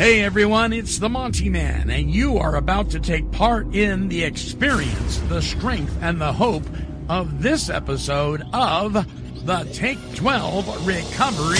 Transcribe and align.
Hey 0.00 0.22
everyone, 0.22 0.72
it's 0.72 0.98
the 0.98 1.10
Monty 1.10 1.50
Man, 1.50 1.90
and 1.90 2.10
you 2.10 2.38
are 2.38 2.56
about 2.56 2.88
to 2.92 3.00
take 3.00 3.30
part 3.32 3.74
in 3.74 4.08
the 4.08 4.24
experience, 4.24 5.18
the 5.28 5.42
strength, 5.42 5.94
and 6.00 6.18
the 6.18 6.32
hope 6.32 6.62
of 7.10 7.42
this 7.42 7.68
episode 7.68 8.42
of 8.54 8.94
the 8.94 9.68
Take 9.74 9.98
12 10.14 10.86
Recovery 10.86 11.58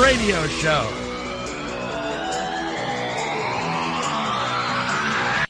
Radio 0.00 0.46
Show. 0.46 0.90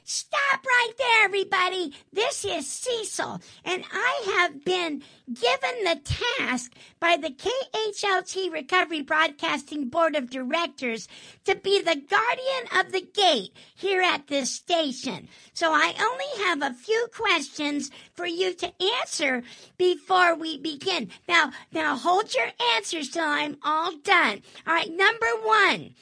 Stop 0.02 0.66
right 0.66 0.93
there, 0.98 1.24
everybody. 1.27 1.95
This 2.12 2.45
is 2.45 2.66
Cecil, 2.66 3.40
and 3.64 3.84
I 3.93 4.38
have 4.40 4.65
been 4.65 5.04
given 5.33 5.85
the 5.85 6.01
task 6.05 6.73
by 7.01 7.16
the 7.16 7.30
KHLT 7.30 8.53
Recovery 8.53 9.01
Broadcasting 9.01 9.89
Board 9.89 10.15
of 10.15 10.30
Directors 10.30 11.09
to 11.45 11.57
be 11.57 11.80
the 11.80 11.97
guardian 11.97 12.80
of 12.80 12.93
the 12.93 13.01
gate 13.01 13.52
here 13.75 14.02
at 14.02 14.29
this 14.29 14.51
station. 14.51 15.29
So 15.52 15.73
I 15.73 15.95
only 16.01 16.45
have 16.45 16.62
a 16.62 16.75
few 16.75 17.09
questions 17.15 17.91
for 18.15 18.27
you 18.27 18.55
to 18.55 18.73
answer 19.01 19.43
before 19.77 20.35
we 20.35 20.59
begin. 20.59 21.11
Now, 21.29 21.52
now 21.73 21.97
hold 21.97 22.35
your 22.35 22.49
answers 22.77 23.11
till 23.11 23.24
I'm 23.24 23.59
all 23.65 23.97
done. 23.97 24.43
All 24.66 24.74
right, 24.74 24.91
number 24.91 25.29
one. 25.43 25.95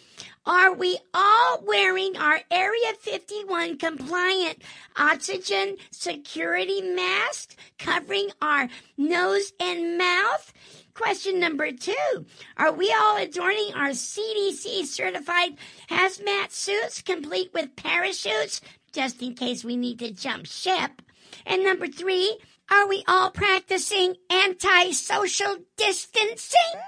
Are 0.47 0.75
we 0.75 0.99
all 1.15 1.63
wearing 1.65 2.19
our 2.19 2.39
Area 2.51 2.93
51 3.01 3.79
compliant 3.79 4.61
oxygen 4.95 5.79
security 5.91 6.83
mask 6.83 7.57
covering 7.79 8.29
our 8.43 8.69
nose 8.97 9.53
and 9.61 9.99
mouth? 9.99 10.53
Question 10.95 11.41
number 11.41 11.73
two. 11.73 12.27
Are 12.57 12.73
we 12.73 12.95
all 12.97 13.17
adorning 13.17 13.73
our 13.75 13.91
CDC 13.91 14.85
certified 14.85 15.57
hazmat 15.91 16.53
suits 16.53 17.03
complete 17.03 17.51
with 17.53 17.75
parachutes 17.77 18.61
just 18.93 19.21
in 19.21 19.35
case 19.35 19.65
we 19.65 19.77
need 19.77 19.99
to 19.99 20.13
jump 20.13 20.47
ship? 20.47 21.03
And 21.45 21.65
number 21.65 21.89
three, 21.89 22.39
are 22.71 22.89
we 22.89 23.03
all 23.09 23.31
practicing 23.31 24.15
anti-social 24.31 25.57
distancing? 25.77 26.81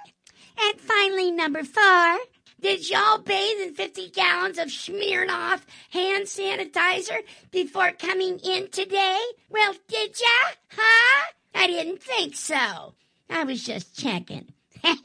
And 0.59 0.81
finally, 0.81 1.31
number 1.31 1.65
four, 1.65 2.19
did 2.61 2.89
y'all 2.89 3.19
bathe 3.19 3.61
in 3.61 3.75
50 3.75 4.11
gallons 4.11 4.59
of 4.59 4.69
Smirnoff 4.69 5.61
hand 5.91 6.25
sanitizer 6.25 7.19
before 7.51 7.93
coming 7.93 8.39
in 8.39 8.71
today? 8.71 9.21
Well, 9.51 9.75
did 9.89 10.19
ya? 10.19 10.55
Huh? 10.71 11.33
I 11.57 11.67
didn't 11.67 12.03
think 12.03 12.35
so. 12.37 12.95
I 13.31 13.45
was 13.45 13.65
just 13.65 13.99
checking. 13.99 14.53
okay, 14.85 14.97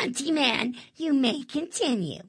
Monty 0.00 0.30
Man, 0.32 0.76
you 0.96 1.12
may 1.12 1.42
continue. 1.42 2.20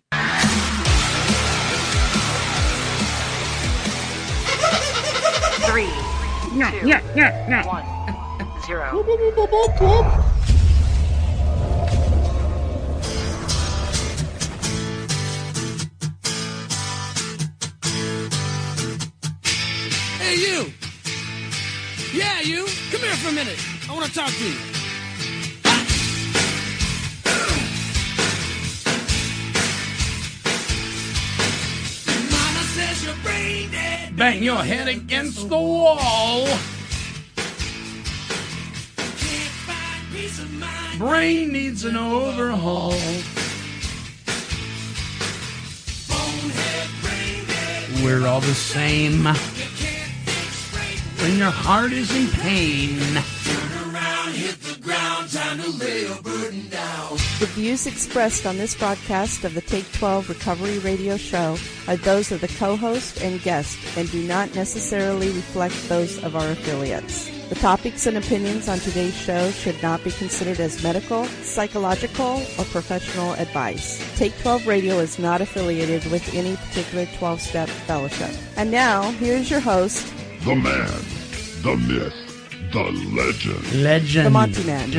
Three, 5.69 5.83
Yeah, 6.57 6.71
two, 6.71 6.87
yeah, 6.87 7.01
yeah, 7.15 7.47
yeah. 7.49 7.67
one, 7.67 8.61
zero. 8.65 9.03
Hey, 20.19 20.35
you! 20.35 20.73
Yeah, 22.11 22.41
you! 22.41 22.65
Come 22.91 23.01
here 23.01 23.15
for 23.17 23.29
a 23.29 23.31
minute. 23.31 23.59
I 23.87 23.93
want 23.93 24.07
to 24.07 24.11
talk 24.11 24.31
to 24.31 24.43
you. 24.43 24.55
Mama 32.31 32.63
says 32.73 33.05
your 33.05 33.15
brain 33.17 33.69
dead. 33.69 34.17
Bang 34.17 34.41
your 34.41 34.57
head 34.57 34.87
against 34.87 35.49
the 35.49 35.55
wall. 35.55 36.47
Can't 39.05 39.53
find 39.67 40.03
peace 40.11 40.39
of 40.39 40.51
mind. 40.53 40.97
Brain 40.97 41.53
needs 41.53 41.85
an 41.85 41.95
overhaul. 41.95 42.89
Bonehead 46.07 46.89
brain 47.03 47.45
dead. 47.47 48.03
We're 48.03 48.25
all 48.25 48.41
the 48.41 48.55
same 48.55 49.21
when 51.21 51.37
your 51.37 51.51
heart 51.51 51.91
is 51.91 52.15
in 52.15 52.27
pain. 52.39 52.97
Turn 52.99 53.93
around, 53.93 54.33
hit 54.33 54.59
the 54.61 54.79
ground. 54.81 55.29
Time 55.29 55.59
to 55.59 55.69
lay 55.71 56.03
your 56.03 56.21
burden 56.21 56.67
down. 56.69 57.11
The 57.39 57.49
views 57.55 57.87
expressed 57.87 58.45
on 58.45 58.57
this 58.57 58.75
broadcast 58.75 59.43
of 59.43 59.53
the 59.53 59.61
Take 59.61 59.91
12 59.93 60.29
Recovery 60.29 60.79
Radio 60.79 61.17
Show 61.17 61.57
are 61.87 61.97
those 61.97 62.31
of 62.31 62.41
the 62.41 62.47
co-host 62.47 63.21
and 63.21 63.41
guest 63.41 63.77
and 63.97 64.09
do 64.11 64.23
not 64.27 64.55
necessarily 64.55 65.27
reflect 65.27 65.89
those 65.89 66.23
of 66.23 66.35
our 66.35 66.51
affiliates. 66.51 67.29
The 67.49 67.55
topics 67.55 68.05
and 68.05 68.15
opinions 68.15 68.69
on 68.69 68.77
today's 68.79 69.15
show 69.15 69.49
should 69.49 69.81
not 69.81 70.03
be 70.03 70.11
considered 70.11 70.59
as 70.59 70.83
medical, 70.83 71.25
psychological, 71.25 72.43
or 72.59 72.65
professional 72.65 73.33
advice. 73.33 73.99
Take 74.17 74.37
12 74.41 74.67
Radio 74.67 74.99
is 74.99 75.17
not 75.17 75.41
affiliated 75.41 76.05
with 76.11 76.31
any 76.35 76.55
particular 76.57 77.05
12-step 77.05 77.67
fellowship. 77.67 78.29
And 78.55 78.69
now, 78.69 79.09
here's 79.13 79.49
your 79.49 79.61
host, 79.61 80.13
The 80.45 80.55
man, 80.55 80.87
the 81.63 81.75
myth, 81.75 82.13
the 82.71 82.83
legend. 83.13 83.83
Legend. 83.83 84.25
the 84.27 84.29
Monty 84.29 84.63
Man. 84.63 84.83
I'm 84.85 84.93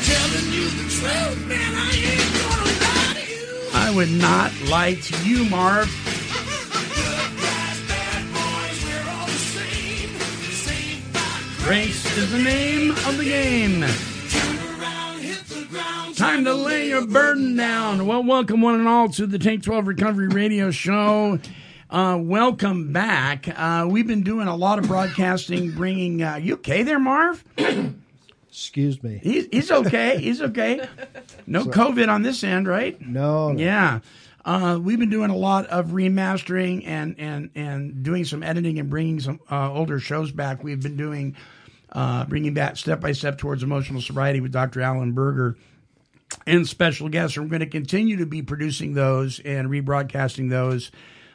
telling 0.00 0.52
you 0.52 0.64
the 0.70 0.86
truth, 0.88 1.46
man. 1.48 1.74
I 1.74 1.90
ain't 1.92 2.32
gonna 2.38 2.70
lie 2.86 3.14
to 3.14 3.26
you. 3.34 3.70
I 3.74 3.90
would 3.94 4.12
not 4.12 4.52
lie 4.68 4.94
to 4.94 5.28
you, 5.28 5.44
Marv. 5.50 5.88
Good 6.94 7.32
guys, 7.42 7.80
bad 7.88 8.22
boys, 8.32 8.78
we're 8.84 9.10
all 9.10 9.26
the 9.26 9.32
same. 9.32 10.10
Same 10.52 11.02
by 11.12 11.40
Grace 11.64 12.16
is 12.16 12.30
the 12.30 12.38
name 12.38 12.92
of 12.92 13.16
the 13.18 13.24
game. 13.24 13.84
Time 16.16 16.46
to 16.46 16.54
lay 16.54 16.88
your 16.88 17.06
burden 17.06 17.56
down. 17.56 18.06
Well, 18.06 18.24
welcome 18.24 18.62
one 18.62 18.76
and 18.76 18.88
all 18.88 19.10
to 19.10 19.26
the 19.26 19.38
Take 19.38 19.62
12 19.62 19.86
Recovery 19.86 20.28
Radio 20.28 20.70
Show. 20.70 21.38
Uh, 21.90 22.18
welcome 22.18 22.90
back. 22.90 23.46
Uh, 23.54 23.86
we've 23.86 24.06
been 24.06 24.22
doing 24.22 24.48
a 24.48 24.56
lot 24.56 24.78
of 24.78 24.86
broadcasting, 24.86 25.72
bringing. 25.72 26.22
Uh, 26.22 26.36
you 26.36 26.54
okay 26.54 26.84
there, 26.84 26.98
Marv? 26.98 27.44
Excuse 28.48 29.02
me. 29.02 29.20
He's, 29.22 29.46
he's 29.52 29.70
okay. 29.70 30.18
He's 30.18 30.40
okay. 30.40 30.88
No 31.46 31.64
COVID 31.64 32.08
on 32.08 32.22
this 32.22 32.42
end, 32.42 32.66
right? 32.66 32.98
No, 32.98 33.52
no. 33.52 33.60
Yeah. 33.62 34.00
Uh, 34.42 34.78
we've 34.80 34.98
been 34.98 35.10
doing 35.10 35.28
a 35.28 35.36
lot 35.36 35.66
of 35.66 35.88
remastering 35.88 36.86
and, 36.86 37.16
and, 37.18 37.50
and 37.54 38.02
doing 38.02 38.24
some 38.24 38.42
editing 38.42 38.78
and 38.78 38.88
bringing 38.88 39.20
some 39.20 39.38
uh, 39.50 39.70
older 39.70 40.00
shows 40.00 40.32
back. 40.32 40.64
We've 40.64 40.82
been 40.82 40.96
doing 40.96 41.36
uh, 41.92 42.24
bringing 42.24 42.54
back 42.54 42.78
step 42.78 43.02
by 43.02 43.12
step 43.12 43.36
towards 43.36 43.62
emotional 43.62 44.00
sobriety 44.00 44.40
with 44.40 44.52
Dr. 44.52 44.80
Allen 44.80 45.12
Berger 45.12 45.58
and 46.46 46.66
special 46.66 47.08
guests. 47.08 47.36
We're 47.38 47.46
going 47.46 47.60
to 47.60 47.66
continue 47.66 48.16
to 48.18 48.26
be 48.26 48.42
producing 48.42 48.94
those 48.94 49.38
and 49.40 49.68
rebroadcasting 49.68 50.50
those 50.50 50.90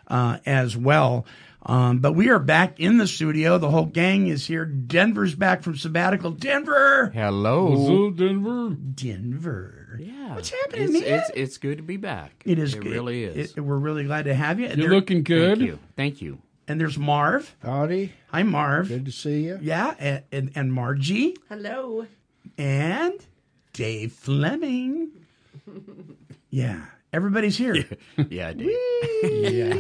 uh, 0.07 0.37
as 0.45 0.75
well. 0.75 1.25
Um, 1.63 1.99
but 1.99 2.13
we 2.13 2.29
are 2.29 2.39
back 2.39 2.79
in 2.79 2.97
the 2.97 3.05
studio. 3.05 3.59
The 3.59 3.69
whole 3.69 3.85
gang 3.85 4.25
is 4.27 4.47
here. 4.47 4.65
Denver's 4.65 5.35
back 5.35 5.61
from 5.61 5.77
sabbatical. 5.77 6.31
Denver, 6.31 7.11
Hello. 7.13 8.09
Denver, 8.09 8.69
Denver. 8.71 9.99
Yeah. 9.99 10.33
What's 10.33 10.49
happening, 10.49 10.95
it's, 10.95 11.05
man? 11.07 11.19
It's, 11.19 11.31
it's 11.35 11.57
good 11.59 11.77
to 11.77 11.83
be 11.83 11.97
back. 11.97 12.41
It 12.45 12.57
is. 12.57 12.73
It 12.73 12.83
really 12.83 13.23
is. 13.25 13.53
it- 13.55 13.61
we're 13.61 13.77
really 13.77 14.05
glad 14.05 14.25
to 14.25 14.33
have 14.33 14.59
you. 14.59 14.65
And 14.67 14.77
You're 14.79 14.89
there- 14.89 14.97
looking 14.97 15.21
good. 15.23 15.59
Thank 15.59 15.67
you. 15.69 15.79
Thank 15.95 16.21
you. 16.21 16.39
And 16.67 16.79
there's 16.81 16.97
Marv. 16.97 17.55
Howdy. 17.61 18.13
Hi, 18.29 18.41
Marv. 18.43 18.87
Good 18.87 19.05
to 19.05 19.11
see 19.11 19.43
you. 19.43 19.59
Yeah, 19.61 19.93
and, 19.99 20.23
and, 20.31 20.51
and 20.55 20.73
Margie 20.73 21.35
Hello. 21.49 22.07
and 22.57 23.13
Dave 23.73 24.11
Fleming. 24.13 25.11
Yeah, 26.49 26.85
everybody's 27.13 27.57
here. 27.57 27.85
Yeah, 28.29 28.53
Dave. 28.53 28.69
Yeah. 29.23 29.77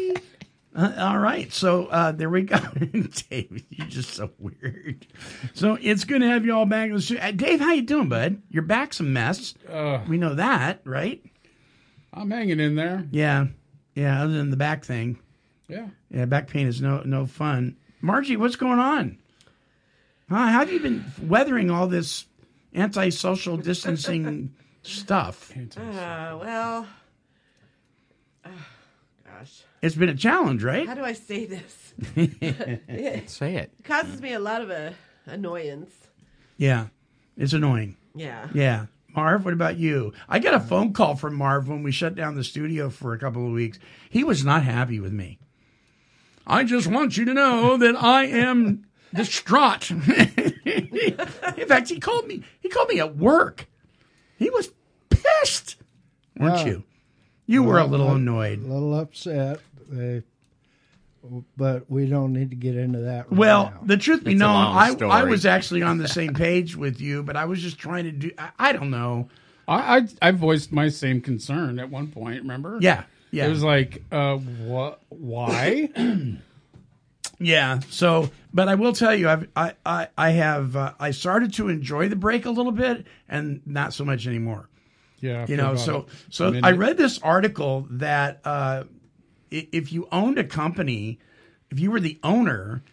Uh, 0.73 0.93
all 0.99 1.19
right, 1.19 1.51
so 1.51 1.87
uh, 1.87 2.13
there 2.13 2.29
we 2.29 2.43
go. 2.43 2.57
Dave, 3.29 3.63
you're 3.69 3.87
just 3.87 4.11
so 4.13 4.31
weird. 4.39 5.05
So 5.53 5.77
it's 5.81 6.05
good 6.05 6.21
to 6.21 6.27
have 6.29 6.45
you 6.45 6.53
all 6.55 6.65
back 6.65 6.87
in 6.89 6.95
the 6.95 7.01
studio. 7.01 7.23
Uh, 7.23 7.31
Dave, 7.31 7.59
how 7.59 7.73
you 7.73 7.81
doing, 7.81 8.07
bud? 8.07 8.41
Your 8.49 8.63
back's 8.63 9.01
a 9.01 9.03
mess. 9.03 9.53
Uh, 9.69 9.99
We 10.07 10.17
know 10.17 10.35
that, 10.35 10.79
right? 10.85 11.21
I'm 12.13 12.31
hanging 12.31 12.61
in 12.61 12.75
there. 12.75 13.05
Yeah, 13.11 13.47
yeah. 13.95 14.23
Other 14.23 14.33
than 14.33 14.49
the 14.49 14.55
back 14.57 14.85
thing, 14.85 15.19
Yeah. 15.67 15.87
yeah, 16.09 16.23
back 16.25 16.47
pain 16.47 16.67
is 16.67 16.81
no 16.81 17.01
no 17.05 17.25
fun. 17.25 17.75
Margie, 18.01 18.37
what's 18.37 18.55
going 18.55 18.79
on? 18.79 19.17
Huh, 20.29 20.35
how 20.47 20.59
have 20.59 20.71
you 20.71 20.79
been 20.79 21.03
weathering 21.21 21.69
all 21.69 21.87
this 21.87 22.25
anti-social 22.73 23.57
distancing 23.57 24.53
stuff? 24.83 25.51
Uh, 25.77 26.37
well, 26.41 26.87
uh, 28.45 28.49
gosh, 29.25 29.63
It's 29.81 29.95
been 29.95 30.09
a 30.09 30.15
challenge, 30.15 30.63
right? 30.63 30.87
how 30.87 30.93
do 30.95 31.03
I 31.03 31.13
say 31.13 31.45
this? 31.45 31.93
it 32.15 33.29
Say 33.29 33.55
it. 33.55 33.71
causes 33.83 34.21
me 34.21 34.33
a 34.33 34.39
lot 34.39 34.61
of 34.61 34.71
uh, 34.71 34.91
annoyance. 35.25 35.91
Yeah, 36.57 36.87
it's 37.37 37.53
annoying. 37.53 37.97
Yeah. 38.15 38.47
Yeah, 38.53 38.85
Marv, 39.15 39.45
what 39.45 39.53
about 39.53 39.77
you? 39.77 40.13
I 40.29 40.39
got 40.39 40.53
a 40.53 40.59
phone 40.59 40.93
call 40.93 41.15
from 41.15 41.35
Marv 41.35 41.67
when 41.67 41.83
we 41.83 41.91
shut 41.91 42.15
down 42.15 42.35
the 42.35 42.43
studio 42.43 42.89
for 42.89 43.13
a 43.13 43.19
couple 43.19 43.45
of 43.45 43.51
weeks. 43.53 43.79
He 44.09 44.23
was 44.23 44.43
not 44.45 44.63
happy 44.63 44.99
with 44.99 45.13
me. 45.13 45.39
I 46.47 46.63
just 46.63 46.87
want 46.87 47.17
you 47.17 47.25
to 47.25 47.33
know 47.33 47.77
that 47.77 47.95
I 47.95 48.25
am 48.25 48.85
distraught. 49.13 49.91
In 50.65 51.67
fact, 51.67 51.89
he 51.89 51.99
called 51.99 52.27
me. 52.27 52.43
He 52.59 52.69
called 52.69 52.89
me 52.89 52.99
at 52.99 53.15
work. 53.17 53.67
He 54.37 54.49
was 54.49 54.71
pissed, 55.09 55.75
weren't 56.37 56.59
Yeah. 56.59 56.65
you? 56.65 56.83
You 57.47 57.63
were 57.63 57.79
a 57.79 57.85
little 57.85 58.09
a 58.09 58.15
annoyed. 58.15 58.59
A 58.63 58.67
little 58.67 58.97
upset. 58.97 59.59
They, 59.89 60.23
but 61.57 61.89
we 61.89 62.07
don't 62.07 62.33
need 62.33 62.49
to 62.49 62.55
get 62.55 62.75
into 62.75 62.99
that. 62.99 63.29
Right 63.29 63.37
Well, 63.37 63.65
now. 63.75 63.81
the 63.85 63.97
truth 63.97 64.23
be 64.23 64.31
It's 64.31 64.39
known, 64.39 64.53
long 64.53 65.03
I, 65.03 65.19
I 65.19 65.23
was 65.23 65.45
actually 65.45 65.83
on 65.83 65.97
the 65.97 66.07
same 66.19 66.33
page 66.33 66.75
with 66.75 66.99
you, 67.01 67.23
but 67.23 67.35
I 67.35 67.45
was 67.45 67.61
just 67.61 67.77
trying 67.77 68.05
to 68.05 68.11
do. 68.11 68.31
I, 68.37 68.49
I 68.57 68.71
don't 68.73 68.89
know. 68.89 69.29
I, 69.67 69.97
I 69.97 70.07
I 70.21 70.31
voiced 70.31 70.71
my 70.71 70.89
same 70.89 71.21
concern 71.21 71.77
at 71.79 71.89
one 71.89 72.07
point. 72.07 72.41
Remember? 72.41 72.77
Yeah, 72.81 73.03
yeah. 73.31 73.45
It 73.45 73.49
was 73.49 73.63
like, 73.63 74.01
uh, 74.11 74.37
what? 74.37 75.01
Why? 75.09 75.89
Yeah. 77.41 77.79
So, 77.89 78.29
but 78.53 78.69
I 78.69 78.75
will 78.75 78.93
tell 78.93 79.15
you, 79.15 79.27
I've, 79.27 79.47
I, 79.55 79.73
I, 79.85 80.07
I 80.17 80.29
have, 80.31 80.75
uh, 80.75 80.93
I 80.99 81.11
started 81.11 81.53
to 81.55 81.69
enjoy 81.69 82.07
the 82.07 82.15
break 82.15 82.45
a 82.45 82.51
little 82.51 82.71
bit, 82.71 83.05
and 83.27 83.61
not 83.65 83.93
so 83.93 84.05
much 84.05 84.27
anymore. 84.27 84.69
yeah. 85.19 85.45
You 85.47 85.57
know. 85.57 85.75
So, 85.75 86.05
so. 86.29 86.53
I 86.61 86.71
read 86.71 86.97
this 86.97 87.19
article 87.19 87.87
that 87.91 88.41
uh, 88.45 88.83
if 89.49 89.91
you 89.91 90.07
owned 90.11 90.37
a 90.37 90.43
company, 90.43 91.19
if 91.71 91.79
you 91.79 91.91
were 91.91 91.99
the 91.99 92.19
owner, 92.23 92.83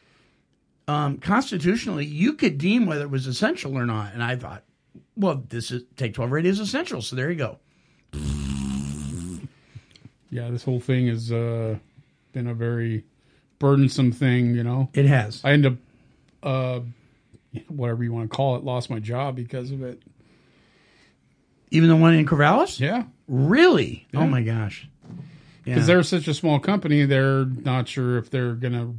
um, 0.86 1.18
constitutionally, 1.18 2.06
you 2.06 2.32
could 2.32 2.56
deem 2.58 2.86
whether 2.86 3.02
it 3.02 3.10
was 3.10 3.26
essential 3.26 3.76
or 3.76 3.84
not. 3.84 4.14
And 4.14 4.22
I 4.22 4.36
thought, 4.36 4.64
well, 5.16 5.44
this 5.48 5.70
is 5.70 5.82
Take 5.96 6.14
Twelve 6.14 6.32
Radio 6.32 6.50
is 6.50 6.60
essential. 6.60 7.02
So 7.02 7.16
there 7.16 7.30
you 7.30 7.36
go. 7.36 7.58
Yeah, 10.30 10.50
this 10.50 10.62
whole 10.62 10.80
thing 10.80 11.08
has 11.08 11.32
uh, 11.32 11.78
been 12.32 12.46
a 12.46 12.54
very 12.54 13.04
burdensome 13.58 14.12
thing. 14.12 14.54
You 14.54 14.62
know, 14.64 14.88
It 14.94 15.06
has. 15.06 15.40
I 15.44 15.52
end 15.52 15.66
up, 15.66 15.74
uh, 16.42 16.80
whatever 17.68 18.04
you 18.04 18.12
want 18.12 18.30
to 18.30 18.36
call 18.36 18.56
it, 18.56 18.64
lost 18.64 18.90
my 18.90 18.98
job 19.00 19.36
because 19.36 19.70
of 19.70 19.82
it. 19.82 20.02
Even 21.70 21.88
the 21.88 21.96
one 21.96 22.14
in 22.14 22.24
Corvallis. 22.26 22.80
Yeah, 22.80 23.04
Really? 23.26 24.06
Yeah. 24.12 24.20
Oh 24.20 24.26
my 24.26 24.42
gosh. 24.42 24.88
because 25.64 25.80
Yeah. 25.82 25.86
they're 25.94 26.02
such 26.02 26.28
a 26.28 26.34
small 26.34 26.58
company, 26.60 27.04
they're 27.04 27.44
not 27.44 27.88
sure 27.88 28.16
if 28.16 28.30
they're 28.30 28.54
gonna 28.54 28.94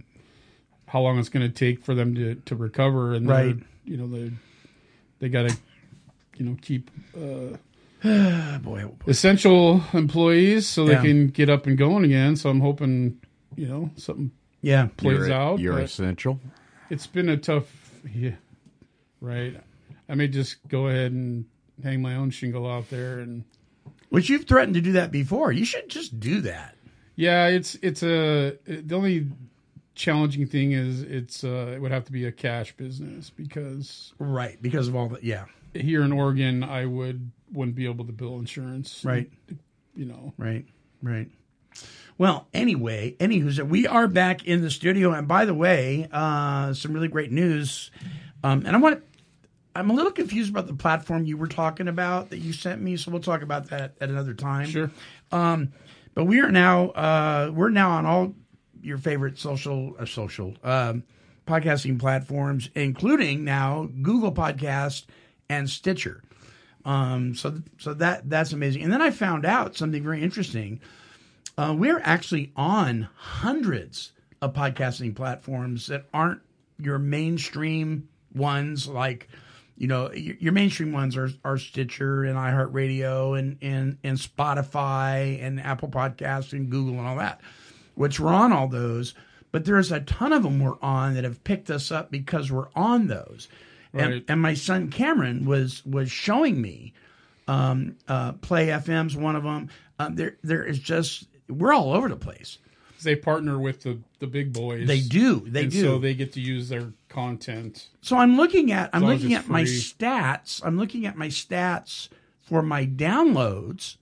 how 0.88 1.02
long 1.02 1.18
it's 1.20 1.30
gonna 1.30 1.50
take 1.50 1.84
for 1.84 1.96
them 1.96 2.14
to 2.16 2.36
to 2.46 2.56
recover, 2.56 3.14
and 3.14 3.28
Right. 3.28 3.56
You 3.86 3.98
know, 3.98 4.08
they 4.08 4.32
they 5.20 5.30
got 5.30 5.50
to 5.50 5.58
you 6.38 6.46
know 6.46 6.58
keep 6.62 6.92
uh, 7.16 7.58
boy, 8.60 8.84
oh, 8.84 8.88
boy. 8.90 8.96
essential 9.08 9.84
employees 9.94 10.68
so 10.68 10.86
they 10.86 10.94
Yeah. 10.94 11.02
can 11.02 11.28
get 11.30 11.50
up 11.50 11.66
and 11.66 11.76
going 11.78 12.06
again. 12.06 12.36
So 12.36 12.50
I'm 12.52 12.60
hoping 12.62 13.18
you 13.56 13.68
know 13.68 13.90
something 13.96 14.30
Yeah. 14.62 14.88
plays 14.98 15.20
You're, 15.28 15.32
out. 15.34 15.60
you're 15.60 15.80
essential. 15.80 16.40
it's 16.90 17.08
been 17.08 17.30
a 17.30 17.38
tough, 17.38 17.66
yeah, 18.14 18.36
right. 19.22 19.56
I 20.08 20.16
may 20.16 20.28
just 20.28 20.58
go 20.68 20.88
ahead 20.88 21.12
and 21.12 21.46
hang 21.84 22.02
my 22.02 22.16
own 22.16 22.30
shingle 22.32 22.70
out 22.70 22.90
there 22.90 23.20
and. 23.20 23.44
Which 24.10 24.28
you've 24.28 24.46
threatened 24.46 24.74
to 24.74 24.82
do 24.82 24.94
that 24.94 25.12
before. 25.12 25.52
You 25.52 25.66
should 25.66 25.88
just 25.88 26.20
do 26.20 26.42
that. 26.42 26.76
Yeah, 27.16 27.46
it's 27.48 27.76
it's 27.84 28.02
a 28.02 28.58
the 28.66 28.96
only 28.96 29.28
challenging 29.94 30.48
thing 30.48 30.72
is 30.72 31.02
it's 31.04 31.44
uh, 31.44 31.74
it 31.76 31.80
would 31.82 31.92
have 31.92 32.06
to 32.06 32.12
be 32.12 32.26
a 32.26 32.32
cash 32.32 32.76
business 32.76 33.30
because 33.30 34.14
Right. 34.18 34.60
Because 34.62 34.88
of 34.88 34.96
all 34.96 35.10
that. 35.10 35.24
Yeah. 35.24 35.46
here 35.76 36.02
in 36.02 36.12
Oregon 36.12 36.64
I 36.64 36.86
would 36.88 37.30
wouldn't 37.52 37.76
be 37.76 37.86
able 37.86 38.06
to 38.06 38.12
bill 38.14 38.40
insurance. 38.40 39.04
Right. 39.06 39.30
You 39.96 40.06
know. 40.06 40.34
Right. 40.38 40.66
Right. 41.04 41.30
Well, 42.18 42.48
anyway, 42.54 43.16
anywho, 43.20 43.68
we 43.68 43.88
are 43.88 44.08
back 44.08 44.46
in 44.46 44.62
the 44.62 44.70
studio, 44.70 45.14
and 45.14 45.28
by 45.28 45.46
the 45.46 45.54
way, 45.54 46.08
uh, 46.12 46.74
some 46.74 46.92
really 46.94 47.08
great 47.08 47.32
news. 47.32 47.92
Um, 48.44 48.66
and 48.66 48.76
I 48.76 48.80
want, 48.80 48.98
to 48.98 49.04
I'm 49.76 49.90
a 49.90 49.94
little 49.94 50.12
confused 50.12 50.50
about 50.50 50.68
the 50.68 50.74
platform 50.74 51.24
you 51.24 51.38
were 51.38 51.48
talking 51.48 51.88
about 51.88 52.32
that 52.32 52.40
you 52.40 52.52
sent 52.52 52.82
me, 52.82 52.98
so 52.98 53.12
we'll 53.12 53.22
talk 53.22 53.42
about 53.42 53.70
that 53.70 53.96
at 54.02 54.10
another 54.10 54.34
time. 54.34 54.68
Sure. 54.68 54.92
Um, 55.32 55.72
but 56.14 56.26
we 56.26 56.42
are 56.42 56.52
now, 56.52 56.90
uh, 56.90 57.52
we're 57.54 57.70
now 57.70 57.92
on 57.92 58.06
all 58.06 58.34
your 58.82 58.98
favorite 58.98 59.38
social, 59.38 59.96
uh, 59.98 60.06
social 60.06 60.56
um, 60.64 61.04
podcasting 61.48 62.00
platforms, 62.00 62.70
including 62.76 63.46
now 63.46 63.90
Google 64.02 64.34
Podcast 64.34 65.06
and 65.50 65.70
Stitcher. 65.70 66.24
Um, 66.84 67.36
so, 67.36 67.62
so 67.78 67.94
that 67.96 68.30
that's 68.30 68.54
amazing. 68.54 68.84
And 68.84 68.92
then 68.92 69.02
I 69.02 69.12
found 69.12 69.46
out 69.46 69.76
something 69.76 70.04
very 70.04 70.24
interesting. 70.24 70.80
Uh, 71.60 71.74
we're 71.74 72.00
actually 72.06 72.54
on 72.56 73.10
hundreds 73.16 74.14
of 74.42 74.54
podcasting 74.54 75.14
platforms 75.14 75.88
that 75.88 76.06
aren't 76.14 76.40
your 76.78 76.98
mainstream 76.98 78.08
ones, 78.34 78.88
like 78.88 79.28
you 79.76 79.86
know 79.86 80.10
your, 80.14 80.38
your 80.38 80.54
mainstream 80.54 80.94
ones 80.94 81.18
are, 81.18 81.30
are 81.44 81.58
Stitcher 81.58 82.24
and 82.24 82.38
iHeartRadio 82.38 83.38
and, 83.38 83.58
and 83.62 83.98
and 84.06 84.18
Spotify 84.18 85.44
and 85.44 85.60
Apple 85.60 85.90
Podcasts 85.90 86.54
and 86.54 86.70
Google 86.70 86.98
and 86.98 87.06
all 87.06 87.18
that, 87.18 87.42
which 87.96 88.22
we're 88.22 88.34
on 88.34 88.54
all 88.54 88.70
those. 88.70 89.14
But 89.52 89.66
there's 89.66 89.92
a 89.92 90.00
ton 90.00 90.32
of 90.32 90.44
them 90.44 90.62
we're 90.62 90.80
on 90.82 91.16
that 91.16 91.26
have 91.26 91.44
picked 91.44 91.70
us 91.70 91.92
up 91.92 92.10
because 92.10 92.50
we're 92.50 92.70
on 92.74 93.08
those. 93.08 93.50
And, 93.94 94.24
and 94.30 94.42
my 94.42 94.54
son 94.54 94.92
Cameron 94.92 95.44
was 95.44 95.86
was 95.86 96.10
showing 96.10 96.62
me 96.62 96.94
um, 97.50 97.98
uh, 98.08 98.32
Player 98.34 98.78
FM's 98.78 99.18
one 99.18 99.36
of 99.36 99.44
them. 99.44 99.70
Um, 99.98 100.16
there, 100.16 100.38
there 100.44 100.64
is 100.64 100.80
just 100.80 101.26
we're 101.50 101.74
all 101.74 101.94
over 101.94 102.10
the 102.10 102.16
place. 102.16 102.58
They 103.02 103.16
partner 103.16 103.58
with 103.60 103.84
the 103.84 104.00
the 104.20 104.28
big 104.28 104.52
boys. 104.52 104.86
They 104.88 105.00
do, 105.00 105.40
they 105.48 105.64
and 105.64 105.72
do. 105.72 105.82
So 105.82 106.00
they 106.00 106.14
get 106.14 106.34
to 106.34 106.42
use 106.42 106.68
their 106.68 106.92
content. 107.08 107.88
So 108.02 108.18
I'm 108.18 108.36
looking 108.36 108.72
at 108.72 108.90
I'm 108.92 109.06
looking 109.06 109.32
it's 109.32 109.46
at 109.46 109.50
my 109.50 109.64
stats. 109.64 110.62
I'm 110.64 110.78
looking 110.78 111.06
at 111.06 111.16
my 111.16 111.28
stats 111.28 112.10
for 112.42 112.62
my 112.62 112.86
downloads, 112.86 113.96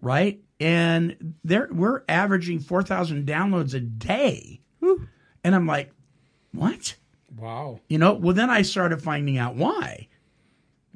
right? 0.00 0.40
And 0.60 1.34
there 1.42 1.68
we're 1.72 2.02
averaging 2.08 2.60
four 2.60 2.82
thousand 2.84 3.26
downloads 3.26 3.74
a 3.74 3.80
day, 3.80 4.60
and 4.80 5.54
I'm 5.54 5.66
like, 5.66 5.90
what? 6.52 6.96
Wow. 7.36 7.80
You 7.88 7.98
know, 7.98 8.14
well, 8.14 8.34
then 8.34 8.50
I 8.50 8.62
started 8.62 9.02
finding 9.02 9.38
out 9.38 9.56
why. 9.56 10.08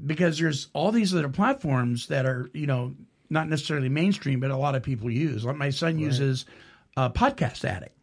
Because 0.05 0.39
there's 0.39 0.69
all 0.73 0.93
these 0.93 1.15
other 1.15 1.29
platforms 1.29 2.07
that 2.07 2.25
are, 2.25 2.49
you 2.55 2.67
know, 2.67 2.95
not 3.31 3.49
necessarily 3.49 3.89
mainstream, 3.89 4.41
but 4.41 4.51
a 4.51 4.57
lot 4.57 4.75
of 4.75 4.83
people 4.83 5.11
use. 5.11 5.45
Like 5.45 5.57
my 5.57 5.71
son 5.71 5.99
uses 5.99 6.47
uh, 6.97 7.09
Podcast 7.11 7.65
Addict. 7.65 7.97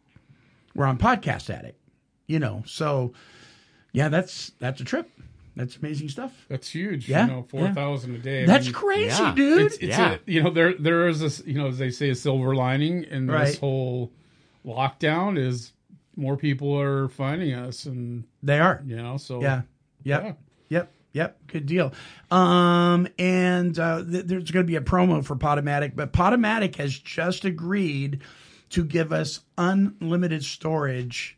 We're 0.74 0.86
on 0.86 0.98
Podcast 0.98 1.50
Addict, 1.50 1.78
you 2.26 2.38
know. 2.38 2.62
So, 2.66 3.12
yeah, 3.92 4.08
that's 4.08 4.52
that's 4.58 4.80
a 4.80 4.84
trip. 4.84 5.10
That's 5.56 5.76
amazing 5.76 6.08
stuff. 6.08 6.32
That's 6.48 6.68
huge. 6.70 7.08
Yeah, 7.08 7.26
You 7.26 7.32
know, 7.32 7.42
four 7.48 7.68
thousand 7.72 8.14
a 8.14 8.18
day. 8.18 8.44
I 8.44 8.46
That's 8.46 8.66
mean, 8.66 8.74
crazy, 8.74 9.22
yeah. 9.22 9.34
dude. 9.34 9.62
It's, 9.66 9.74
it's 9.76 9.84
Yeah. 9.98 10.14
a, 10.14 10.18
you 10.30 10.42
know 10.42 10.50
there 10.50 10.74
there 10.74 11.08
is 11.08 11.18
this 11.20 11.42
you 11.44 11.54
know 11.54 11.66
as 11.66 11.78
they 11.78 11.90
say 11.90 12.10
a 12.10 12.14
silver 12.14 12.54
lining 12.54 13.02
in 13.04 13.26
this 13.26 13.58
whole 13.58 14.12
lockdown 14.64 15.36
is 15.38 15.72
more 16.16 16.36
people 16.36 16.78
are 16.80 17.08
finding 17.08 17.54
us 17.54 17.86
and 17.86 18.24
they 18.42 18.60
are. 18.60 18.82
you 18.86 18.96
know 18.96 19.16
so 19.16 19.40
Yeah. 19.42 19.62
Yep. 20.04 20.22
Yeah. 20.24 20.32
Yep. 20.68 20.92
Yep. 21.18 21.46
Good 21.48 21.66
deal. 21.66 21.92
Um, 22.30 23.08
and 23.18 23.76
uh, 23.76 24.04
th- 24.04 24.26
there's 24.26 24.52
going 24.52 24.64
to 24.64 24.70
be 24.70 24.76
a 24.76 24.80
promo 24.80 25.24
for 25.24 25.34
Podomatic, 25.34 25.96
but 25.96 26.12
Podomatic 26.12 26.76
has 26.76 26.96
just 26.96 27.44
agreed 27.44 28.20
to 28.70 28.84
give 28.84 29.12
us 29.12 29.40
unlimited 29.56 30.44
storage. 30.44 31.36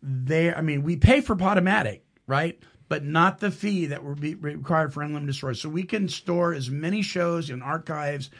There, 0.00 0.56
I 0.56 0.60
mean, 0.60 0.84
we 0.84 0.94
pay 0.94 1.22
for 1.22 1.34
Podomatic, 1.34 2.02
right? 2.28 2.56
But 2.88 3.04
not 3.04 3.40
the 3.40 3.50
fee 3.50 3.86
that 3.86 4.04
would 4.04 4.20
be 4.20 4.36
required 4.36 4.94
for 4.94 5.02
unlimited 5.02 5.34
storage. 5.34 5.60
So 5.60 5.68
we 5.68 5.82
can 5.82 6.08
store 6.08 6.54
as 6.54 6.70
many 6.70 7.02
shows 7.02 7.50
and 7.50 7.64
archives. 7.64 8.30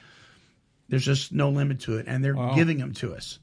There's 0.89 1.05
just 1.05 1.33
no 1.33 1.50
limit 1.50 1.81
to 1.81 1.99
it, 1.99 2.07
and 2.07 2.25
they're 2.25 2.37
Wow. 2.37 2.55
giving 2.55 2.79
them 2.79 2.93
to 2.95 3.12
us 3.12 3.41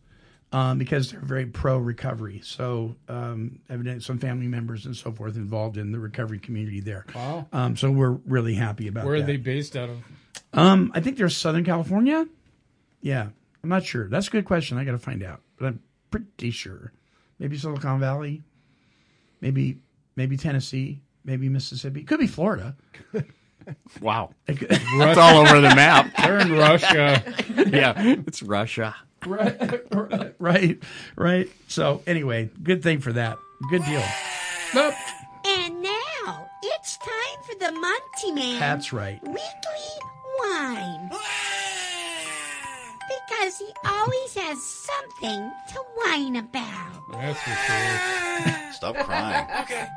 um, 0.51 0.77
because 0.77 1.11
they're 1.11 1.19
very 1.19 1.45
pro 1.45 1.77
recovery. 1.77 2.41
So, 2.43 2.95
um, 3.09 3.59
evidently, 3.69 4.01
some 4.01 4.17
family 4.19 4.47
members 4.47 4.85
and 4.85 4.95
so 4.95 5.11
forth 5.11 5.35
involved 5.35 5.77
in 5.77 5.91
the 5.91 5.99
recovery 5.99 6.39
community 6.39 6.79
there. 6.79 7.05
Wow. 7.13 7.47
Um, 7.51 7.75
so 7.75 7.91
we're 7.91 8.11
really 8.11 8.53
happy 8.53 8.87
about 8.87 9.05
where 9.05 9.15
are 9.15 9.19
that. 9.19 9.27
they 9.27 9.37
based 9.37 9.75
out 9.75 9.89
of 9.89 9.97
Um, 10.53 10.91
I 10.95 11.01
think 11.01 11.17
they're 11.17 11.29
Southern 11.29 11.65
California. 11.65 12.25
Yeah, 13.01 13.27
I'm 13.63 13.69
not 13.69 13.85
sure. 13.85 14.07
That's 14.07 14.27
a 14.27 14.31
good 14.31 14.45
question. 14.45 14.77
I 14.77 14.83
got 14.85 14.91
to 14.93 14.97
find 14.99 15.21
out, 15.23 15.41
but 15.59 15.65
I'm 15.67 15.81
pretty 16.11 16.51
sure. 16.51 16.93
Maybe 17.39 17.57
Silicon 17.57 17.99
Valley, 17.99 18.41
maybe 19.41 19.77
maybe 20.15 20.37
Tennessee, 20.37 21.01
maybe 21.23 21.49
Mississippi. 21.49 22.03
Could 22.03 22.19
be 22.19 22.27
Florida. 22.27 22.75
Wow. 24.01 24.31
It 24.47 24.59
could- 24.59 24.69
That's 24.69 25.17
all 25.19 25.37
over 25.45 25.55
the 25.59 25.75
map. 25.75 26.09
they're 26.17 26.39
in 26.39 26.53
Russia 26.53 27.21
yeah, 27.69 27.93
it's 28.25 28.41
Russia. 28.41 28.95
Right, 29.27 30.35
right. 30.39 30.79
Right. 31.15 31.49
So 31.67 32.01
anyway, 32.07 32.49
good 32.63 32.83
thing 32.83 32.99
for 32.99 33.13
that. 33.13 33.37
Good 33.69 33.83
deal. 33.85 34.03
Nope. 34.73 34.93
And 35.45 35.81
now 35.81 36.49
it's 36.63 36.97
time 36.97 37.43
for 37.49 37.55
the 37.57 37.71
Monty 37.71 38.31
Man 38.33 38.59
That's 38.59 38.91
right. 38.91 39.21
Weekly 39.23 39.97
time. 40.57 41.09
Because 43.29 43.57
he 43.59 43.69
always 43.85 44.33
has 44.35 44.61
something 44.63 45.51
to 45.69 45.79
whine 45.95 46.35
about. 46.35 47.11
That's 47.11 47.39
for 47.41 47.49
sure. 47.51 48.71
Stop 48.73 48.95
crying. 49.05 49.47
Okay. 49.63 49.87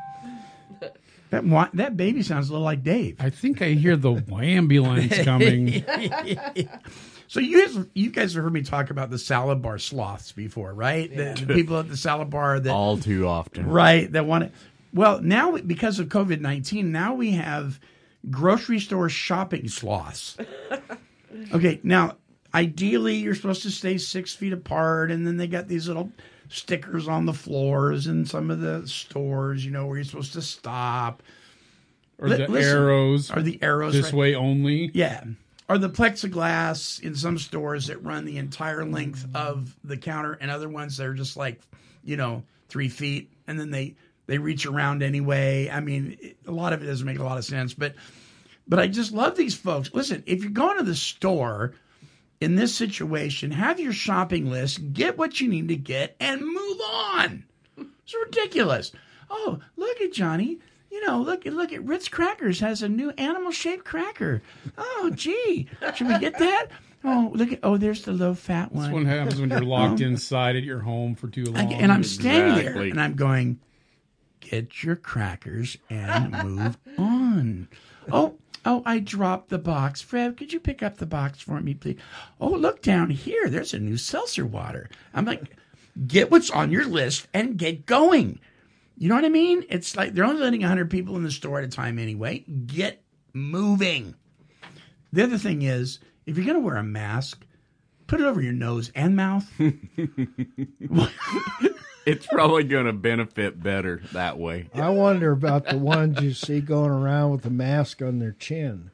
That 1.30 1.44
wa- 1.44 1.68
that 1.74 1.96
baby 1.96 2.22
sounds 2.22 2.48
a 2.48 2.52
little 2.52 2.64
like 2.64 2.82
Dave. 2.82 3.16
I 3.20 3.30
think 3.30 3.62
I 3.62 3.70
hear 3.70 3.96
the 3.96 4.22
ambulance 4.42 5.16
coming. 5.22 5.84
So 7.30 7.38
you 7.38 7.64
guys, 7.64 7.86
you 7.94 8.10
guys 8.10 8.34
have 8.34 8.42
heard 8.42 8.52
me 8.52 8.62
talk 8.62 8.90
about 8.90 9.08
the 9.08 9.16
salad 9.16 9.62
bar 9.62 9.78
sloths 9.78 10.32
before, 10.32 10.74
right? 10.74 11.08
The, 11.08 11.44
the 11.46 11.54
people 11.54 11.78
at 11.78 11.88
the 11.88 11.96
salad 11.96 12.28
bar 12.28 12.58
that 12.58 12.72
All 12.72 12.98
too 12.98 13.28
often. 13.28 13.68
right 13.68 14.10
that 14.10 14.26
want 14.26 14.42
it. 14.44 14.52
Well, 14.92 15.20
now 15.22 15.56
because 15.58 16.00
of 16.00 16.08
COVID 16.08 16.40
nineteen, 16.40 16.90
now 16.90 17.14
we 17.14 17.30
have 17.30 17.78
grocery 18.30 18.80
store 18.80 19.08
shopping 19.08 19.68
sloths. 19.68 20.36
Okay, 21.54 21.78
now 21.84 22.16
ideally 22.52 23.14
you're 23.14 23.36
supposed 23.36 23.62
to 23.62 23.70
stay 23.70 23.96
six 23.98 24.34
feet 24.34 24.52
apart, 24.52 25.12
and 25.12 25.24
then 25.24 25.36
they 25.36 25.46
got 25.46 25.68
these 25.68 25.86
little 25.86 26.10
stickers 26.48 27.06
on 27.06 27.24
the 27.26 27.32
floors 27.32 28.08
in 28.08 28.26
some 28.26 28.50
of 28.50 28.58
the 28.58 28.82
stores, 28.88 29.64
you 29.64 29.70
know, 29.70 29.86
where 29.86 29.96
you're 29.98 30.04
supposed 30.04 30.32
to 30.32 30.42
stop. 30.42 31.22
Or 32.18 32.28
Li- 32.28 32.38
the 32.38 32.48
listen, 32.48 32.76
arrows. 32.76 33.30
Or 33.30 33.42
the 33.42 33.62
arrows 33.62 33.92
This 33.92 34.06
right. 34.06 34.14
way 34.14 34.34
only. 34.34 34.90
Yeah. 34.92 35.22
Or 35.70 35.78
the 35.78 35.88
plexiglass 35.88 37.00
in 37.00 37.14
some 37.14 37.38
stores 37.38 37.86
that 37.86 38.02
run 38.02 38.24
the 38.24 38.38
entire 38.38 38.84
length 38.84 39.24
of 39.36 39.76
the 39.84 39.96
counter, 39.96 40.36
and 40.40 40.50
other 40.50 40.68
ones 40.68 40.96
that 40.96 41.06
are 41.06 41.14
just 41.14 41.36
like, 41.36 41.60
you 42.02 42.16
know, 42.16 42.42
three 42.68 42.88
feet, 42.88 43.30
and 43.46 43.58
then 43.58 43.70
they 43.70 43.94
they 44.26 44.38
reach 44.38 44.66
around 44.66 45.04
anyway. 45.04 45.70
I 45.70 45.78
mean, 45.78 46.34
a 46.44 46.50
lot 46.50 46.72
of 46.72 46.82
it 46.82 46.86
doesn't 46.86 47.06
make 47.06 47.20
a 47.20 47.22
lot 47.22 47.38
of 47.38 47.44
sense, 47.44 47.72
but 47.72 47.94
but 48.66 48.80
I 48.80 48.88
just 48.88 49.12
love 49.12 49.36
these 49.36 49.54
folks. 49.54 49.94
Listen, 49.94 50.24
if 50.26 50.42
you're 50.42 50.50
going 50.50 50.78
to 50.78 50.82
the 50.82 50.96
store 50.96 51.74
in 52.40 52.56
this 52.56 52.74
situation, 52.74 53.52
have 53.52 53.78
your 53.78 53.92
shopping 53.92 54.50
list, 54.50 54.92
get 54.92 55.18
what 55.18 55.40
you 55.40 55.48
need 55.48 55.68
to 55.68 55.76
get, 55.76 56.16
and 56.18 56.40
move 56.40 56.80
on. 56.80 57.44
It's 57.76 58.16
ridiculous. 58.24 58.90
Oh, 59.30 59.60
look 59.76 60.00
at 60.00 60.12
Johnny. 60.12 60.58
You 60.90 61.06
know, 61.06 61.20
look 61.20 61.46
at 61.46 61.52
look 61.52 61.72
at 61.72 61.84
Ritz 61.84 62.08
Crackers 62.08 62.60
has 62.60 62.82
a 62.82 62.88
new 62.88 63.10
animal 63.10 63.52
shaped 63.52 63.84
cracker. 63.84 64.42
Oh, 64.76 65.10
gee, 65.14 65.68
should 65.94 66.08
we 66.08 66.18
get 66.18 66.38
that? 66.38 66.66
Oh, 67.04 67.30
look 67.34 67.52
at 67.52 67.60
oh, 67.62 67.76
there's 67.76 68.02
the 68.02 68.12
low 68.12 68.34
fat 68.34 68.70
That's 68.72 68.86
one. 68.86 68.92
what 68.92 69.06
happens 69.06 69.40
when 69.40 69.50
you're 69.50 69.60
locked 69.62 70.00
um, 70.02 70.08
inside 70.08 70.56
at 70.56 70.64
your 70.64 70.80
home 70.80 71.14
for 71.14 71.28
too 71.28 71.44
I- 71.54 71.62
long. 71.62 71.72
and 71.74 71.92
I'm 71.92 72.02
standing 72.04 72.64
there 72.64 72.82
and 72.82 73.00
I'm 73.00 73.14
going, 73.14 73.60
get 74.40 74.82
your 74.82 74.96
crackers 74.96 75.76
and 75.88 76.32
move 76.44 76.76
on. 76.98 77.68
Oh, 78.12 78.34
oh, 78.66 78.82
I 78.84 78.98
dropped 78.98 79.48
the 79.48 79.58
box. 79.58 80.00
Fred, 80.02 80.36
could 80.36 80.52
you 80.52 80.60
pick 80.60 80.82
up 80.82 80.96
the 80.98 81.06
box 81.06 81.40
for 81.40 81.60
me, 81.60 81.74
please? 81.74 81.98
Oh, 82.40 82.50
look 82.50 82.82
down 82.82 83.10
here. 83.10 83.48
There's 83.48 83.72
a 83.74 83.78
new 83.78 83.96
seltzer 83.96 84.44
water. 84.44 84.90
I'm 85.14 85.24
like, 85.24 85.56
get 86.06 86.30
what's 86.30 86.50
on 86.50 86.70
your 86.70 86.84
list 86.84 87.28
and 87.32 87.56
get 87.56 87.86
going. 87.86 88.40
You 89.00 89.08
know 89.08 89.14
what 89.14 89.24
I 89.24 89.30
mean? 89.30 89.64
It's 89.70 89.96
like 89.96 90.12
they're 90.12 90.26
only 90.26 90.42
letting 90.42 90.60
100 90.60 90.90
people 90.90 91.16
in 91.16 91.22
the 91.22 91.30
store 91.30 91.58
at 91.58 91.64
a 91.64 91.68
time 91.68 91.98
anyway. 91.98 92.44
Get 92.66 93.02
moving. 93.32 94.14
The 95.10 95.22
other 95.22 95.38
thing 95.38 95.62
is, 95.62 96.00
if 96.26 96.36
you're 96.36 96.44
going 96.44 96.58
to 96.58 96.64
wear 96.64 96.76
a 96.76 96.82
mask, 96.82 97.46
put 98.06 98.20
it 98.20 98.26
over 98.26 98.42
your 98.42 98.52
nose 98.52 98.92
and 98.94 99.16
mouth. 99.16 99.50
It's 102.06 102.26
probably 102.26 102.64
going 102.64 102.86
to 102.86 102.92
benefit 102.92 103.62
better 103.62 104.00
that 104.12 104.38
way. 104.38 104.68
I 104.74 104.88
wonder 104.88 105.32
about 105.32 105.66
the 105.66 105.76
ones 105.76 106.20
you 106.20 106.32
see 106.32 106.60
going 106.60 106.90
around 106.90 107.32
with 107.32 107.44
a 107.44 107.50
mask 107.50 108.00
on 108.00 108.18
their 108.18 108.32
chin. 108.32 108.90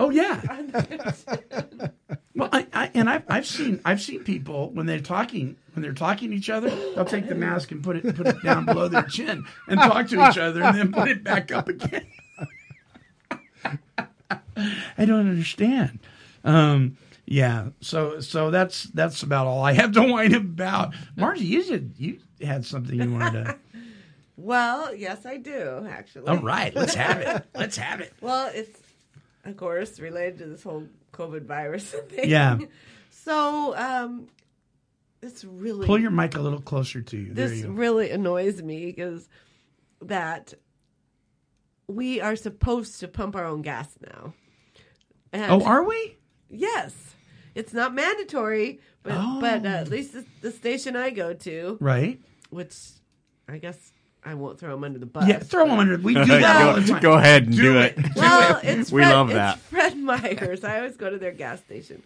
Oh 0.00 0.10
yeah. 0.10 0.40
well, 2.36 2.48
I, 2.52 2.66
I 2.72 2.90
and 2.94 3.10
I've 3.10 3.24
I've 3.28 3.46
seen 3.46 3.80
I've 3.84 4.00
seen 4.00 4.22
people 4.22 4.70
when 4.70 4.86
they're 4.86 5.00
talking 5.00 5.56
when 5.74 5.82
they're 5.82 5.92
talking 5.92 6.30
to 6.30 6.36
each 6.36 6.50
other, 6.50 6.70
they'll 6.94 7.04
take 7.04 7.28
the 7.28 7.34
mask 7.34 7.72
and 7.72 7.82
put 7.82 7.96
it 7.96 8.14
put 8.14 8.26
it 8.26 8.42
down 8.42 8.64
below 8.64 8.88
their 8.88 9.02
chin 9.02 9.44
and 9.66 9.80
talk 9.80 10.08
to 10.08 10.28
each 10.28 10.38
other 10.38 10.62
and 10.62 10.78
then 10.78 10.92
put 10.92 11.08
it 11.08 11.24
back 11.24 11.50
up 11.50 11.68
again. 11.68 12.06
I 14.98 15.04
don't 15.04 15.28
understand. 15.28 15.98
Um, 16.44 16.96
yeah, 17.26 17.68
so 17.80 18.20
so 18.20 18.50
that's 18.50 18.84
that's 18.84 19.22
about 19.22 19.46
all 19.46 19.62
I 19.62 19.72
have 19.72 19.92
to 19.92 20.02
whine 20.02 20.34
about. 20.34 20.94
Margie, 21.16 21.44
you 21.44 21.62
said 21.62 21.92
you 21.98 22.20
had 22.40 22.64
something 22.64 23.00
you 23.00 23.12
wanted 23.12 23.44
to. 23.44 23.58
Well, 24.40 24.94
yes, 24.94 25.26
I 25.26 25.38
do 25.38 25.84
actually. 25.90 26.28
All 26.28 26.36
right, 26.36 26.72
let's 26.72 26.94
have 26.94 27.18
it. 27.18 27.44
Let's 27.56 27.76
have 27.76 28.00
it. 28.00 28.12
Well, 28.20 28.48
it's 28.54 28.78
of 29.50 29.56
course 29.56 29.98
related 30.00 30.38
to 30.38 30.46
this 30.46 30.62
whole 30.62 30.84
COVID 31.12 31.42
virus 31.46 31.90
thing. 32.08 32.28
Yeah. 32.28 32.58
So, 33.10 33.76
um, 33.76 34.28
it's 35.22 35.44
really 35.44 35.86
Pull 35.86 35.98
your 35.98 36.10
mic 36.12 36.36
a 36.36 36.40
little 36.40 36.60
closer 36.60 37.02
to 37.02 37.16
you. 37.16 37.32
This 37.34 37.62
you 37.62 37.70
really 37.72 38.10
annoys 38.10 38.62
me 38.62 38.86
because 38.86 39.28
that 40.02 40.54
we 41.88 42.20
are 42.20 42.36
supposed 42.36 43.00
to 43.00 43.08
pump 43.08 43.34
our 43.34 43.44
own 43.44 43.62
gas 43.62 43.88
now. 44.14 44.34
And 45.32 45.50
Oh, 45.50 45.64
are 45.64 45.82
we? 45.82 46.16
Yes, 46.50 46.94
it's 47.54 47.72
not 47.74 47.94
mandatory, 47.94 48.80
but 49.02 49.40
but 49.40 49.66
uh, 49.66 49.68
Oh. 49.68 49.72
at 49.80 49.88
least 49.88 50.12
the, 50.14 50.24
the 50.40 50.50
station 50.50 50.96
I 50.96 51.10
go 51.10 51.34
to, 51.34 51.76
Right. 51.80 52.20
which 52.50 52.74
I 53.48 53.58
guess 53.58 53.92
I 54.24 54.34
won't 54.34 54.58
throw 54.58 54.70
them 54.72 54.84
under 54.84 54.98
the 54.98 55.06
bus. 55.06 55.26
Yeah, 55.28 55.38
throw 55.38 55.66
them 55.66 55.78
under. 55.78 55.96
We 55.96 56.14
do 56.14 56.24
that 56.26 56.66
all 56.66 56.74
the 56.74 56.80
go, 56.82 56.86
time. 56.94 57.02
go 57.02 57.12
ahead 57.14 57.46
and 57.46 57.56
do, 57.56 57.78
it. 57.78 57.96
Well, 58.16 58.60
it's 58.62 58.90
We 58.92 59.02
Fred, 59.02 59.12
love 59.14 59.28
it's 59.30 59.34
that. 59.36 59.58
Fred 59.60 59.96
Meyer's. 59.96 60.64
I 60.64 60.78
always 60.78 60.96
go 60.96 61.08
to 61.10 61.18
their 61.18 61.32
gas 61.32 61.60
station. 61.60 62.02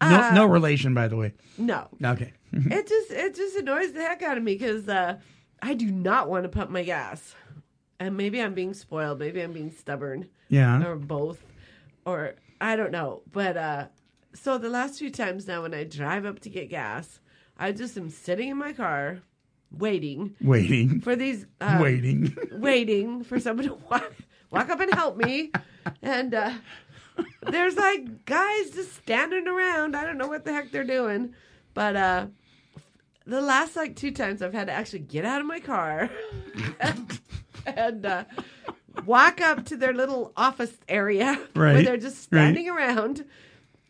No, 0.00 0.20
Uh, 0.20 0.30
no 0.34 0.46
relation, 0.46 0.94
by 0.94 1.08
the 1.08 1.16
way. 1.16 1.32
No, 1.58 1.88
Okay. 2.02 2.32
it 2.52 2.88
just 2.88 3.10
it 3.10 3.34
just 3.34 3.56
annoys 3.56 3.92
the 3.92 4.00
heck 4.00 4.22
out 4.22 4.38
of 4.38 4.44
me 4.44 4.54
because 4.54 4.88
uh, 4.88 5.18
I 5.60 5.74
do 5.74 5.90
not 5.90 6.28
want 6.30 6.44
to 6.44 6.48
pump 6.48 6.70
my 6.70 6.84
gas, 6.84 7.34
and 7.98 8.16
maybe 8.16 8.40
I'm 8.40 8.54
being 8.54 8.74
spoiled, 8.74 9.18
maybe 9.18 9.40
I'm 9.42 9.52
being 9.52 9.72
stubborn, 9.72 10.28
Yeah. 10.48 10.86
or 10.86 10.94
both, 10.96 11.42
or 12.06 12.34
I 12.60 12.76
don't 12.76 12.92
know. 12.92 13.22
But 13.32 13.56
uh, 13.56 13.86
so 14.34 14.56
the 14.56 14.68
last 14.68 15.00
few 15.00 15.10
times 15.10 15.48
now 15.48 15.62
when 15.62 15.74
I 15.74 15.82
drive 15.82 16.24
up 16.24 16.38
to 16.40 16.48
get 16.48 16.70
gas, 16.70 17.18
I 17.58 17.72
just 17.72 17.96
am 17.98 18.08
sitting 18.08 18.50
in 18.50 18.56
my 18.56 18.72
car, 18.72 19.18
waiting 19.70 20.34
Waiting. 20.40 21.00
for 21.00 21.16
these 21.16 21.46
uh, 21.60 21.78
Waiting. 21.80 22.36
waiting 22.52 23.24
for 23.24 23.38
someone 23.38 23.66
to 23.66 23.74
walk 23.90 24.12
walk 24.50 24.70
up 24.70 24.80
and 24.80 24.92
help 24.94 25.16
me, 25.16 25.50
and 26.02 26.34
uh, 26.34 26.52
there's 27.42 27.76
like 27.76 28.24
guys 28.24 28.70
just 28.70 28.94
standing 28.96 29.46
around. 29.46 29.96
I 29.96 30.04
don't 30.04 30.18
know 30.18 30.28
what 30.28 30.44
the 30.44 30.52
heck 30.52 30.70
they're 30.70 30.84
doing, 30.84 31.34
but 31.74 31.96
uh, 31.96 32.26
the 33.26 33.40
last 33.40 33.76
like 33.76 33.94
two 33.94 34.10
times 34.10 34.42
I've 34.42 34.54
had 34.54 34.68
to 34.68 34.72
actually 34.72 35.00
get 35.00 35.24
out 35.24 35.40
of 35.40 35.46
my 35.46 35.60
car 35.60 36.10
and, 36.80 37.20
and 37.66 38.06
uh, 38.06 38.24
walk 39.04 39.40
up 39.40 39.66
to 39.66 39.76
their 39.76 39.92
little 39.92 40.32
office 40.36 40.72
area 40.88 41.38
where 41.52 41.82
they're 41.82 41.96
just 41.98 42.22
standing 42.22 42.68
around 42.68 43.24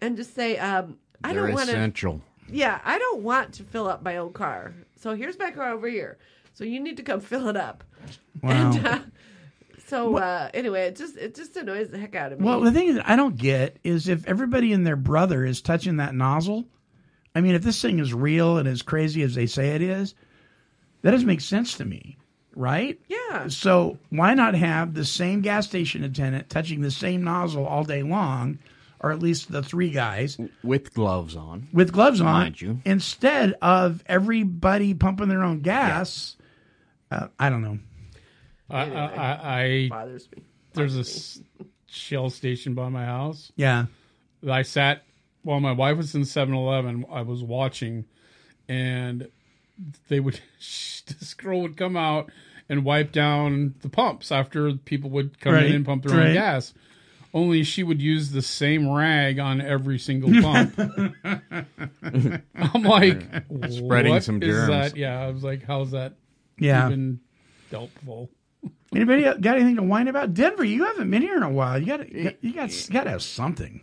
and 0.00 0.16
just 0.16 0.34
say, 0.34 0.56
um, 0.58 0.98
"I 1.22 1.32
They're 1.32 1.46
don't 1.46 1.54
want 1.54 1.68
to." 1.70 2.22
Yeah, 2.50 2.80
I 2.84 2.98
don't 2.98 3.22
want 3.22 3.54
to 3.54 3.64
fill 3.64 3.88
up 3.88 4.02
my 4.02 4.16
own 4.16 4.32
car. 4.32 4.74
So 4.96 5.14
here's 5.14 5.38
my 5.38 5.50
car 5.50 5.72
over 5.72 5.88
here. 5.88 6.18
So 6.54 6.64
you 6.64 6.80
need 6.80 6.96
to 6.96 7.02
come 7.02 7.20
fill 7.20 7.48
it 7.48 7.56
up. 7.56 7.84
Wow. 8.42 8.50
And 8.50 8.86
uh, 8.86 8.98
so 9.86 10.16
uh, 10.16 10.50
anyway, 10.54 10.82
it 10.82 10.96
just 10.96 11.16
it 11.16 11.34
just 11.34 11.56
annoys 11.56 11.88
the 11.90 11.98
heck 11.98 12.14
out 12.14 12.32
of 12.32 12.40
me. 12.40 12.46
Well, 12.46 12.60
the 12.60 12.72
thing 12.72 12.94
that 12.94 13.08
I 13.08 13.16
don't 13.16 13.36
get 13.36 13.78
is 13.84 14.08
if 14.08 14.26
everybody 14.26 14.72
and 14.72 14.86
their 14.86 14.96
brother 14.96 15.44
is 15.44 15.60
touching 15.60 15.96
that 15.96 16.14
nozzle. 16.14 16.64
I 17.34 17.40
mean, 17.40 17.54
if 17.54 17.62
this 17.62 17.80
thing 17.80 18.00
is 18.00 18.12
real 18.12 18.58
and 18.58 18.66
as 18.66 18.82
crazy 18.82 19.22
as 19.22 19.34
they 19.34 19.46
say 19.46 19.68
it 19.76 19.82
is, 19.82 20.14
that 21.02 21.12
doesn't 21.12 21.26
make 21.26 21.40
sense 21.40 21.76
to 21.76 21.84
me, 21.84 22.16
right? 22.56 22.98
yeah. 23.08 23.48
So 23.48 23.98
why 24.10 24.34
not 24.34 24.54
have 24.54 24.94
the 24.94 25.04
same 25.04 25.42
gas 25.42 25.66
station 25.66 26.02
attendant 26.02 26.48
touching 26.48 26.80
the 26.80 26.90
same 26.90 27.22
nozzle 27.22 27.66
all 27.66 27.84
day 27.84 28.02
long, 28.02 28.58
or 29.00 29.10
at 29.12 29.20
least 29.20 29.50
the 29.52 29.62
three 29.62 29.90
guys 29.90 30.38
With 30.62 30.92
gloves 30.94 31.36
on. 31.36 31.68
with 31.72 31.92
gloves 31.92 32.20
on, 32.20 32.26
Mind 32.26 32.60
you. 32.60 32.80
instead 32.84 33.54
of 33.62 34.02
everybody 34.06 34.94
pumping 34.94 35.28
their 35.28 35.42
own 35.42 35.60
gas? 35.60 36.36
Uh, 37.10 37.28
I 37.38 37.48
don't 37.50 37.62
know. 37.62 37.78
I, 38.70 38.80
I, 38.90 39.04
I, 39.06 39.62
I 39.62 39.88
bothers 39.88 40.28
me. 40.36 40.42
there's 40.74 40.96
a 40.96 41.00
s- 41.00 41.40
Shell 41.86 42.28
station 42.30 42.74
by 42.74 42.88
my 42.90 43.04
house. 43.06 43.50
Yeah. 43.56 43.86
I 44.48 44.60
sat 44.62 45.04
while 45.42 45.58
my 45.60 45.72
wife 45.72 45.96
was 45.96 46.14
in 46.14 46.22
7-Eleven. 46.22 47.06
I 47.10 47.22
was 47.22 47.42
watching, 47.42 48.04
and 48.68 49.28
they 50.08 50.20
would 50.20 50.40
this 50.58 51.32
girl 51.34 51.62
would 51.62 51.76
come 51.78 51.96
out 51.96 52.30
and 52.68 52.84
wipe 52.84 53.10
down 53.12 53.74
the 53.80 53.88
pumps 53.88 54.30
after 54.30 54.74
people 54.74 55.08
would 55.10 55.40
come 55.40 55.54
Right, 55.54 55.64
in 55.66 55.76
and 55.76 55.86
pump 55.86 56.04
their 56.04 56.18
right. 56.18 56.26
own 56.28 56.34
gas. 56.34 56.74
Only 57.34 57.62
she 57.62 57.82
would 57.82 58.00
use 58.00 58.30
the 58.30 58.40
same 58.42 58.88
rag 58.88 59.38
on 59.38 59.60
every 59.60 59.98
single 59.98 60.30
bump. 60.40 60.78
I'm 62.02 62.82
like 62.82 63.22
Spreading 63.70 64.12
what 64.12 64.24
some 64.24 64.42
is 64.42 64.48
germs. 64.48 64.68
that? 64.68 64.96
Yeah, 64.96 65.20
I 65.20 65.30
was 65.30 65.42
like, 65.44 65.64
how's 65.64 65.90
that 65.92 66.14
Yeah. 66.58 66.86
even 66.86 67.20
helpful? 67.70 68.30
Anybody 68.94 69.22
got 69.22 69.56
anything 69.56 69.76
to 69.76 69.82
whine 69.82 70.08
about? 70.08 70.32
Denver, 70.34 70.64
you 70.64 70.84
haven't 70.84 71.10
been 71.10 71.22
here 71.22 71.36
in 71.36 71.42
a 71.42 71.50
while. 71.50 71.78
You 71.78 71.86
got 71.86 72.10
you 72.10 72.24
got 72.24 72.34
you 72.42 72.52
got, 72.52 72.70
got 72.90 73.04
to 73.04 73.10
have 73.10 73.22
something. 73.22 73.82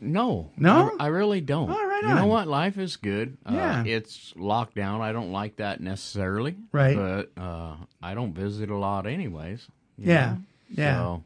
No, 0.00 0.52
No? 0.56 0.92
I, 1.00 1.06
I 1.06 1.08
really 1.08 1.40
don't. 1.40 1.68
Oh, 1.68 1.74
right 1.74 2.02
You 2.02 2.08
know 2.14 2.22
on. 2.22 2.28
what? 2.28 2.46
Life 2.46 2.78
is 2.78 2.94
good. 2.96 3.36
Yeah. 3.50 3.80
uh, 3.80 3.84
it's 3.84 4.32
locked 4.36 4.76
down. 4.76 5.00
I 5.00 5.10
don't 5.10 5.32
like 5.32 5.56
that 5.56 5.80
necessarily. 5.80 6.54
Right. 6.70 6.94
but 6.94 7.32
uh, 7.42 7.74
I 8.00 8.14
don't 8.14 8.32
visit 8.32 8.70
a 8.70 8.76
lot, 8.76 9.08
anyways. 9.08 9.66
you 9.96 10.12
Yeah. 10.12 10.34
know? 10.34 10.38
Yeah. 10.70 10.94
So, 10.98 11.24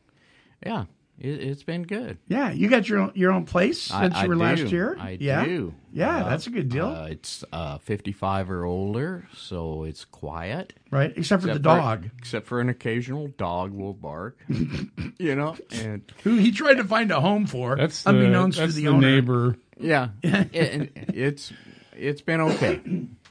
yeah, 0.64 0.84
it, 1.22 1.40
it's 1.40 1.62
been 1.62 1.84
good. 1.84 2.18
Yeah, 2.28 2.50
you 2.52 2.68
got 2.68 2.88
your 2.88 2.98
own, 2.98 3.12
your 3.14 3.32
own 3.32 3.44
place 3.46 3.80
since 3.82 4.14
I 4.14 4.24
you 4.24 4.28
were 4.28 4.36
last 4.36 4.58
do. 4.58 4.68
year. 4.68 4.96
I 4.98 5.16
yeah. 5.20 5.44
do. 5.44 5.74
Yeah, 5.92 6.24
Uh, 6.24 6.28
that's 6.30 6.46
a 6.46 6.50
good 6.50 6.68
deal, 6.70 6.86
Uh, 6.88 7.06
it's 7.06 7.44
uh, 7.52 7.78
55 7.78 8.50
or 8.50 8.64
older, 8.64 9.28
so 9.34 9.84
it's 9.84 10.04
quiet. 10.06 10.72
right? 10.90 11.12
Except 11.16 11.42
for 11.42 11.48
the 11.48 11.52
Except 11.54 11.64
dog, 11.64 12.10
except 12.18 12.46
for 12.46 12.60
an 12.60 12.68
occasional 12.70 13.28
dog 13.28 13.72
will 13.72 13.92
bark. 13.94 14.38
you 14.48 15.34
know, 15.34 15.56
and 15.70 16.02
who 16.24 16.36
he 16.36 16.50
tried 16.50 16.74
to 16.78 16.84
find 16.84 17.10
a 17.10 17.20
home 17.20 17.46
for, 17.46 17.76
That's 17.76 18.02
the, 18.02 18.10
unbeknownst 18.10 18.58
that's 18.58 18.72
to 18.72 18.76
the, 18.76 18.82
the 18.86 18.88
owner. 18.88 19.10
neighbor. 19.10 19.56
yeah, 19.78 20.08
it, 20.22 20.92
it's 21.14 21.52
it's 21.94 22.22
been 22.22 22.40
okay. 22.40 22.80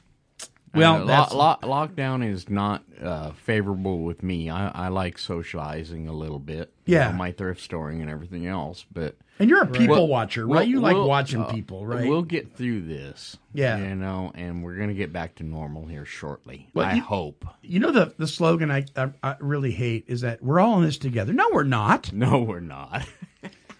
Well, 0.73 1.09
Uh, 1.09 1.27
lo- 1.33 1.57
lo- 1.61 1.69
lockdown 1.87 2.25
is 2.25 2.49
not 2.49 2.83
uh, 3.01 3.31
favorable 3.31 4.03
with 4.03 4.23
me. 4.23 4.49
I, 4.49 4.69
I 4.69 4.87
like 4.87 5.17
socializing 5.17 6.07
a 6.07 6.13
little 6.13 6.39
bit. 6.39 6.71
you 6.85 6.95
Yeah. 6.95 7.11
know, 7.11 7.17
my 7.17 7.31
thrift 7.31 7.61
storing 7.61 7.99
and 8.01 8.09
everything 8.09 8.45
else, 8.47 8.85
but 8.91 9.17
And 9.39 9.49
you're 9.49 9.63
a 9.63 9.67
people 9.67 9.95
Well- 9.95 10.07
watcher, 10.07 10.45
right? 10.45 10.49
Well, 10.55 10.63
you 10.63 10.79
like 10.79 10.93
we'll- 10.95 11.07
watching 11.07 11.41
uh, 11.41 11.51
people, 11.51 11.85
right? 11.85 12.07
We'll 12.07 12.21
get 12.21 12.55
through 12.55 12.81
this. 12.81 13.37
Yeah. 13.53 13.77
You 13.79 13.95
know, 13.95 14.31
and 14.35 14.63
we're 14.63 14.75
going 14.77 14.89
to 14.89 14.95
get 14.95 15.11
back 15.11 15.35
to 15.35 15.43
normal 15.43 15.87
here 15.87 16.05
shortly. 16.05 16.69
Well, 16.73 16.87
I 16.87 16.93
you- 16.93 17.01
hope. 17.01 17.45
you 17.61 17.79
know 17.79 17.91
the 17.91 18.13
the 18.17 18.27
slogan 18.27 18.71
I, 18.71 18.85
I 18.95 19.09
I 19.23 19.35
really 19.39 19.71
hate 19.71 20.05
is 20.07 20.21
that 20.21 20.41
we're 20.41 20.59
all 20.59 20.77
in 20.79 20.85
this 20.85 20.97
together. 20.97 21.33
No, 21.33 21.49
we're 21.51 21.63
not. 21.63 22.13
No, 22.21 22.39
we're 22.41 22.59
not. 22.61 23.05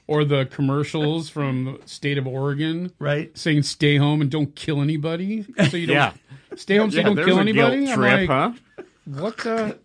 Or 0.08 0.26
the 0.26 0.46
commercials 0.46 1.30
from 1.30 1.78
the 1.80 1.88
state 1.88 2.18
of 2.18 2.28
Oregon 2.28 2.92
Right? 3.00 3.38
saying 3.38 3.64
stay 3.64 3.96
home 3.96 4.20
and 4.20 4.30
don't 4.30 4.54
kill 4.56 4.82
anybody. 4.82 5.46
So 5.70 5.78
you 5.78 5.88
don't 5.88 5.96
Yeah. 5.96 6.14
Stay 6.56 6.78
home 6.78 6.92
so 6.92 6.98
yeah, 7.00 7.10
you 7.10 7.16
don't 7.16 7.26
kill 7.26 7.38
a 7.38 7.42
anybody. 7.42 7.86
guilt 7.86 7.96
trip, 8.00 8.30
like, 8.30 8.30
huh? 8.30 8.52
what 9.06 9.38
the? 9.38 9.78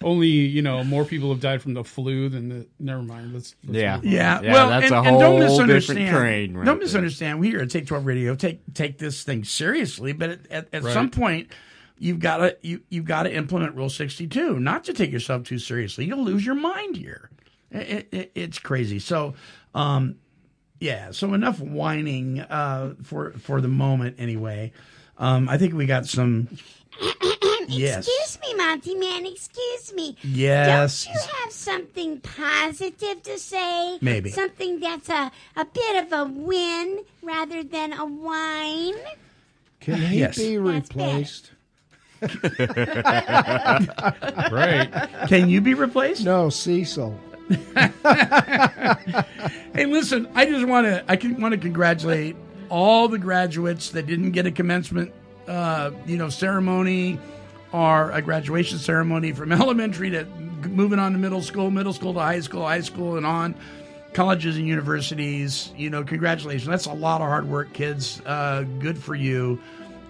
Only 0.00 0.28
you 0.28 0.62
know 0.62 0.84
more 0.84 1.04
people 1.04 1.28
have 1.30 1.40
died 1.40 1.60
from 1.60 1.74
the 1.74 1.82
flu 1.82 2.28
than 2.28 2.48
the. 2.48 2.66
Never 2.78 3.02
mind. 3.02 3.34
Let's, 3.34 3.56
let's 3.64 3.76
Yeah. 3.76 4.00
Yeah, 4.04 4.40
Yeah, 4.42 4.52
well, 4.52 4.68
that's 4.68 4.84
and, 4.86 4.94
a 4.94 4.98
and 4.98 5.06
whole 5.08 5.18
don't 5.20 5.40
different 5.40 5.50
misunderstand. 5.68 6.16
train 6.16 6.54
right 6.56 6.64
don't 6.64 6.76
there. 6.78 6.84
misunderstand. 6.86 7.40
We 7.40 7.48
here 7.48 7.60
at 7.60 7.70
Take 7.70 7.86
Twelve 7.86 8.06
Radio 8.06 8.36
take 8.36 8.60
take 8.74 8.98
this 8.98 9.24
thing 9.24 9.42
seriously, 9.42 10.12
but 10.12 10.30
at, 10.30 10.46
at, 10.52 10.68
at 10.72 10.82
Right. 10.84 10.92
some 10.94 11.10
point, 11.10 11.50
you've 11.98 12.20
got 12.20 12.36
to 12.38 12.56
you 12.62 12.80
you've 12.90 13.06
got 13.06 13.24
to 13.24 13.34
implement 13.34 13.74
Rule 13.74 13.90
sixty 13.90 14.28
two, 14.28 14.60
not 14.60 14.84
to 14.84 14.92
take 14.92 15.10
yourself 15.10 15.42
too 15.42 15.58
seriously. 15.58 16.04
You'll 16.04 16.22
lose 16.24 16.46
your 16.46 16.54
mind 16.54 16.96
here. 16.96 17.28
It, 17.72 18.08
it, 18.12 18.32
it's 18.36 18.60
crazy. 18.60 19.00
So, 19.00 19.34
um, 19.74 20.14
yeah. 20.80 21.10
So 21.12 21.34
enough 21.34 21.60
whining 21.60 22.40
uh, 22.40 22.94
for 23.02 23.32
for 23.32 23.60
the 23.60 23.68
moment, 23.68 24.16
anyway. 24.18 24.72
Um, 25.18 25.48
I 25.48 25.58
think 25.58 25.74
we 25.74 25.86
got 25.86 26.06
some. 26.06 26.48
yes. 27.68 28.06
Excuse 28.08 28.38
me, 28.42 28.54
Monty 28.54 28.94
Man. 28.94 29.26
Excuse 29.26 29.92
me. 29.94 30.16
Yes. 30.22 31.04
Don't 31.04 31.14
you 31.14 31.20
have 31.42 31.52
something 31.52 32.20
positive 32.20 33.22
to 33.24 33.38
say? 33.38 33.98
Maybe. 34.00 34.30
Something 34.30 34.80
that's 34.80 35.08
a, 35.08 35.30
a 35.56 35.64
bit 35.64 36.04
of 36.04 36.12
a 36.12 36.24
win 36.24 37.04
rather 37.22 37.62
than 37.62 37.92
a 37.92 38.06
whine? 38.06 38.94
Can 39.80 39.96
he 39.96 40.18
Yes. 40.20 40.36
be 40.38 40.58
replaced? 40.58 41.50
Right. 44.50 44.88
Can 45.28 45.48
you 45.48 45.60
be 45.60 45.74
replaced? 45.74 46.24
No, 46.24 46.48
Cecil. 46.50 47.18
Hey, 49.74 49.86
listen, 49.86 50.28
I 50.34 50.44
just 50.44 50.66
want 50.66 50.86
to 50.86 51.04
I 51.08 51.16
can 51.16 51.40
want 51.40 51.52
to 51.52 51.58
congratulate 51.58 52.34
all 52.68 53.06
the 53.06 53.18
graduates 53.18 53.90
that 53.90 54.06
didn't 54.06 54.32
get 54.32 54.44
a 54.44 54.50
commencement 54.50 55.12
uh, 55.46 55.92
you 56.06 56.16
know, 56.16 56.28
ceremony 56.28 57.18
or 57.72 58.10
a 58.10 58.20
graduation 58.20 58.78
ceremony 58.78 59.32
from 59.32 59.52
elementary 59.52 60.10
to 60.10 60.24
moving 60.68 60.98
on 60.98 61.12
to 61.12 61.18
middle 61.18 61.42
school, 61.42 61.70
middle 61.70 61.92
school 61.92 62.12
to 62.14 62.20
high 62.20 62.40
school, 62.40 62.66
high 62.66 62.80
school 62.80 63.16
and 63.16 63.24
on 63.24 63.54
colleges 64.14 64.56
and 64.56 64.66
universities. 64.66 65.72
You 65.76 65.90
know, 65.90 66.04
congratulations. 66.04 66.66
That's 66.66 66.86
a 66.86 66.92
lot 66.92 67.20
of 67.20 67.28
hard 67.28 67.48
work, 67.48 67.72
kids. 67.72 68.20
Uh, 68.26 68.64
good 68.78 68.98
for 68.98 69.14
you. 69.14 69.60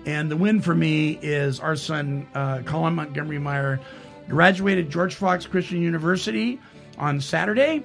And 0.07 0.31
the 0.31 0.37
win 0.37 0.61
for 0.61 0.75
me 0.75 1.19
is 1.21 1.61
our 1.61 1.77
son, 1.77 2.27
uh, 2.35 2.63
Colin 2.65 2.95
Montgomery 2.95 3.39
Meyer, 3.39 3.81
graduated 4.29 4.91
George 4.91 5.15
Fox 5.15 5.47
Christian 5.47 5.83
University 5.83 6.61
on 6.99 7.21
Saturday 7.21 7.83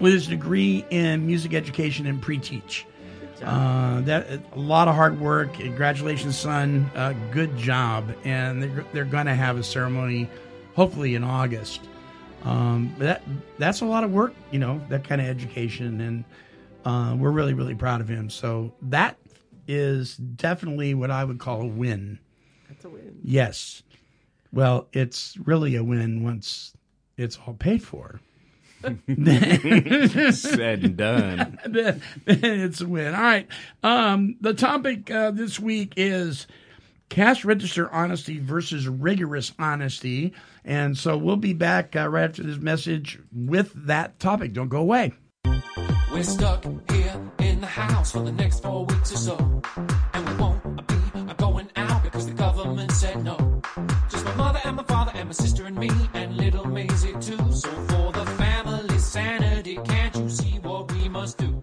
with 0.00 0.12
his 0.12 0.26
degree 0.26 0.84
in 0.90 1.26
music 1.26 1.54
education 1.54 2.06
and 2.06 2.20
pre-teach. 2.20 2.86
Uh, 3.42 4.00
that 4.00 4.26
a 4.52 4.58
lot 4.58 4.88
of 4.88 4.94
hard 4.94 5.20
work. 5.20 5.54
Congratulations, 5.54 6.36
son. 6.36 6.90
Uh, 6.94 7.14
good 7.30 7.56
job. 7.56 8.12
And 8.24 8.62
they're 8.62 8.84
they're 8.92 9.04
gonna 9.04 9.34
have 9.34 9.56
a 9.56 9.62
ceremony, 9.62 10.28
hopefully 10.74 11.14
in 11.14 11.22
August. 11.22 11.82
Um, 12.44 12.94
but 12.98 13.04
that 13.04 13.22
that's 13.58 13.80
a 13.80 13.84
lot 13.84 14.02
of 14.02 14.12
work, 14.12 14.34
you 14.50 14.58
know, 14.58 14.80
that 14.88 15.04
kind 15.04 15.20
of 15.20 15.28
education, 15.28 16.00
and 16.00 16.24
uh, 16.84 17.14
we're 17.16 17.30
really 17.30 17.54
really 17.54 17.76
proud 17.76 18.00
of 18.00 18.08
him. 18.08 18.28
So 18.28 18.72
that 18.82 19.16
is 19.68 20.16
definitely 20.16 20.94
what 20.94 21.10
I 21.10 21.24
would 21.24 21.38
call 21.38 21.62
a 21.62 21.66
win. 21.66 22.18
That's 22.68 22.84
a 22.84 22.88
win. 22.88 23.20
Yes. 23.22 23.82
Well, 24.52 24.88
it's 24.92 25.36
really 25.44 25.76
a 25.76 25.84
win 25.84 26.24
once 26.24 26.72
it's 27.18 27.38
all 27.46 27.54
paid 27.54 27.82
for. 27.82 28.20
Said 28.82 30.84
and 30.84 30.96
done. 30.96 31.58
then, 31.66 32.00
then 32.24 32.60
it's 32.60 32.80
a 32.80 32.86
win. 32.86 33.14
All 33.14 33.20
right. 33.20 33.48
Um, 33.82 34.36
the 34.40 34.54
topic 34.54 35.10
uh, 35.10 35.32
this 35.32 35.58
week 35.58 35.94
is 35.96 36.46
cash 37.08 37.44
register 37.44 37.90
honesty 37.90 38.38
versus 38.38 38.86
rigorous 38.86 39.52
honesty. 39.58 40.32
And 40.64 40.96
so 40.96 41.16
we'll 41.16 41.36
be 41.36 41.54
back 41.54 41.96
uh, 41.96 42.08
right 42.08 42.30
after 42.30 42.44
this 42.44 42.58
message 42.58 43.18
with 43.34 43.72
that 43.86 44.20
topic. 44.20 44.52
Don't 44.52 44.68
go 44.68 44.78
away. 44.78 45.12
We're 46.12 46.22
stuck 46.22 46.64
here 46.64 47.30
in 47.40 47.60
the 47.60 47.66
house 47.66 48.12
for 48.12 48.20
the 48.20 48.32
next 48.32 48.62
four 48.62 48.86
weeks 48.86 49.12
or 49.12 49.16
so. 49.16 49.62
And 50.14 50.28
we 50.28 50.34
won't 50.36 50.86
be 50.86 51.34
going 51.36 51.68
out 51.76 52.02
because 52.02 52.26
the 52.26 52.34
government 52.34 52.92
said 52.92 53.24
no. 53.24 53.47
So 57.58 57.70
for 57.70 58.12
the 58.12 58.24
family 58.36 58.98
sanity, 58.98 59.80
can't 59.84 60.14
you 60.14 60.30
see 60.30 60.60
what 60.60 60.92
we 60.92 61.08
must 61.08 61.38
do? 61.38 61.60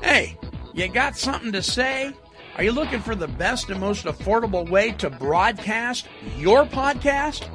Hey, 0.00 0.38
you 0.72 0.86
got 0.86 1.18
something 1.18 1.50
to 1.50 1.64
say? 1.64 2.14
Are 2.56 2.62
you 2.62 2.70
looking 2.70 3.00
for 3.00 3.16
the 3.16 3.26
best 3.26 3.70
and 3.70 3.80
most 3.80 4.04
affordable 4.04 4.70
way 4.70 4.92
to 4.92 5.10
broadcast 5.10 6.06
your 6.36 6.64
podcast? 6.64 7.48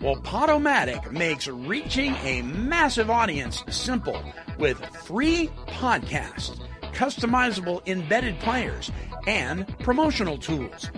Well, 0.00 0.14
Podomatic 0.14 1.10
makes 1.10 1.48
reaching 1.48 2.14
a 2.22 2.42
massive 2.42 3.10
audience 3.10 3.64
simple 3.68 4.22
with 4.60 4.78
free 5.04 5.50
podcasts, 5.66 6.56
customizable 6.92 7.84
embedded 7.88 8.38
players, 8.38 8.92
and 9.26 9.66
promotional 9.80 10.38
tools. 10.38 10.88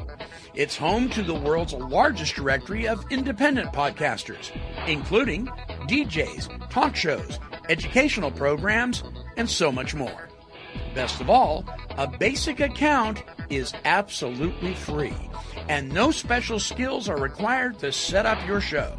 It's 0.55 0.77
home 0.77 1.09
to 1.11 1.23
the 1.25 1.35
world's 1.35 1.73
largest 1.73 2.37
directory 2.37 2.87
of 2.87 3.05
independent 3.11 3.73
podcasters, 3.73 4.53
including 4.87 5.47
DJs, 5.88 6.71
talk 6.71 6.95
shows, 6.95 7.40
educational 7.69 8.31
programs, 8.31 9.03
and 9.37 9.51
so 9.51 9.73
much 9.73 9.97
more. 9.97 10.29
Best 10.95 11.21
of 11.21 11.29
all, 11.29 11.64
a 11.99 12.07
basic 12.07 12.61
account 12.61 13.25
is 13.51 13.75
absolutely 13.85 14.75
free, 14.75 15.17
and 15.69 15.93
no 15.93 16.12
special 16.12 16.61
skills 16.61 17.09
are 17.09 17.19
required 17.19 17.81
to 17.81 17.90
set 17.90 18.25
up 18.25 18.38
your 18.47 18.61
show. 18.61 18.97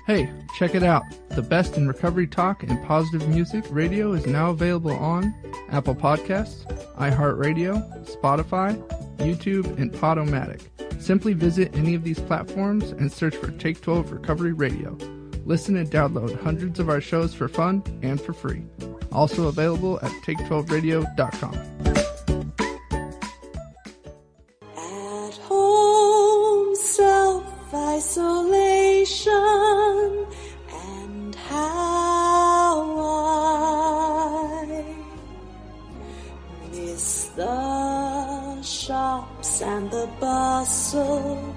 Hey, 0.06 0.32
check 0.58 0.74
it 0.76 0.84
out. 0.84 1.04
The 1.32 1.42
best 1.42 1.78
in 1.78 1.88
recovery 1.88 2.28
talk 2.28 2.64
and 2.64 2.84
positive 2.86 3.28
music 3.30 3.64
radio 3.70 4.14
is 4.14 4.26
now 4.26 4.50
available 4.50 4.92
on 4.92 5.34
Apple 5.70 5.96
Podcasts, 5.96 6.66
iHeartRadio, 6.96 8.06
Spotify, 8.06 8.76
YouTube, 9.18 9.78
and 9.78 9.92
Podomatic. 9.92 10.62
Simply 11.02 11.34
visit 11.34 11.76
any 11.76 11.96
of 11.96 12.04
these 12.04 12.20
platforms 12.20 12.92
and 12.92 13.12
search 13.12 13.36
for 13.36 13.52
Take 13.52 13.82
12 13.82 14.12
Recovery 14.12 14.54
Radio. 14.54 14.98
Listen 15.46 15.78
and 15.78 15.90
download 15.90 16.42
hundreds 16.42 16.80
of 16.80 16.90
our 16.90 17.02
shows 17.02 17.34
for 17.34 17.48
fun 17.48 17.84
and 18.02 18.20
for 18.20 18.34
free. 18.34 18.64
Also 19.12 19.48
available 19.48 20.00
at 20.02 20.12
take12radio.com. 20.24 21.89
isolation 28.00 29.34
and 30.72 31.36
how 31.36 32.96
I 32.98 34.86
miss 36.72 37.26
the 37.36 38.62
shops 38.62 39.62
and 39.62 39.92
the 39.92 40.08
bustle, 40.18 41.54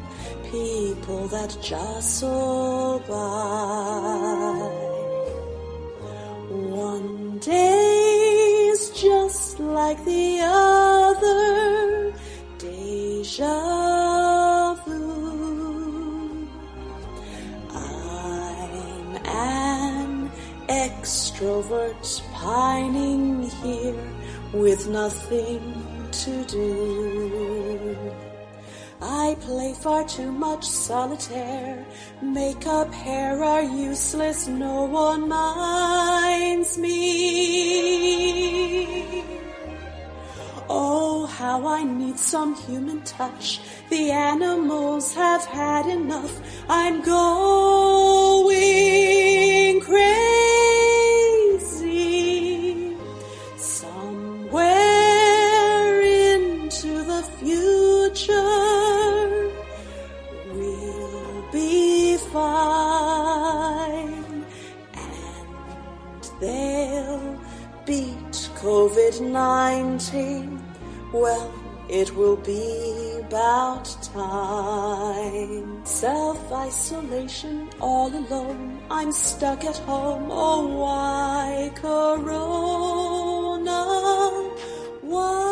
people 0.50 1.28
that 1.28 1.57
jostle 1.62 3.00
by. 3.07 4.66
One 6.50 7.38
day's 7.38 8.90
just 8.90 9.61
like 9.61 10.05
the 10.05 10.40
other, 10.42 12.12
deja 12.59 14.41
an 20.72 20.90
extrovert 20.90 22.22
pining 22.32 23.42
here 23.62 24.08
with 24.52 24.88
nothing 24.88 25.62
to 26.11 26.44
do. 26.44 28.12
I 29.00 29.37
play 29.40 29.74
far 29.74 30.04
too 30.06 30.30
much 30.32 30.64
solitaire. 30.64 31.85
Makeup, 32.22 32.92
hair 32.92 33.42
are 33.42 33.62
useless, 33.62 34.46
no 34.48 34.85
one 34.85 35.28
minds 35.28 36.78
me. 36.78 36.92
Oh, 40.68 41.26
how 41.26 41.66
I 41.66 41.82
need 41.82 42.18
some 42.18 42.54
human 42.54 43.02
touch. 43.02 43.61
The 43.90 44.11
animals 44.11 45.14
have 45.14 45.44
had 45.44 45.87
enough. 45.87 46.40
I'm 46.68 47.02
going 47.02 48.52
crazy. 49.80 50.08
Somewhere 53.56 54.62
into 56.02 57.04
the 57.04 57.22
future, 57.38 58.32
we'll 60.52 61.44
be 61.52 62.16
fine. 62.32 64.44
And 64.94 66.30
they'll 66.40 67.38
beat 67.87 68.50
COVID 68.62 69.20
19. 69.20 70.62
Well, 71.12 71.52
it 71.88 72.14
will 72.16 72.37
be 72.37 73.18
about 73.20 73.87
time. 74.12 75.85
Self 75.85 76.53
isolation, 76.53 77.68
all 77.81 78.14
alone. 78.14 78.81
I'm 78.90 79.12
stuck 79.12 79.64
at 79.64 79.77
home. 79.79 80.29
Oh, 80.31 80.66
why, 80.66 81.72
Corona? 81.75 82.12
Why? 85.01 85.48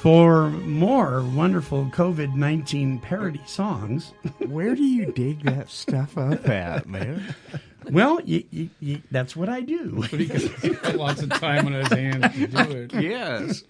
For 0.00 0.50
more 0.50 1.22
wonderful 1.22 1.86
COVID 1.86 2.34
19 2.34 2.98
parody 2.98 3.40
songs. 3.46 4.12
Where 4.38 4.74
do 4.74 4.82
you 4.82 5.12
dig 5.12 5.44
that 5.44 5.70
stuff 5.70 6.18
up 6.18 6.48
at, 6.48 6.88
man? 6.88 7.36
Well, 7.90 8.20
you, 8.22 8.44
you, 8.50 8.70
you, 8.80 9.02
that's 9.10 9.34
what 9.34 9.48
I 9.48 9.60
do. 9.60 10.06
But 10.10 10.20
he 10.20 10.26
got 10.74 10.96
lots 10.96 11.22
of 11.22 11.30
time 11.30 11.66
on 11.66 11.72
his 11.72 11.88
hands 11.88 12.34
to 12.34 12.46
do 12.46 12.70
it. 12.70 12.94
Yes. 12.94 13.64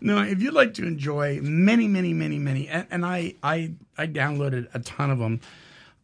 no, 0.00 0.22
if 0.22 0.42
you'd 0.42 0.54
like 0.54 0.74
to 0.74 0.86
enjoy 0.86 1.40
many, 1.42 1.88
many, 1.88 2.12
many, 2.12 2.38
many, 2.38 2.68
and, 2.68 2.86
and 2.90 3.06
I, 3.06 3.34
I, 3.42 3.72
I 3.96 4.06
downloaded 4.06 4.68
a 4.74 4.80
ton 4.80 5.10
of 5.10 5.18
them. 5.18 5.40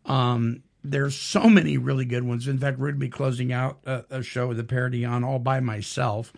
Um, 0.06 0.62
there's 0.84 1.16
so 1.16 1.48
many 1.48 1.78
really 1.78 2.04
good 2.04 2.24
ones. 2.24 2.46
In 2.46 2.58
fact, 2.58 2.78
we're 2.78 2.88
going 2.88 3.00
to 3.00 3.06
be 3.06 3.08
closing 3.08 3.52
out 3.52 3.78
a, 3.86 4.04
a 4.10 4.22
show 4.22 4.48
with 4.48 4.60
a 4.60 4.64
parody 4.64 5.04
on 5.04 5.24
all 5.24 5.38
by 5.38 5.60
myself. 5.60 6.32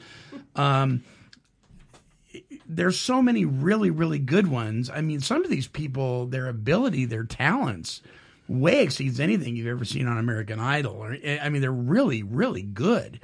Um, 0.55 1.03
there's 2.69 2.99
so 2.99 3.21
many 3.23 3.45
really, 3.45 3.91
really 3.91 4.19
good 4.19 4.49
ones. 4.49 4.89
I 4.91 5.01
mean, 5.01 5.21
some 5.21 5.45
of 5.45 5.51
these 5.51 5.67
people, 5.67 6.27
their 6.27 6.49
ability, 6.49 7.07
their 7.07 7.25
talents, 7.25 8.03
way 8.49 8.83
exceeds 8.83 9.21
anything 9.21 9.57
you've 9.57 9.67
ever 9.67 9.85
seen 9.85 10.07
on 10.07 10.19
American 10.19 10.61
Idol. 10.61 10.95
Or, 10.95 11.17
I 11.43 11.49
mean, 11.49 11.61
they're 11.61 11.73
really, 11.73 12.23
really 12.23 12.63
good. 12.63 13.21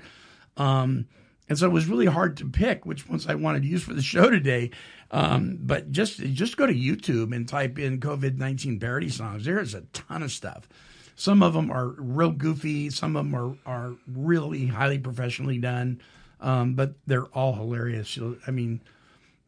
Um, 0.56 1.06
and 1.48 1.58
so 1.58 1.66
it 1.66 1.72
was 1.72 1.86
really 1.86 2.06
hard 2.06 2.36
to 2.38 2.48
pick 2.48 2.86
which 2.86 3.08
ones 3.08 3.26
I 3.26 3.34
wanted 3.34 3.62
to 3.62 3.68
use 3.68 3.82
for 3.82 3.94
the 3.94 4.02
show 4.02 4.30
today. 4.30 4.70
Um, 5.10 5.58
but 5.60 5.92
just 5.92 6.20
just 6.20 6.56
go 6.56 6.66
to 6.66 6.72
YouTube 6.72 7.34
and 7.36 7.46
type 7.46 7.78
in 7.78 8.00
COVID 8.00 8.38
nineteen 8.38 8.80
parody 8.80 9.10
songs. 9.10 9.44
There 9.44 9.60
is 9.60 9.74
a 9.74 9.82
ton 9.92 10.22
of 10.22 10.32
stuff. 10.32 10.68
Some 11.16 11.42
of 11.42 11.52
them 11.52 11.70
are 11.70 11.88
real 11.98 12.30
goofy. 12.30 12.88
Some 12.88 13.16
of 13.16 13.26
them 13.26 13.34
are 13.34 13.56
are 13.66 13.94
really 14.06 14.66
highly 14.66 14.98
professionally 14.98 15.58
done. 15.58 16.00
Um, 16.40 16.74
but 16.74 16.94
they're 17.06 17.26
all 17.26 17.54
hilarious. 17.54 18.18
I 18.46 18.50
mean, 18.50 18.80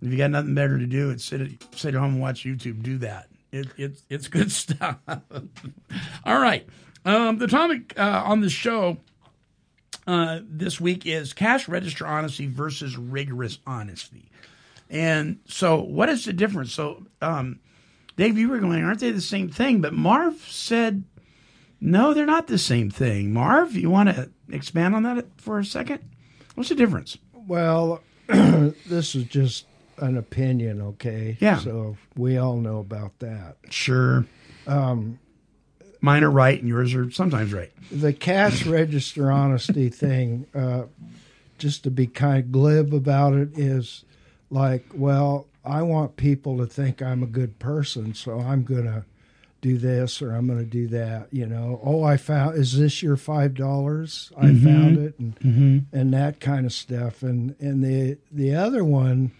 if 0.03 0.13
you 0.13 0.19
got 0.19 0.31
nothing 0.31 0.55
better 0.55 0.79
to 0.79 0.87
do, 0.87 1.11
it's 1.11 1.25
sit 1.25 1.41
at, 1.41 1.49
sit 1.75 1.95
at 1.95 2.01
home 2.01 2.13
and 2.15 2.21
watch 2.21 2.45
YouTube. 2.45 2.83
Do 2.83 2.99
that. 2.99 3.31
It, 3.55 3.69
it's 3.77 4.03
it's 4.11 4.29
good 4.29 4.51
stuff. 4.62 4.99
All 6.25 6.38
right. 6.40 6.67
Um, 7.05 7.38
the 7.38 7.47
topic 7.47 7.95
uh, 7.97 8.23
on 8.25 8.40
the 8.40 8.51
show 8.51 8.97
uh, 10.07 10.40
this 10.43 10.81
week 10.81 11.07
is 11.07 11.33
cash 11.33 11.69
register 11.69 12.07
honesty 12.07 12.49
versus 12.49 12.97
rigorous 12.97 13.59
honesty. 13.67 14.31
And 14.90 15.38
so, 15.47 15.81
what 15.81 16.09
is 16.09 16.25
the 16.25 16.33
difference? 16.33 16.73
So, 16.73 17.07
um, 17.23 17.61
Dave, 18.17 18.38
you 18.38 18.49
were 18.49 18.59
going, 18.59 18.83
aren't 18.83 19.01
they 19.01 19.12
the 19.12 19.21
same 19.21 19.49
thing? 19.49 19.81
But 19.81 19.93
Marv 19.93 20.37
said, 20.51 21.05
no, 21.81 22.12
they're 22.12 22.27
not 22.27 22.49
the 22.49 22.59
same 22.59 22.90
thing. 22.90 23.33
Marv, 23.33 23.75
you 23.77 23.88
want 23.88 24.09
to 24.09 24.31
expand 24.51 24.95
on 24.95 25.05
that 25.05 25.27
for 25.37 25.59
a 25.59 25.64
second? 25.64 26.01
What's 26.55 26.71
the 26.71 26.75
difference? 26.75 27.19
Well, 27.33 28.03
this 28.27 29.14
is 29.14 29.25
just 29.25 29.67
an 29.98 30.16
opinion, 30.16 30.80
okay? 30.80 31.37
Yeah. 31.40 31.59
So 31.59 31.96
we 32.16 32.37
all 32.38 32.57
know 32.57 32.78
about 32.78 33.18
that. 33.20 33.57
Sure. 33.70 34.24
Um, 34.66 35.18
Mine 36.00 36.22
are 36.22 36.30
right, 36.30 36.59
and 36.59 36.68
yours 36.68 36.94
are 36.94 37.11
sometimes 37.11 37.52
right. 37.52 37.72
the 37.90 38.12
cash 38.12 38.66
register 38.66 39.30
honesty 39.30 39.88
thing, 39.88 40.46
uh, 40.54 40.85
just 41.59 41.85
to 41.85 41.90
be 41.90 42.07
kind 42.07 42.38
of 42.44 42.52
glib 42.52 42.92
about 42.92 43.33
it, 43.35 43.50
is 43.59 44.04
like, 44.50 44.85
well, 44.94 45.46
I 45.64 45.80
want 45.83 46.16
people 46.16 46.59
to 46.59 46.66
think 46.66 47.00
I'm 47.00 47.22
a 47.22 47.26
good 47.26 47.59
person, 47.59 48.12
so 48.14 48.38
I'm 48.40 48.64
going 48.64 48.85
to 48.85 49.04
do 49.62 49.78
this 49.78 50.20
or 50.20 50.33
I'm 50.33 50.46
going 50.46 50.59
to 50.59 50.64
do 50.66 50.88
that. 50.88 51.28
You 51.33 51.46
know, 51.46 51.80
oh, 51.83 52.02
I 52.02 52.18
found, 52.18 52.59
is 52.59 52.76
this 52.76 53.02
your 53.02 53.16
$5? 53.16 54.30
I 54.37 54.48
Mhm. 54.48 54.62
found 54.62 54.98
it. 54.98 55.14
And, 55.18 55.40
Mhm. 55.40 55.85
and 55.90 56.12
that 56.12 56.38
kind 56.38 56.66
of 56.66 56.72
stuff. 56.74 57.22
And, 57.22 57.54
and 57.61 57.83
the, 57.83 58.18
the 58.30 58.54
other 58.54 58.85
one 58.85 59.30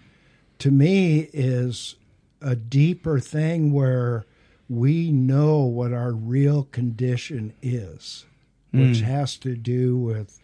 to 0.65 0.71
me 0.71 1.29
is 1.35 1.97
a 2.41 2.57
deeper 2.57 3.21
thing 3.21 3.71
where 3.71 4.25
we 4.67 5.13
know 5.13 5.59
what 5.61 5.93
our 5.93 6.13
real 6.13 6.65
condition 6.65 7.53
is, 7.63 8.25
which 8.73 8.99
Mm. 9.01 9.03
has 9.03 9.37
to 9.37 9.57
do 9.57 9.95
with, 9.99 10.41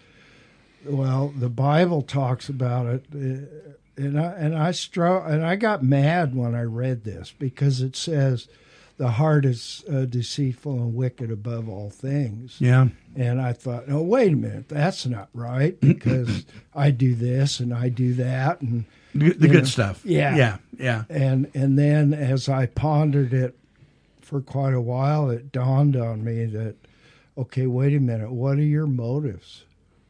well, 0.86 1.32
the 1.34 1.48
Bible 1.48 2.02
talks 2.02 2.50
about 2.50 2.84
it. 2.86 3.04
uh, 3.14 3.70
And 4.02 4.18
I 4.20 4.32
and 4.32 4.54
I 4.56 4.70
stro- 4.72 5.26
and 5.26 5.42
I 5.44 5.56
got 5.56 5.82
mad 5.82 6.34
when 6.34 6.54
I 6.54 6.62
read 6.62 7.04
this 7.04 7.34
because 7.38 7.80
it 7.82 7.96
says 7.96 8.46
the 8.98 9.12
heart 9.12 9.44
is 9.46 9.82
uh, 9.90 10.04
deceitful 10.04 10.74
and 10.74 10.94
wicked 10.94 11.30
above 11.30 11.68
all 11.68 11.88
things. 11.90 12.56
Yeah. 12.60 12.88
And 13.16 13.40
I 13.40 13.52
thought, 13.54 13.84
oh, 13.88 14.02
wait 14.02 14.32
a 14.34 14.36
minute, 14.36 14.68
that's 14.68 15.06
not 15.06 15.28
right 15.34 15.78
because 15.80 16.44
I 16.74 16.90
do 16.90 17.14
this 17.14 17.58
and 17.60 17.72
I 17.74 17.88
do 17.88 18.12
that 18.14 18.60
and 18.62 18.84
The- 19.14 19.48
good 19.48 19.66
stuff. 19.66 20.00
Yeah, 20.04 20.36
Yeah, 20.36 20.56
yeah. 20.78 21.04
And 21.10 21.50
and 21.54 21.78
then 21.78 22.14
as 22.14 22.48
I 22.48 22.66
pondered 22.66 23.32
it 23.32 23.56
for 24.20 24.40
quite 24.40 24.74
a 24.74 24.80
while, 24.80 25.30
it 25.30 25.50
dawned 25.52 25.96
on 25.96 26.22
me 26.24 26.44
that 26.46 26.76
okay, 27.38 27.66
wait 27.66 27.94
a 27.94 28.00
minute, 28.00 28.30
what 28.30 28.58
are 28.58 28.62
your 28.62 28.86
motives? 28.86 29.64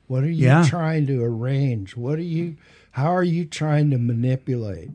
What 0.08 0.24
are 0.24 0.30
you 0.30 0.46
Yeah. 0.46 0.64
trying 0.66 1.06
to 1.06 1.22
arrange? 1.22 1.96
What 1.96 2.18
are 2.18 2.22
you? 2.22 2.56
How 2.92 3.14
are 3.14 3.22
you 3.24 3.44
trying 3.44 3.90
to 3.90 3.98
manipulate? 3.98 4.90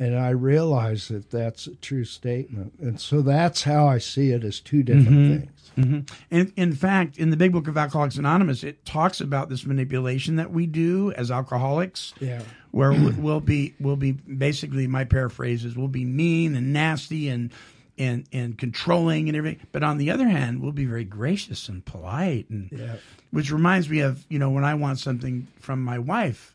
And 0.00 0.16
I 0.16 0.30
realize 0.30 1.08
that 1.08 1.30
that's 1.30 1.66
a 1.66 1.74
true 1.76 2.04
statement, 2.04 2.72
and 2.80 3.00
so 3.00 3.20
that's 3.20 3.64
how 3.64 3.86
I 3.88 3.98
see 3.98 4.30
it 4.30 4.44
as 4.44 4.60
two 4.60 4.82
different 4.84 5.08
Mhm. 5.08 5.40
things. 5.40 5.50
Mhm. 5.76 6.10
And 6.30 6.52
in 6.56 6.72
fact, 6.72 7.18
in 7.18 7.30
the 7.30 7.36
Big 7.36 7.50
Book 7.52 7.66
of 7.66 7.76
Alcoholics 7.76 8.16
Anonymous, 8.16 8.62
it 8.62 8.84
talks 8.84 9.20
about 9.20 9.48
this 9.48 9.66
manipulation 9.66 10.36
that 10.36 10.52
we 10.52 10.66
do 10.66 11.12
as 11.12 11.30
alcoholics. 11.32 12.14
Yeah. 12.20 12.42
Where 12.70 12.92
we- 12.92 13.12
we'll 13.12 13.40
be 13.40 13.74
we'll 13.80 13.96
be 13.96 14.12
basically 14.12 14.86
my 14.86 15.04
paraphrase 15.04 15.64
is 15.64 15.76
we'll 15.76 15.88
be 15.88 16.04
mean 16.04 16.54
and 16.54 16.72
nasty 16.72 17.28
and 17.28 17.50
and 17.96 18.26
and 18.32 18.56
controlling 18.58 19.28
and 19.28 19.36
everything. 19.36 19.66
But 19.72 19.82
on 19.82 19.98
the 19.98 20.10
other 20.10 20.28
hand, 20.28 20.60
we'll 20.60 20.72
be 20.72 20.84
very 20.84 21.04
gracious 21.04 21.68
and 21.68 21.84
polite 21.84 22.48
and 22.50 22.70
Yeah. 22.70 22.96
which 23.30 23.50
reminds 23.50 23.88
me 23.88 24.00
of, 24.00 24.24
you 24.28 24.38
know, 24.38 24.50
when 24.50 24.64
I 24.64 24.74
want 24.74 24.98
something 24.98 25.46
from 25.60 25.82
my 25.82 25.98
wife, 25.98 26.54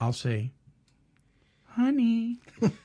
I'll 0.00 0.12
say, 0.12 0.52
honey. 1.70 2.38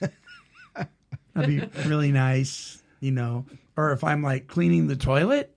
That'd 1.33 1.71
be 1.83 1.87
really 1.87 2.11
nice, 2.11 2.81
you 2.99 3.11
know. 3.11 3.45
Or 3.75 3.91
if 3.91 4.03
I'm 4.03 4.23
like 4.23 4.47
cleaning 4.47 4.87
the 4.87 4.95
toilet, 4.95 5.55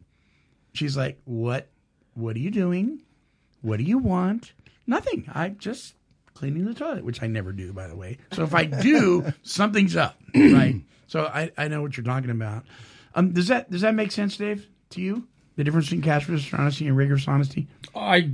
she's 0.74 0.96
like, 0.96 1.18
"What 1.24 1.68
What 2.14 2.37
are 2.37 2.40
you 2.40 2.50
doing? 2.50 3.00
What 3.62 3.79
do 3.79 3.85
you 3.85 3.96
want? 3.98 4.53
Nothing. 4.87 5.24
I 5.33 5.48
just 5.50 5.94
cleaning 6.40 6.64
the 6.64 6.72
toilet, 6.72 7.05
which 7.05 7.22
I 7.22 7.26
never 7.26 7.53
do, 7.53 7.70
by 7.72 7.87
the 7.87 7.94
way. 7.94 8.16
So 8.33 8.42
if 8.44 8.55
I 8.55 8.64
do, 8.64 9.31
something's 9.42 9.94
up, 9.94 10.18
right? 10.35 10.76
So 11.07 11.26
I, 11.26 11.50
I 11.59 11.68
know 11.68 11.83
what 11.83 11.96
you're 11.98 12.05
talking 12.05 12.31
about. 12.31 12.64
Um, 13.14 13.33
does 13.33 13.48
that 13.48 13.70
does 13.70 13.83
that 13.83 13.94
make 13.94 14.11
sense, 14.11 14.37
Dave, 14.38 14.66
to 14.90 15.00
you? 15.03 15.29
The 15.57 15.64
difference 15.64 15.87
between 15.87 16.00
cash 16.03 16.29
register 16.29 16.57
honesty 16.57 16.87
and 16.87 16.96
rigorous 16.96 17.29
honesty? 17.29 17.68
I 17.94 18.31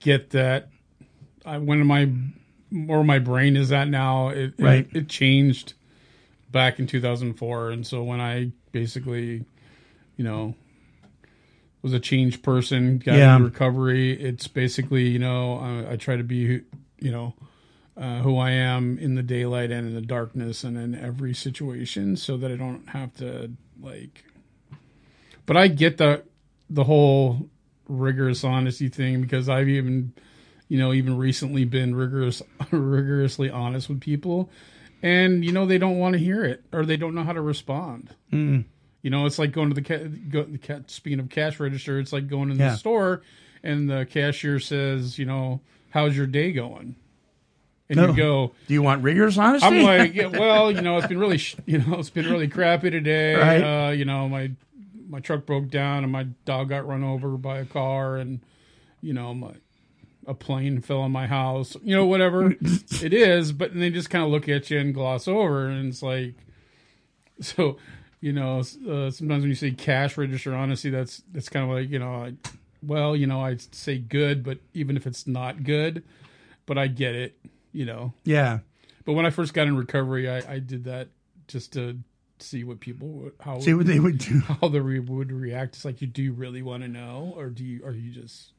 get 0.00 0.30
that. 0.30 0.68
I 1.46 1.56
when 1.58 1.86
my 1.86 2.10
where 2.70 3.02
my 3.02 3.18
brain 3.18 3.56
is 3.56 3.72
at 3.72 3.88
now, 3.88 4.28
it, 4.28 4.52
Right. 4.58 4.86
it 4.92 4.96
it 4.96 5.08
changed 5.08 5.72
back 6.52 6.78
in 6.78 6.86
2004, 6.86 7.70
and 7.70 7.86
so 7.86 8.02
when 8.02 8.20
I 8.20 8.52
basically, 8.72 9.44
you 10.18 10.24
know, 10.24 10.54
was 11.80 11.92
a 11.94 12.00
changed 12.00 12.42
person, 12.42 12.98
got 12.98 13.14
Yeah. 13.16 13.34
into 13.36 13.46
recovery. 13.46 14.12
It's 14.20 14.48
basically, 14.48 15.08
you 15.08 15.18
know, 15.18 15.58
I, 15.88 15.92
I 15.92 15.96
try 15.96 16.16
to 16.16 16.24
be, 16.24 16.62
you 17.00 17.10
know, 17.10 17.34
uh, 17.96 18.20
who 18.20 18.36
I 18.38 18.50
am 18.52 18.98
in 18.98 19.14
the 19.16 19.22
daylight 19.22 19.70
and 19.70 19.88
in 19.88 19.94
the 19.94 20.00
darkness 20.00 20.62
and 20.64 20.76
in 20.76 20.94
every 20.94 21.34
situation, 21.34 22.16
so 22.16 22.36
that 22.36 22.50
I 22.50 22.56
don't 22.56 22.88
have 22.90 23.14
to 23.16 23.50
like. 23.80 24.24
But 25.46 25.56
I 25.56 25.68
get 25.68 25.96
the 25.98 26.24
the 26.70 26.84
whole 26.84 27.48
rigorous 27.88 28.44
honesty 28.44 28.88
thing 28.88 29.22
because 29.22 29.48
I've 29.48 29.68
even, 29.68 30.12
you 30.68 30.78
know, 30.78 30.92
even 30.92 31.16
recently 31.16 31.64
been 31.64 31.94
rigorous, 31.94 32.42
rigorously 32.70 33.48
honest 33.50 33.88
with 33.88 34.00
people, 34.00 34.50
and 35.02 35.44
you 35.44 35.52
know 35.52 35.64
they 35.66 35.78
don't 35.78 35.98
want 35.98 36.12
to 36.14 36.18
hear 36.18 36.44
it 36.44 36.62
or 36.72 36.84
they 36.84 36.96
don't 36.96 37.14
know 37.14 37.24
how 37.24 37.32
to 37.32 37.40
respond. 37.40 38.14
Mm. 38.32 38.64
You 39.02 39.10
know, 39.10 39.26
it's 39.26 39.38
like 39.38 39.52
going 39.52 39.72
to 39.72 39.74
the 39.74 39.82
ca- 39.82 40.08
go, 40.30 40.42
the 40.42 40.84
speaking 40.88 41.20
of 41.20 41.30
cash 41.30 41.58
register, 41.60 41.98
it's 41.98 42.12
like 42.12 42.28
going 42.28 42.50
in 42.50 42.58
Yeah. 42.58 42.70
the 42.72 42.76
store 42.76 43.22
and 43.62 43.88
the 43.88 44.06
cashier 44.10 44.58
says, 44.60 45.18
you 45.18 45.24
know, 45.24 45.60
how's 45.90 46.16
your 46.16 46.26
day 46.26 46.52
going? 46.52 46.96
And 47.90 47.96
No. 47.96 48.08
you 48.08 48.16
go, 48.16 48.52
Do 48.66 48.74
you 48.74 48.82
want 48.82 49.02
rigorous 49.02 49.38
honesty? 49.38 49.66
I'm 49.66 49.82
like, 49.82 50.14
yeah, 50.16 50.26
well, 50.26 50.70
you 50.70 50.82
know, 50.82 50.98
it's 50.98 51.06
been 51.06 51.18
really, 51.18 51.38
sh- 51.38 51.56
you 51.66 51.78
know, 51.78 51.98
it's 51.98 52.10
been 52.10 52.26
really 52.26 52.48
crappy 52.48 52.90
today. 52.90 53.34
Right. 53.34 53.88
Uh, 53.88 53.90
you 53.92 54.04
know, 54.04 54.28
my 54.28 54.50
my 55.08 55.20
truck 55.20 55.46
broke 55.46 55.68
down 55.70 56.02
and 56.02 56.12
my 56.12 56.24
dog 56.44 56.68
got 56.68 56.86
run 56.86 57.02
over 57.02 57.30
by 57.38 57.58
a 57.60 57.64
car, 57.64 58.16
and 58.16 58.40
you 59.00 59.14
know, 59.14 59.32
my 59.32 59.52
a 60.26 60.34
plane 60.34 60.82
fell 60.82 60.98
on 61.00 61.10
my 61.12 61.26
house. 61.26 61.76
You 61.82 61.96
know, 61.96 62.04
whatever 62.04 62.54
it 62.60 63.14
is, 63.14 63.52
but 63.52 63.74
they 63.74 63.88
just 63.88 64.10
kind 64.10 64.22
of 64.22 64.30
look 64.30 64.46
at 64.50 64.70
you 64.70 64.78
and 64.78 64.92
gloss 64.92 65.26
over, 65.26 65.66
and 65.68 65.88
it's 65.88 66.02
like, 66.02 66.34
so, 67.40 67.78
you 68.20 68.34
know, 68.34 68.58
uh, 68.60 69.10
sometimes 69.10 69.40
when 69.42 69.48
you 69.48 69.54
say 69.54 69.70
cash 69.70 70.18
register 70.18 70.54
honesty, 70.54 70.90
that's 70.90 71.22
that's 71.32 71.48
kind 71.48 71.64
of 71.70 71.74
like, 71.74 71.88
you 71.88 71.98
know, 71.98 72.12
I, 72.14 72.34
well, 72.82 73.16
you 73.16 73.26
know, 73.26 73.40
I 73.44 73.56
say 73.72 73.98
good, 73.98 74.42
but 74.42 74.58
even 74.74 74.96
if 74.96 75.06
it's 75.06 75.26
not 75.26 75.64
good, 75.64 76.02
but 76.66 76.78
I 76.78 76.86
get 76.86 77.14
it, 77.14 77.38
you 77.72 77.84
know. 77.84 78.12
yeah. 78.24 78.60
But 79.04 79.14
when 79.14 79.24
I 79.24 79.30
first 79.30 79.54
got 79.54 79.66
in 79.66 79.74
recovery, 79.74 80.28
I, 80.28 80.56
I 80.56 80.58
did 80.58 80.84
that 80.84 81.08
just 81.46 81.72
to 81.72 81.98
see 82.40 82.62
what 82.62 82.78
people 82.78 83.08
would 83.08 83.32
how 83.40 83.58
See 83.58 83.72
what 83.72 83.86
they 83.86 83.98
would 83.98 84.18
do. 84.18 84.40
how 84.60 84.68
they 84.68 84.80
re- 84.80 84.98
would 84.98 85.32
react. 85.32 85.76
It's 85.76 85.84
like, 85.84 86.00
you 86.02 86.06
do 86.06 86.22
you 86.22 86.32
really 86.32 86.60
want 86.60 86.82
to 86.82 86.88
know, 86.88 87.32
or 87.36 87.48
do 87.48 87.64
you 87.64 87.84
are 87.86 87.92
you 87.92 88.10
just, 88.10 88.52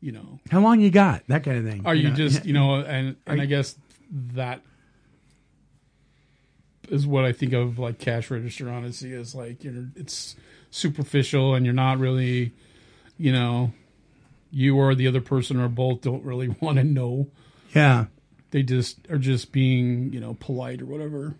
you 0.00 0.10
know, 0.12 0.40
How 0.50 0.60
long 0.60 0.80
you 0.80 0.90
got? 0.90 1.22
That 1.28 1.44
kind 1.44 1.58
of 1.58 1.64
thing. 1.64 1.86
are 1.86 1.94
you 1.94 2.10
know? 2.10 2.16
just 2.16 2.44
you 2.44 2.52
know, 2.52 2.74
and 2.86 3.16
and 3.26 3.40
I 3.40 3.46
guess 3.46 3.76
that 4.12 4.62
is 6.88 7.06
what 7.06 7.24
I 7.24 7.32
think 7.32 7.52
of 7.52 7.78
like 7.78 7.98
cash 7.98 8.30
register 8.30 8.68
honesty 8.68 9.12
is 9.12 9.34
like 9.34 9.64
you're 9.64 9.86
it's 9.96 10.36
superficial 10.70 11.54
and 11.54 11.64
you're 11.64 11.72
not 11.74 11.98
really, 11.98 12.52
you 13.18 13.32
know, 13.32 13.72
you 14.50 14.76
or 14.76 14.94
the 14.94 15.06
other 15.08 15.20
person 15.20 15.60
or 15.60 15.68
both 15.68 16.00
don't 16.02 16.24
really 16.24 16.48
want 16.60 16.78
to 16.78 16.84
know 16.84 17.28
Yeah. 17.74 18.06
they 18.50 18.62
just 18.62 18.98
are 19.10 19.18
just 19.18 19.50
being 19.52 20.12
you 20.12 20.20
know 20.20 20.34
polite 20.38 20.80
or 20.80 20.86
whatever 20.86 21.34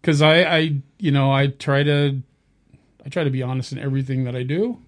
because 0.00 0.22
I, 0.22 0.42
I 0.44 0.58
you 0.98 1.10
know 1.10 1.30
i 1.30 1.48
try 1.48 1.82
to 1.82 2.22
i 3.04 3.08
try 3.10 3.24
to 3.24 3.30
be 3.30 3.42
honest 3.42 3.72
in 3.72 3.78
everything 3.78 4.24
that 4.24 4.34
i 4.36 4.42
do 4.42 4.78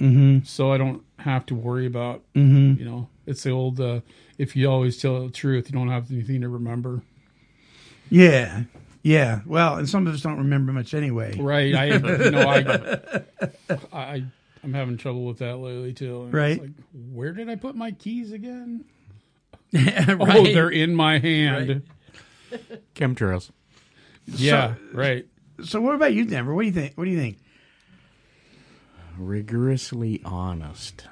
Mm-hmm. 0.00 0.44
so 0.44 0.72
i 0.72 0.78
don't 0.78 1.02
have 1.20 1.44
to 1.46 1.54
worry 1.54 1.86
about 1.86 2.22
Mhm. 2.34 2.78
you 2.78 2.84
know 2.84 3.08
it's 3.26 3.42
the 3.44 3.50
old 3.50 3.80
uh, 3.80 4.00
if 4.38 4.54
you 4.56 4.68
always 4.70 4.96
tell 5.00 5.24
the 5.26 5.32
truth 5.32 5.68
you 5.68 5.72
don't 5.78 5.88
have 5.90 6.10
anything 6.10 6.40
to 6.42 6.48
remember 6.48 7.02
Yeah. 8.10 8.64
Yeah. 9.02 9.40
Well, 9.44 9.76
and 9.76 9.88
some 9.88 10.06
of 10.06 10.14
us 10.14 10.22
don't 10.22 10.38
remember 10.38 10.72
much 10.72 10.94
anyway. 10.94 11.36
right 11.38 11.74
i 11.74 11.84
you 12.24 12.30
know 12.30 12.48
i 12.48 13.20
i 13.92 14.24
i'm 14.64 14.74
having 14.74 14.96
trouble 14.96 15.24
with 15.24 15.38
that 15.38 15.56
lately 15.58 15.92
too 15.92 16.22
And 16.22 16.26
it's 16.28 16.34
Right. 16.34 16.60
like 16.60 16.70
where 17.12 17.32
did 17.32 17.48
i 17.48 17.56
put 17.56 17.74
my 17.76 17.92
keys 17.92 18.32
again 18.32 18.84
oh, 19.76 19.78
right. 19.80 20.20
oh 20.20 20.44
they're 20.44 20.70
in 20.70 20.94
my 20.94 21.18
hand 21.18 21.82
Chemtrails. 22.94 23.50
yeah 24.26 24.74
right 24.92 25.26
So 25.62 25.80
what 25.80 25.94
about 25.94 26.12
you, 26.14 26.24
Denver? 26.24 26.52
What 26.54 26.62
do 26.62 26.66
you 26.68 26.72
think? 26.74 26.94
What 26.96 27.04
do 27.04 27.10
you 27.10 27.18
think? 27.18 27.38
rigorously 29.18 30.20
honest. 30.24 31.06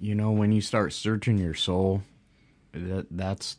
You 0.00 0.14
know, 0.14 0.30
when 0.32 0.52
you 0.52 0.60
start 0.60 0.92
searching 0.92 1.38
your 1.38 1.54
soul, 1.54 2.02
that 2.72 3.06
that's 3.10 3.56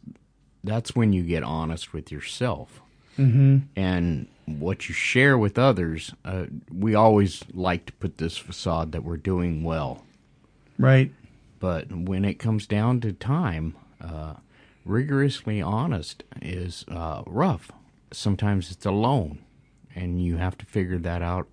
that's 0.63 0.95
when 0.95 1.13
you 1.13 1.23
get 1.23 1.43
honest 1.43 1.93
with 1.93 2.11
yourself. 2.11 2.81
Mm-hmm. 3.17 3.57
And 3.75 4.27
what 4.45 4.87
you 4.89 4.93
share 4.95 5.37
with 5.37 5.57
others, 5.57 6.13
uh, 6.23 6.45
we 6.71 6.95
always 6.95 7.43
like 7.53 7.85
to 7.87 7.93
put 7.93 8.17
this 8.17 8.37
facade 8.37 8.91
that 8.91 9.03
we're 9.03 9.17
doing 9.17 9.63
well. 9.63 10.03
Right. 10.77 11.11
But 11.59 11.91
when 11.91 12.25
it 12.25 12.35
comes 12.35 12.67
down 12.67 12.99
to 13.01 13.13
time, 13.13 13.75
uh, 14.01 14.35
rigorously 14.83 15.61
honest 15.61 16.23
is 16.41 16.85
uh, 16.89 17.23
rough. 17.25 17.71
Sometimes 18.11 18.69
it's 18.71 18.85
alone, 18.85 19.39
and 19.95 20.21
you 20.21 20.37
have 20.37 20.57
to 20.59 20.65
figure 20.65 20.99
that 20.99 21.21
out 21.21 21.47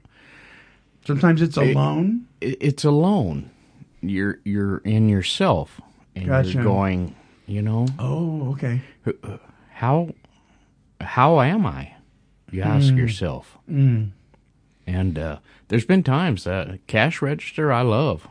Sometimes 1.04 1.42
it's 1.42 1.56
It- 1.56 1.74
alone. 1.74 2.26
it- 2.40 2.58
it's 2.60 2.84
alone. 2.84 3.50
You're 4.02 4.38
you're 4.44 4.78
in 4.84 5.08
yourself, 5.08 5.80
and 6.14 6.26
Gotcha. 6.26 6.50
you're 6.52 6.62
going. 6.62 7.16
You 7.46 7.60
know 7.62 7.86
Oh, 7.98 8.52
okay. 8.52 8.80
how 9.72 10.10
how 11.02 11.40
am 11.40 11.66
I? 11.66 11.94
You 12.50 12.62
ask 12.62 12.92
Mm. 12.92 12.96
yourself. 12.98 13.58
Mm. 13.70 14.10
And 14.86 15.18
uh, 15.18 15.38
there's 15.68 15.84
been 15.86 16.02
times 16.02 16.44
that 16.44 16.86
cash 16.86 17.22
register 17.22 17.72
I 17.72 17.82
love. 17.82 18.28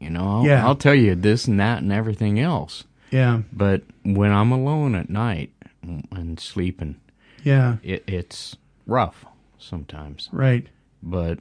You 0.00 0.10
know, 0.10 0.28
I'll, 0.38 0.44
Yeah. 0.46 0.66
I'll 0.66 0.76
tell 0.76 0.94
you 0.94 1.14
this 1.14 1.46
and 1.46 1.58
that 1.60 1.82
and 1.82 1.92
everything 1.92 2.38
else. 2.40 2.84
Yeah. 3.10 3.42
But 3.52 3.82
when 4.02 4.32
I'm 4.32 4.50
alone 4.52 4.94
at 4.94 5.08
night 5.10 5.52
and 5.82 6.40
sleeping, 6.40 6.96
Yeah. 7.44 7.76
it, 7.82 8.02
it's 8.06 8.56
rough 8.86 9.24
sometimes. 9.58 10.28
Right. 10.32 10.66
But 11.02 11.38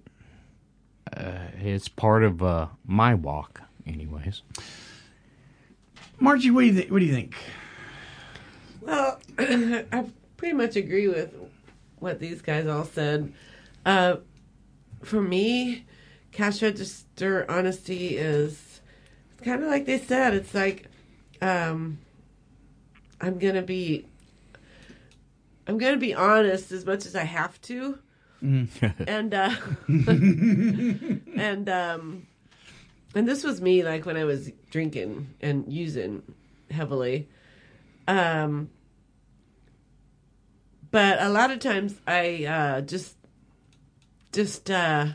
uh, 1.16 1.48
it's 1.60 1.88
part 1.88 2.24
of 2.24 2.44
uh, 2.44 2.68
my 2.86 3.14
walk, 3.16 3.62
anyways. 3.88 4.42
Margie, 6.20 6.52
what 6.52 6.62
do 6.62 6.68
you 6.68 6.74
think? 6.74 6.92
What 6.92 7.00
do 7.00 7.06
you 7.06 7.14
think? 7.14 7.36
Well, 8.82 9.20
I 9.40 10.06
pretty 10.38 10.54
much 10.54 10.76
agree 10.76 11.08
with 11.08 11.34
what 12.00 12.20
these 12.20 12.42
guys 12.42 12.68
all 12.68 12.86
said. 12.86 13.34
Uh, 13.86 14.18
for 15.04 15.22
me, 15.22 15.86
cash 16.32 16.62
register 16.62 17.50
honesty 17.50 18.18
is 18.18 18.82
kind 19.44 19.64
of 19.64 19.70
like 19.70 19.86
they 19.86 19.98
said. 19.98 20.34
It's 20.34 20.54
like 20.54 20.88
um, 21.42 22.00
I'm 23.22 23.40
gonna 23.40 23.62
be, 23.62 24.06
I'm 25.68 25.78
gonna 25.78 25.98
be 25.98 26.14
honest 26.14 26.72
as 26.72 26.86
much 26.86 27.06
as 27.06 27.16
I 27.16 27.24
have 27.24 27.62
to, 27.64 28.00
and 28.42 29.34
uh, 29.34 29.56
and 29.88 31.70
um, 31.70 32.28
and 33.16 33.28
this 33.28 33.44
was 33.44 33.62
me 33.62 33.84
like 33.84 34.06
when 34.06 34.18
I 34.18 34.26
was 34.26 34.52
drinking 34.70 35.34
and 35.42 35.72
using 35.72 36.22
heavily. 36.70 37.30
Um, 38.08 38.70
but 40.96 41.22
a 41.22 41.28
lot 41.28 41.52
of 41.52 41.60
times 41.60 42.00
I 42.08 42.46
uh, 42.46 42.80
just 42.80 43.18
just 44.32 44.72
uh, 44.72 45.08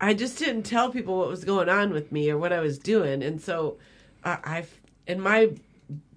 I 0.00 0.14
just 0.14 0.38
didn't 0.38 0.62
tell 0.62 0.92
people 0.92 1.18
what 1.18 1.26
was 1.30 1.42
going 1.42 1.68
on 1.68 1.92
with 1.92 2.12
me 2.12 2.30
or 2.30 2.38
what 2.38 2.52
I 2.52 2.60
was 2.60 2.78
doing, 2.78 3.24
and 3.24 3.42
so 3.42 3.78
I, 4.24 4.38
I've 4.44 4.80
in 5.08 5.20
my 5.20 5.50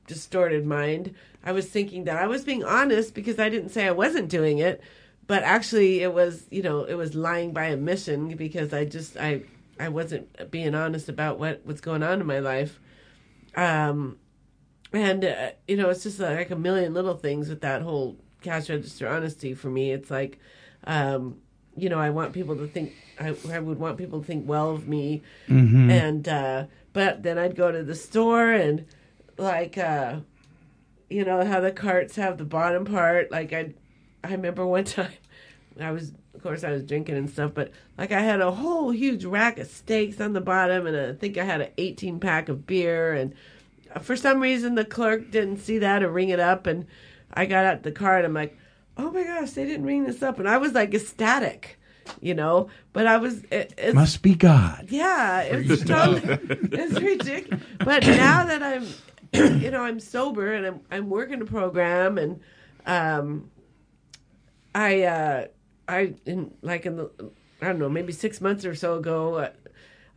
distorted 0.06 0.68
mind, 0.68 1.16
I 1.44 1.54
was 1.54 1.66
thinking 1.68 2.04
that 2.04 2.18
I 2.18 2.28
was 2.28 2.44
being 2.44 2.64
honest 2.64 3.16
because 3.16 3.40
I 3.40 3.50
didn't 3.50 3.70
say 3.70 3.88
I 3.88 3.92
wasn't 3.94 4.30
doing 4.30 4.60
it, 4.60 4.80
but 5.26 5.42
actually 5.42 6.02
it 6.02 6.14
was 6.14 6.46
you 6.52 6.62
know 6.62 6.84
it 6.84 6.94
was 6.94 7.16
lying 7.16 7.52
by 7.52 7.72
omission 7.72 8.36
because 8.36 8.74
I 8.74 8.86
just 8.86 9.18
I 9.18 9.42
I 9.80 9.90
wasn't 9.90 10.52
being 10.52 10.76
honest 10.76 11.10
about 11.10 11.40
what 11.40 11.62
what's 11.64 11.82
going 11.82 12.04
on 12.04 12.22
in 12.22 12.28
my 12.28 12.38
life. 12.38 12.80
Um, 13.56 14.20
and 14.98 15.24
uh, 15.24 15.50
you 15.68 15.76
know 15.78 15.90
it's 15.90 16.04
just 16.04 16.20
like 16.20 16.50
a 16.52 16.56
million 16.56 16.94
little 16.94 17.16
things 17.16 17.50
with 17.50 17.62
that 17.62 17.82
whole 17.82 18.18
cash 18.42 18.70
register 18.70 19.08
honesty 19.08 19.54
for 19.54 19.70
me 19.70 19.92
it's 19.92 20.10
like 20.12 20.40
um 20.86 21.38
you 21.80 21.90
know, 21.90 22.00
I 22.00 22.10
want 22.10 22.34
people 22.34 22.56
to 22.56 22.66
think 22.68 22.94
I, 23.20 23.36
I 23.52 23.60
would 23.60 23.78
want 23.78 24.00
people 24.00 24.20
to 24.22 24.26
think 24.26 24.48
well 24.50 24.72
of 24.72 24.88
me, 24.88 25.22
Mhm. 25.48 25.92
and 25.92 26.28
uh, 26.28 26.66
but 26.92 27.22
then 27.22 27.38
I'd 27.38 27.56
go 27.56 27.72
to 27.72 27.84
the 27.84 27.94
store 27.94 28.50
and 28.52 28.86
like 29.38 29.78
uh, 29.78 30.22
you 31.08 31.24
know 31.24 31.46
how 31.46 31.60
the 31.60 31.72
carts 31.72 32.16
have 32.16 32.40
the 32.40 32.46
bottom 32.46 32.84
part. 32.84 33.30
Like 33.32 33.54
I, 33.54 33.76
I 34.24 34.32
remember 34.32 34.66
one 34.66 34.84
time 34.98 35.12
I 35.80 35.92
was 35.92 36.14
of 36.34 36.42
course 36.42 36.64
I 36.64 36.72
was 36.72 36.84
drinking 36.84 37.16
and 37.16 37.30
stuff, 37.30 37.52
but 37.54 37.70
like 37.96 38.12
I 38.12 38.22
had 38.22 38.42
a 38.42 38.50
whole 38.52 38.90
huge 38.90 39.24
rack 39.24 39.60
of 39.60 39.68
steaks 39.68 40.20
on 40.20 40.34
the 40.34 40.42
bottom, 40.42 40.88
and 40.88 40.98
I 40.98 41.14
think 41.14 41.38
I 41.38 41.44
had 41.44 41.62
an 41.62 41.70
18 41.78 42.20
pack 42.20 42.50
of 42.50 42.66
beer, 42.66 43.14
and 43.14 43.36
for 44.02 44.16
some 44.16 44.40
reason 44.40 44.76
the 44.76 44.86
clerk 44.86 45.32
didn't 45.32 45.58
see 45.60 45.80
that 45.80 46.04
or 46.04 46.12
ring 46.12 46.30
it 46.30 46.40
up, 46.40 46.68
and 46.68 46.86
I 47.34 47.46
got 47.46 47.66
out 47.66 47.84
the 47.84 47.92
car 47.92 48.18
and 48.18 48.26
I'm 48.26 48.34
like, 48.34 48.58
oh 48.98 49.12
my 49.12 49.24
gosh, 49.24 49.52
they 49.52 49.66
didn't 49.66 49.86
ring 49.86 50.06
this 50.06 50.22
up, 50.24 50.40
and 50.40 50.48
I 50.50 50.58
was 50.58 50.74
like 50.74 50.94
ecstatic, 50.94 51.80
you 52.22 52.34
know, 52.34 52.70
but 52.94 53.06
I 53.08 53.18
was 53.18 53.44
it, 53.52 53.74
it's, 53.78 53.94
Must 53.96 54.22
be 54.22 54.36
God. 54.36 54.88
yeah, 54.90 55.42
it's 55.42 55.84
totally 55.84 56.22
it's 56.72 57.00
ridiculous. 57.00 57.64
But 57.80 58.06
now 58.06 58.46
that 58.46 58.64
I'm, 58.64 58.88
you 59.62 59.72
know, 59.72 59.84
I'm 59.84 60.00
sober 60.00 60.54
and 60.54 60.66
I'm 60.66 60.82
I'm 60.90 61.10
working 61.10 61.42
a 61.42 61.46
program 61.46 62.18
and 62.18 62.40
um, 62.86 63.52
I 64.74 65.04
uh, 65.04 65.46
I 65.88 66.14
in 66.26 66.54
like 66.62 66.86
in 66.86 66.98
the 66.98 67.12
I 67.62 67.66
don't 67.68 67.80
know 67.80 67.90
maybe 67.90 68.14
six 68.14 68.40
months 68.42 68.66
or 68.66 68.76
so 68.76 68.96
ago, 68.98 69.36
uh, 69.36 69.50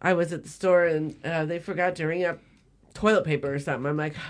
I 0.01 0.13
was 0.13 0.33
at 0.33 0.43
the 0.43 0.49
store 0.49 0.85
and 0.85 1.17
uh, 1.25 1.45
they 1.45 1.59
forgot 1.59 1.97
to 1.97 2.07
ring 2.07 2.25
up 2.25 2.39
toilet 2.95 3.25
paper 3.25 3.53
or 3.55 3.59
something. 3.59 3.87
I'm 3.87 3.97
like. 3.97 4.15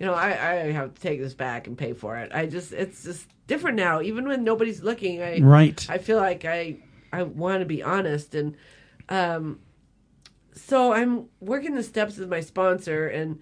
You 0.00 0.08
know, 0.08 0.14
I, 0.14 0.30
I 0.30 0.72
have 0.72 0.94
to 0.94 1.00
take 1.00 1.20
this 1.20 1.34
back 1.34 1.68
and 1.68 1.78
pay 1.78 1.92
for 1.92 2.16
it. 2.16 2.32
I 2.34 2.46
just, 2.46 2.72
it's 2.72 3.04
just 3.04 3.28
different 3.46 3.76
now. 3.76 4.00
Even 4.00 4.26
when 4.26 4.42
nobody's 4.42 4.82
looking, 4.82 5.22
I, 5.22 5.38
Right. 5.38 5.86
I 5.88 5.98
feel 5.98 6.16
like 6.16 6.44
I, 6.44 6.78
I 7.12 7.22
want 7.22 7.60
to 7.60 7.66
be 7.66 7.84
honest. 7.84 8.34
And, 8.34 8.56
um, 9.08 9.60
so 10.54 10.92
I'm 10.92 11.26
working 11.40 11.74
the 11.76 11.82
steps 11.84 12.16
with 12.16 12.28
my 12.28 12.40
sponsor, 12.40 13.06
and 13.06 13.38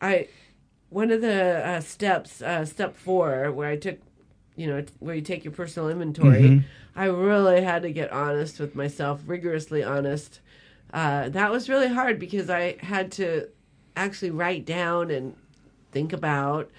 I 0.00 0.28
one 0.88 1.10
of 1.10 1.20
the 1.20 1.66
uh, 1.66 1.80
steps, 1.80 2.40
uh, 2.40 2.64
step 2.64 2.96
four, 2.96 3.50
where 3.50 3.68
I 3.68 3.76
took, 3.76 3.98
you 4.54 4.68
know, 4.68 4.84
where 5.00 5.16
you 5.16 5.22
take 5.22 5.42
your 5.44 5.52
personal 5.52 5.88
inventory. 5.88 6.42
Mhm. 6.42 6.64
I 6.94 7.06
really 7.06 7.62
had 7.62 7.82
to 7.82 7.90
get 7.90 8.12
honest 8.12 8.60
with 8.60 8.76
myself, 8.76 9.20
rigorously 9.26 9.82
honest. 9.82 10.40
Uh, 10.92 11.28
that 11.30 11.50
was 11.50 11.68
really 11.68 11.88
hard 11.88 12.20
because 12.20 12.48
I 12.48 12.76
had 12.80 13.10
to 13.12 13.48
actually 13.96 14.30
write 14.30 14.64
down 14.64 15.10
and 15.10 15.36
think 15.92 16.12
about, 16.12 16.70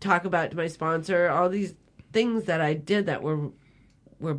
talk 0.00 0.24
about 0.24 0.50
to 0.50 0.56
my 0.56 0.66
sponsor 0.66 1.28
all 1.28 1.48
these 1.48 1.74
things 2.12 2.44
that 2.44 2.60
I 2.60 2.74
did 2.74 3.06
that 3.06 3.22
were 3.22 3.50
were 4.20 4.38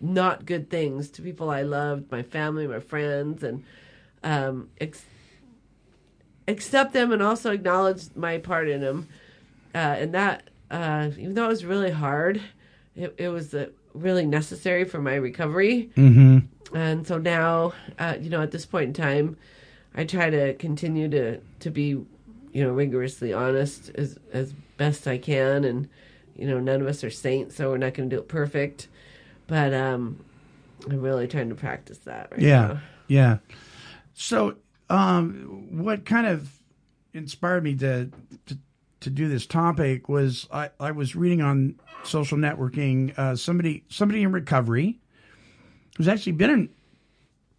not 0.00 0.46
good 0.46 0.70
things 0.70 1.10
to 1.10 1.22
people 1.22 1.50
I 1.50 1.62
loved, 1.62 2.10
my 2.10 2.22
family, 2.22 2.66
my 2.66 2.80
friends, 2.80 3.42
and 3.42 3.64
um, 4.22 4.68
ex- 4.80 5.04
accept 6.46 6.92
them 6.92 7.12
and 7.12 7.22
also 7.22 7.52
acknowledge 7.52 8.14
my 8.14 8.38
part 8.38 8.68
in 8.68 8.80
them. 8.80 9.08
Uh, 9.74 9.78
and 9.78 10.14
that, 10.14 10.50
uh, 10.70 11.10
even 11.18 11.34
though 11.34 11.46
it 11.46 11.48
was 11.48 11.64
really 11.64 11.90
hard, 11.90 12.40
it, 12.94 13.14
it 13.18 13.28
was 13.28 13.54
uh, 13.54 13.66
really 13.92 14.26
necessary 14.26 14.84
for 14.84 15.00
my 15.00 15.14
recovery. 15.14 15.90
Mm-hmm. 15.96 16.76
And 16.76 17.06
so 17.06 17.18
now, 17.18 17.72
uh, 17.98 18.16
you 18.20 18.30
know, 18.30 18.42
at 18.42 18.50
this 18.50 18.66
point 18.66 18.88
in 18.88 18.92
time, 18.92 19.36
I 19.98 20.04
try 20.04 20.30
to 20.30 20.54
continue 20.54 21.08
to, 21.08 21.40
to 21.58 21.70
be, 21.70 21.88
you 21.88 22.06
know, 22.54 22.70
rigorously 22.70 23.32
honest 23.32 23.90
as, 23.96 24.16
as 24.32 24.52
best 24.76 25.08
I 25.08 25.18
can. 25.18 25.64
And, 25.64 25.88
you 26.36 26.46
know, 26.46 26.60
none 26.60 26.80
of 26.80 26.86
us 26.86 27.02
are 27.02 27.10
saints, 27.10 27.56
so 27.56 27.70
we're 27.70 27.78
not 27.78 27.94
going 27.94 28.08
to 28.08 28.16
do 28.16 28.22
it 28.22 28.28
perfect. 28.28 28.86
But 29.48 29.74
um, 29.74 30.24
I'm 30.88 31.00
really 31.00 31.26
trying 31.26 31.48
to 31.48 31.56
practice 31.56 31.98
that 31.98 32.30
right 32.30 32.40
yeah, 32.40 32.66
now. 32.66 32.80
yeah. 33.08 33.38
So, 34.14 34.54
um, 34.88 35.66
what 35.82 36.04
kind 36.04 36.28
of 36.28 36.48
inspired 37.12 37.64
me 37.64 37.74
to, 37.76 38.08
to 38.46 38.58
to 39.00 39.10
do 39.10 39.28
this 39.28 39.46
topic 39.46 40.08
was 40.08 40.48
I, 40.52 40.70
I 40.80 40.90
was 40.90 41.14
reading 41.14 41.40
on 41.40 41.78
social 42.02 42.36
networking 42.36 43.16
uh, 43.18 43.36
somebody 43.36 43.84
somebody 43.88 44.22
in 44.22 44.32
recovery 44.32 44.98
who's 45.96 46.08
actually 46.08 46.32
been 46.32 46.50
in 46.50 46.68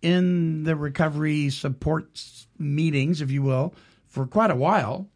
in 0.01 0.63
the 0.63 0.75
recovery 0.75 1.49
support 1.49 2.21
meetings, 2.57 3.21
if 3.21 3.31
you 3.31 3.41
will, 3.41 3.73
for 4.07 4.25
quite 4.25 4.51
a 4.51 4.55
while, 4.55 5.07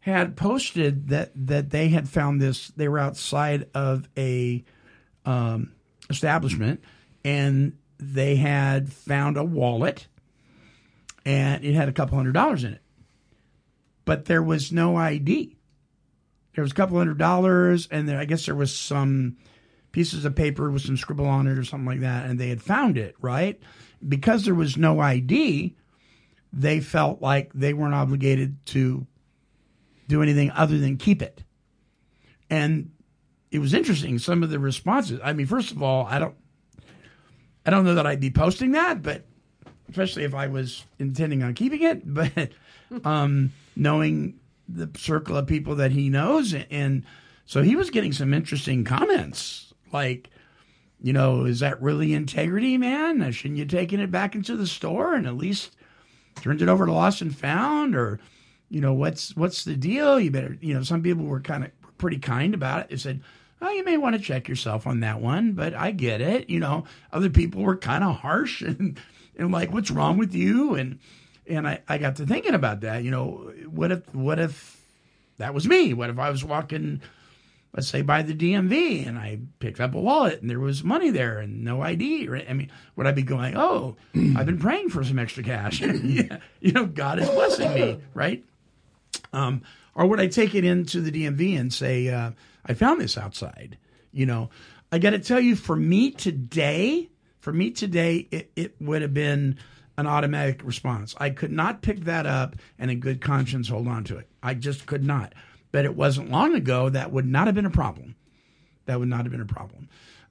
had 0.00 0.36
posted 0.36 1.08
that 1.08 1.32
that 1.34 1.70
they 1.70 1.88
had 1.88 2.08
found 2.08 2.40
this. 2.40 2.68
They 2.68 2.88
were 2.88 2.98
outside 2.98 3.68
of 3.74 4.08
a 4.16 4.64
um, 5.24 5.72
establishment, 6.08 6.82
and 7.24 7.76
they 7.98 8.36
had 8.36 8.92
found 8.92 9.36
a 9.36 9.44
wallet, 9.44 10.06
and 11.24 11.64
it 11.64 11.74
had 11.74 11.88
a 11.88 11.92
couple 11.92 12.16
hundred 12.16 12.34
dollars 12.34 12.64
in 12.64 12.74
it, 12.74 12.82
but 14.04 14.26
there 14.26 14.42
was 14.42 14.72
no 14.72 14.96
ID. 14.96 15.56
There 16.54 16.62
was 16.62 16.72
a 16.72 16.74
couple 16.74 16.96
hundred 16.96 17.18
dollars, 17.18 17.88
and 17.90 18.08
there, 18.08 18.18
I 18.18 18.24
guess 18.24 18.46
there 18.46 18.54
was 18.54 18.74
some 18.74 19.36
pieces 19.96 20.26
of 20.26 20.34
paper 20.34 20.70
with 20.70 20.82
some 20.82 20.98
scribble 20.98 21.24
on 21.24 21.46
it 21.46 21.56
or 21.56 21.64
something 21.64 21.86
like 21.86 22.00
that, 22.00 22.26
and 22.26 22.38
they 22.38 22.50
had 22.50 22.60
found 22.60 22.98
it 22.98 23.14
right 23.22 23.58
because 24.06 24.44
there 24.44 24.54
was 24.54 24.76
no 24.76 25.00
ID. 25.00 25.74
They 26.52 26.80
felt 26.80 27.22
like 27.22 27.50
they 27.54 27.72
weren't 27.72 27.94
obligated 27.94 28.58
to 28.66 29.06
do 30.06 30.22
anything 30.22 30.50
other 30.50 30.76
than 30.76 30.98
keep 30.98 31.22
it, 31.22 31.42
and 32.50 32.90
it 33.50 33.58
was 33.58 33.72
interesting. 33.72 34.18
Some 34.18 34.42
of 34.42 34.50
the 34.50 34.58
responses. 34.58 35.18
I 35.24 35.32
mean, 35.32 35.46
first 35.46 35.72
of 35.72 35.82
all, 35.82 36.04
I 36.04 36.18
don't, 36.18 36.34
I 37.64 37.70
don't 37.70 37.86
know 37.86 37.94
that 37.94 38.06
I'd 38.06 38.20
be 38.20 38.30
posting 38.30 38.72
that, 38.72 39.00
but 39.00 39.24
especially 39.88 40.24
if 40.24 40.34
I 40.34 40.48
was 40.48 40.84
intending 40.98 41.42
on 41.42 41.54
keeping 41.54 41.82
it, 41.82 42.02
but 42.14 42.50
um, 43.02 43.50
knowing 43.74 44.40
the 44.68 44.90
circle 44.98 45.38
of 45.38 45.46
people 45.46 45.76
that 45.76 45.92
he 45.92 46.10
knows, 46.10 46.52
and 46.52 47.02
so 47.46 47.62
he 47.62 47.76
was 47.76 47.88
getting 47.88 48.12
some 48.12 48.34
interesting 48.34 48.84
comments, 48.84 49.66
like, 49.96 50.30
you 51.00 51.12
know, 51.12 51.44
is 51.44 51.60
that 51.60 51.80
really 51.82 52.14
integrity, 52.14 52.78
man? 52.78 53.30
Shouldn't 53.32 53.58
you 53.58 53.64
taken 53.64 54.00
it 54.00 54.10
back 54.10 54.34
into 54.34 54.56
the 54.56 54.66
store 54.66 55.14
and 55.14 55.26
at 55.26 55.36
least 55.36 55.74
turned 56.42 56.62
it 56.62 56.68
over 56.68 56.86
to 56.86 56.92
Lost 56.92 57.22
and 57.22 57.34
Found, 57.36 57.96
or 57.96 58.20
you 58.68 58.80
know, 58.80 58.92
what's 58.92 59.34
what's 59.36 59.64
the 59.64 59.76
deal? 59.76 60.20
You 60.20 60.30
better, 60.30 60.56
you 60.60 60.74
know, 60.74 60.82
some 60.82 61.02
people 61.02 61.24
were 61.24 61.40
kind 61.40 61.64
of 61.64 61.70
pretty 61.98 62.18
kind 62.18 62.54
about 62.54 62.80
it. 62.80 62.90
They 62.90 62.96
said, 62.96 63.22
oh, 63.60 63.70
you 63.70 63.84
may 63.84 63.96
want 63.96 64.16
to 64.16 64.22
check 64.22 64.48
yourself 64.48 64.86
on 64.86 65.00
that 65.00 65.20
one, 65.20 65.52
but 65.52 65.74
I 65.74 65.90
get 65.90 66.20
it. 66.20 66.50
You 66.50 66.60
know, 66.60 66.84
other 67.12 67.30
people 67.30 67.62
were 67.62 67.76
kind 67.76 68.04
of 68.04 68.16
harsh 68.16 68.62
and, 68.62 68.98
and 69.36 69.52
like, 69.52 69.72
what's 69.72 69.90
wrong 69.90 70.18
with 70.18 70.34
you? 70.34 70.74
And, 70.74 70.98
and 71.48 71.66
I, 71.66 71.80
I 71.88 71.98
got 71.98 72.16
to 72.16 72.26
thinking 72.26 72.54
about 72.54 72.80
that. 72.80 73.04
You 73.04 73.10
know, 73.10 73.52
what 73.68 73.92
if, 73.92 74.14
what 74.14 74.38
if 74.38 74.80
that 75.38 75.54
was 75.54 75.66
me? 75.66 75.94
What 75.94 76.10
if 76.10 76.18
I 76.18 76.30
was 76.30 76.44
walking, 76.44 77.00
let's 77.76 77.88
say 77.88 78.00
by 78.00 78.22
the 78.22 78.34
DMV 78.34 79.06
and 79.06 79.18
I 79.18 79.38
picked 79.58 79.80
up 79.80 79.94
a 79.94 80.00
wallet 80.00 80.40
and 80.40 80.48
there 80.48 80.58
was 80.58 80.82
money 80.82 81.10
there 81.10 81.38
and 81.38 81.62
no 81.62 81.82
ID? 81.82 82.28
Right? 82.28 82.46
I 82.48 82.54
mean, 82.54 82.70
would 82.96 83.06
I 83.06 83.12
be 83.12 83.22
going, 83.22 83.56
oh, 83.56 83.96
I've 84.14 84.46
been 84.46 84.58
praying 84.58 84.88
for 84.88 85.04
some 85.04 85.18
extra 85.18 85.42
cash? 85.42 85.80
yeah, 86.02 86.38
you 86.60 86.72
know, 86.72 86.86
God 86.86 87.18
is 87.18 87.28
blessing 87.28 87.74
me, 87.74 88.00
right? 88.14 88.42
Um, 89.32 89.62
or 89.94 90.06
would 90.06 90.20
I 90.20 90.26
take 90.26 90.54
it 90.54 90.64
into 90.64 91.00
the 91.00 91.12
DMV 91.12 91.58
and 91.58 91.72
say, 91.72 92.08
uh, 92.08 92.30
I 92.64 92.74
found 92.74 93.00
this 93.00 93.18
outside? 93.18 93.76
You 94.10 94.24
know, 94.24 94.50
I 94.90 94.98
got 94.98 95.10
to 95.10 95.18
tell 95.18 95.40
you, 95.40 95.54
for 95.54 95.76
me 95.76 96.10
today, 96.10 97.10
for 97.40 97.52
me 97.52 97.70
today, 97.70 98.26
it, 98.30 98.50
it 98.56 98.74
would 98.80 99.02
have 99.02 99.14
been 99.14 99.58
an 99.98 100.06
automatic 100.06 100.62
response. 100.64 101.14
I 101.18 101.30
could 101.30 101.52
not 101.52 101.82
pick 101.82 102.00
that 102.04 102.26
up 102.26 102.56
and 102.78 102.90
in 102.90 103.00
good 103.00 103.20
conscience 103.20 103.68
hold 103.68 103.88
on 103.88 104.04
to 104.04 104.18
it. 104.18 104.28
I 104.42 104.54
just 104.54 104.86
could 104.86 105.04
not. 105.04 105.34
But 105.76 105.84
it 105.84 105.94
wasn't 105.94 106.30
long 106.30 106.54
ago 106.54 106.88
that 106.88 107.12
would 107.12 107.26
not 107.26 107.48
have 107.48 107.54
been 107.54 107.66
a 107.66 107.70
problem. 107.70 108.16
That 108.86 108.98
would 108.98 109.10
not 109.10 109.26
have 109.26 109.30
been 109.30 109.42
a 109.42 109.44
problem. 109.44 109.90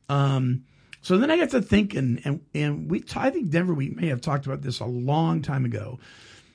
Um, 0.10 0.64
so 1.04 1.20
then 1.20 1.30
I 1.30 1.38
got 1.38 1.52
to 1.52 1.62
thinking, 1.62 2.20
and 2.26 2.42
and 2.56 2.90
we 2.90 3.04
I 3.16 3.30
think 3.30 3.52
Denver 3.52 3.76
we 3.76 3.92
may 3.92 4.08
have 4.08 4.22
talked 4.22 4.48
about 4.48 4.64
this 4.64 4.80
a 4.80 4.86
long 4.86 5.44
time 5.44 5.64
ago. 5.64 6.00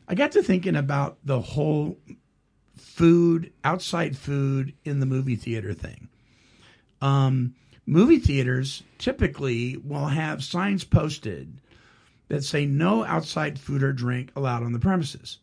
I 0.08 0.16
got 0.16 0.32
to 0.32 0.42
thinking 0.42 0.74
about 0.74 1.18
the 1.24 1.40
whole 1.40 1.98
food, 2.76 3.52
outside 3.62 4.18
food 4.18 4.74
in 4.84 4.98
the 4.98 5.06
movie 5.06 5.36
theater 5.36 5.72
thing. 5.72 6.08
Um, 7.00 7.54
movie 7.86 8.18
theaters 8.18 8.82
typically 8.98 9.76
will 9.76 10.08
have 10.08 10.42
signs 10.42 10.82
posted 10.82 11.60
that 12.26 12.42
say 12.42 12.66
no 12.66 13.04
outside 13.04 13.56
food 13.56 13.84
or 13.84 13.92
drink 13.92 14.32
allowed 14.34 14.64
on 14.64 14.72
the 14.72 14.80
premises. 14.80 15.38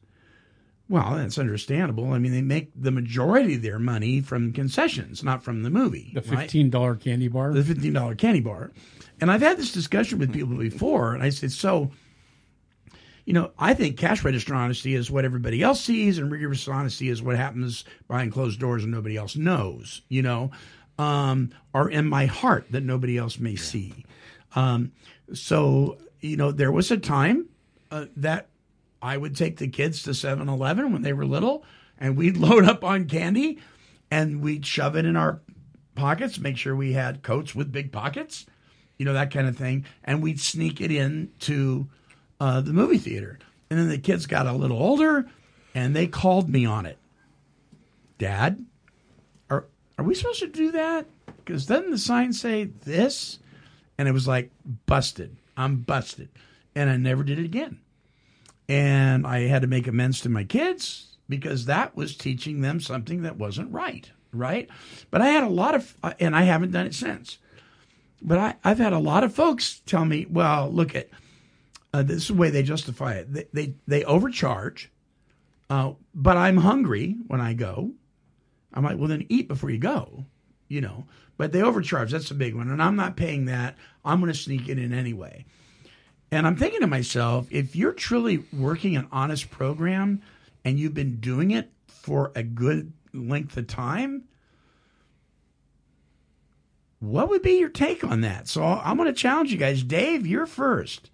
Well, 0.90 1.16
that's 1.16 1.38
understandable. 1.38 2.14
I 2.14 2.20
mean, 2.20 2.32
they 2.32 2.42
make 2.42 2.72
the 2.76 2.92
majority 2.92 3.56
of 3.56 3.62
their 3.62 3.80
money 3.80 4.22
from 4.22 4.54
concessions, 4.54 5.24
not 5.24 5.44
from 5.44 5.64
the 5.64 5.70
movie. 5.70 6.12
The 6.14 6.22
fifteen 6.22 6.70
dollar 6.70 6.96
candy 6.96 7.28
bar. 7.28 7.54
the 7.54 7.64
fifteen 7.64 7.94
dollar 7.94 8.16
candy 8.16 8.40
bar. 8.40 8.72
And 9.20 9.30
I've 9.30 9.42
had 9.42 9.58
this 9.58 9.72
discussion 9.72 10.20
with 10.20 10.32
people 10.32 10.56
before, 10.56 11.14
and 11.14 11.24
I 11.24 11.30
said, 11.30 11.52
so, 11.52 11.92
you 13.26 13.34
know, 13.34 13.52
I 13.58 13.74
think 13.74 13.98
cash 13.98 14.24
register 14.24 14.54
honesty 14.54 14.94
is 14.94 15.12
what 15.12 15.26
everybody 15.26 15.62
else 15.62 15.82
sees, 15.82 16.20
and 16.20 16.32
rigorous 16.32 16.68
honesty 16.68 17.10
is 17.10 17.22
what 17.22 17.36
happens 17.36 17.84
behind 18.08 18.32
closed 18.32 18.60
doors 18.60 18.84
and 18.84 18.92
nobody 18.92 19.18
else 19.18 19.36
knows, 19.36 20.04
you 20.08 20.22
know, 20.22 20.52
um, 21.00 21.50
or 21.74 21.90
in 21.90 22.08
my 22.08 22.28
heart 22.28 22.68
that 22.72 22.84
nobody 22.84 23.18
else 23.18 23.40
may 23.40 23.56
see. 23.56 24.06
Um, 24.56 24.92
so 25.34 25.98
you 26.22 26.38
know, 26.38 26.52
there 26.52 26.72
was 26.72 26.92
a 26.92 26.98
time 26.98 27.50
uh, 27.92 28.06
that 28.16 28.48
I 29.02 29.18
would 29.18 29.36
take 29.36 29.58
the 29.58 29.68
kids 29.68 30.04
to 30.04 30.12
7-Eleven 30.12 30.92
when 30.92 31.02
they 31.02 31.14
were 31.14 31.26
little, 31.26 31.64
and 31.98 32.18
we'd 32.18 32.38
load 32.38 32.66
up 32.66 32.84
on 32.84 33.06
candy, 33.06 33.60
and 34.10 34.42
we'd 34.42 34.66
shove 34.66 34.96
it 34.96 35.06
in 35.06 35.16
our 35.16 35.42
pockets, 35.96 36.40
make 36.40 36.58
sure 36.58 36.76
we 36.76 36.94
had 36.94 37.24
coats 37.24 37.54
with 37.56 37.72
big 37.72 37.92
pockets, 37.92 38.46
you 38.98 39.06
know 39.06 39.14
that 39.14 39.32
kind 39.32 39.48
of 39.48 39.56
thing, 39.56 39.86
and 40.04 40.22
we'd 40.24 40.40
sneak 40.40 40.82
it 40.82 40.92
in 40.92 41.32
to 41.40 41.88
uh, 42.40 42.62
the 42.62 42.74
movie 42.74 42.98
theater. 42.98 43.40
And 43.70 43.80
then 43.80 43.90
the 43.90 43.98
kids 43.98 44.26
got 44.26 44.48
a 44.48 44.54
little 44.54 44.82
older, 44.82 45.30
and 45.76 45.96
they 45.96 46.08
called 46.08 46.50
me 46.50 46.66
on 46.66 46.86
it. 46.86 46.98
Dad, 48.18 48.66
are 49.50 49.66
are 49.98 50.06
we 50.06 50.16
supposed 50.16 50.40
to 50.40 50.48
do 50.48 50.72
that? 50.72 51.06
Because 51.38 51.66
doesn't 51.66 51.92
the 51.92 51.98
sign 51.98 52.34
say 52.34 52.66
this? 52.66 53.40
And 53.98 54.08
it 54.08 54.12
was 54.12 54.28
like 54.28 54.52
busted. 54.86 55.36
I'm 55.56 55.78
busted, 55.78 56.30
and 56.76 56.90
I 56.90 56.98
never 56.98 57.24
did 57.24 57.40
it 57.40 57.46
again. 57.46 57.80
And 58.70 59.26
I 59.26 59.42
had 59.42 59.62
to 59.62 59.68
make 59.68 59.88
amends 59.88 60.22
to 60.22 60.30
my 60.30 60.44
kids 60.44 61.18
because 61.30 61.66
that 61.66 61.96
was 61.96 62.16
teaching 62.16 62.62
them 62.62 62.80
something 62.80 63.22
that 63.22 63.38
wasn't 63.38 63.72
right, 63.72 64.10
right? 64.34 64.70
But 65.10 65.22
I 65.22 65.28
had 65.28 65.44
a 65.44 65.50
lot 65.50 65.76
of, 65.76 65.96
and 66.20 66.36
I 66.36 66.44
haven't 66.44 66.72
done 66.72 66.86
it 66.86 66.94
since. 66.94 67.38
But 68.22 68.40
I, 68.40 68.56
I've 68.64 68.80
had 68.80 68.94
a 68.94 69.00
lot 69.00 69.24
of 69.24 69.34
folks 69.34 69.82
tell 69.86 70.06
me, 70.06 70.26
well, 70.30 70.70
look 70.70 70.96
at 70.96 71.10
uh, 71.94 72.04
this 72.04 72.24
is 72.24 72.28
the 72.28 72.34
way 72.34 72.50
they 72.50 72.64
justify 72.64 73.14
it. 73.14 73.34
They 73.34 73.46
they, 73.54 73.74
they 73.88 74.04
overcharge, 74.04 74.92
uh, 75.70 75.94
but 76.14 76.38
I'm 76.38 76.58
hungry 76.58 77.16
when 77.28 77.42
I 77.42 77.54
go. 77.54 77.92
I'm 78.74 78.84
like, 78.84 78.98
well, 78.98 79.08
then 79.08 79.26
eat 79.30 79.48
before 79.48 79.70
you 79.70 79.78
go, 79.78 80.26
you 80.68 80.82
know. 80.82 81.06
But 81.38 81.52
they 81.52 81.62
overcharge. 81.62 82.12
That's 82.12 82.32
a 82.32 82.36
big 82.36 82.56
one, 82.56 82.70
and 82.70 82.82
I'm 82.82 82.96
not 82.96 83.16
paying 83.16 83.46
that. 83.46 83.76
I'm 84.04 84.20
going 84.20 84.32
to 84.32 84.38
sneak 84.38 84.68
it 84.68 84.80
in 84.80 84.94
anyway. 84.94 85.46
And 86.32 86.46
I'm 86.46 86.56
thinking 86.58 86.82
to 86.82 86.88
myself, 86.88 87.48
if 87.52 87.76
you're 87.76 87.94
truly 87.94 88.44
working 88.52 88.96
an 88.96 89.08
honest 89.12 89.50
program 89.50 90.22
and 90.66 90.78
you've 90.78 90.94
been 90.94 91.20
doing 91.20 91.52
it 91.52 91.72
for 91.88 92.32
a 92.36 92.44
good 92.44 92.92
length 93.14 93.56
of 93.56 93.68
time, 93.68 94.26
what 97.00 97.30
would 97.30 97.42
be 97.42 97.60
your 97.60 97.70
take 97.70 98.04
on 98.04 98.22
that? 98.22 98.48
So 98.48 98.64
I'm 98.64 98.98
going 98.98 99.08
to 99.08 99.14
challenge 99.14 99.52
you 99.52 99.58
guys. 99.58 99.84
Dave, 99.84 100.26
you're 100.28 100.46
first. 100.46 101.10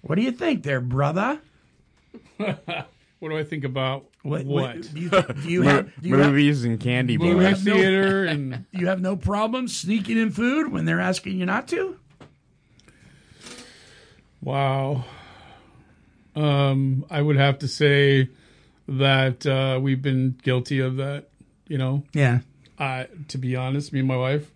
What 0.00 0.14
do 0.14 0.22
you 0.22 0.32
think 0.32 0.62
there, 0.62 0.80
brother? 0.80 1.40
what 2.36 2.88
do 3.20 3.36
I 3.36 3.44
think 3.44 3.64
about 3.64 4.06
what? 4.22 4.46
what- 4.46 4.92
do 4.94 5.00
you, 5.00 5.10
do 5.10 5.50
you 5.50 5.62
have 5.64 5.90
do 6.00 6.08
you 6.08 6.16
Movies 6.16 6.64
and 6.64 6.78
candy 6.80 7.16
do 7.16 7.26
you 7.26 7.32
Movie 7.34 7.44
have 7.44 7.64
no- 7.64 7.74
theater 7.74 8.24
and 8.26 8.64
you 8.70 8.86
have 8.86 9.00
no 9.00 9.16
problem 9.16 9.68
sneaking 9.68 10.16
in 10.16 10.30
food 10.30 10.72
when 10.72 10.84
they're 10.84 11.00
asking 11.00 11.38
you 11.38 11.44
not 11.46 11.68
to? 11.68 11.98
Wow. 14.42 15.04
Um, 16.34 17.04
I 17.10 17.20
would 17.22 17.36
have 17.36 17.58
to 17.60 17.68
say 17.68 18.28
that 18.88 19.46
uh, 19.46 19.78
we've 19.80 20.02
been 20.02 20.38
guilty 20.42 20.80
of 20.80 20.96
that. 20.96 21.28
You 21.68 21.78
know, 21.78 22.04
Yeah. 22.12 22.40
I 22.78 23.08
to 23.28 23.38
be 23.38 23.56
honest, 23.56 23.92
me 23.92 24.00
and 24.00 24.08
my 24.08 24.16
wife, 24.16 24.50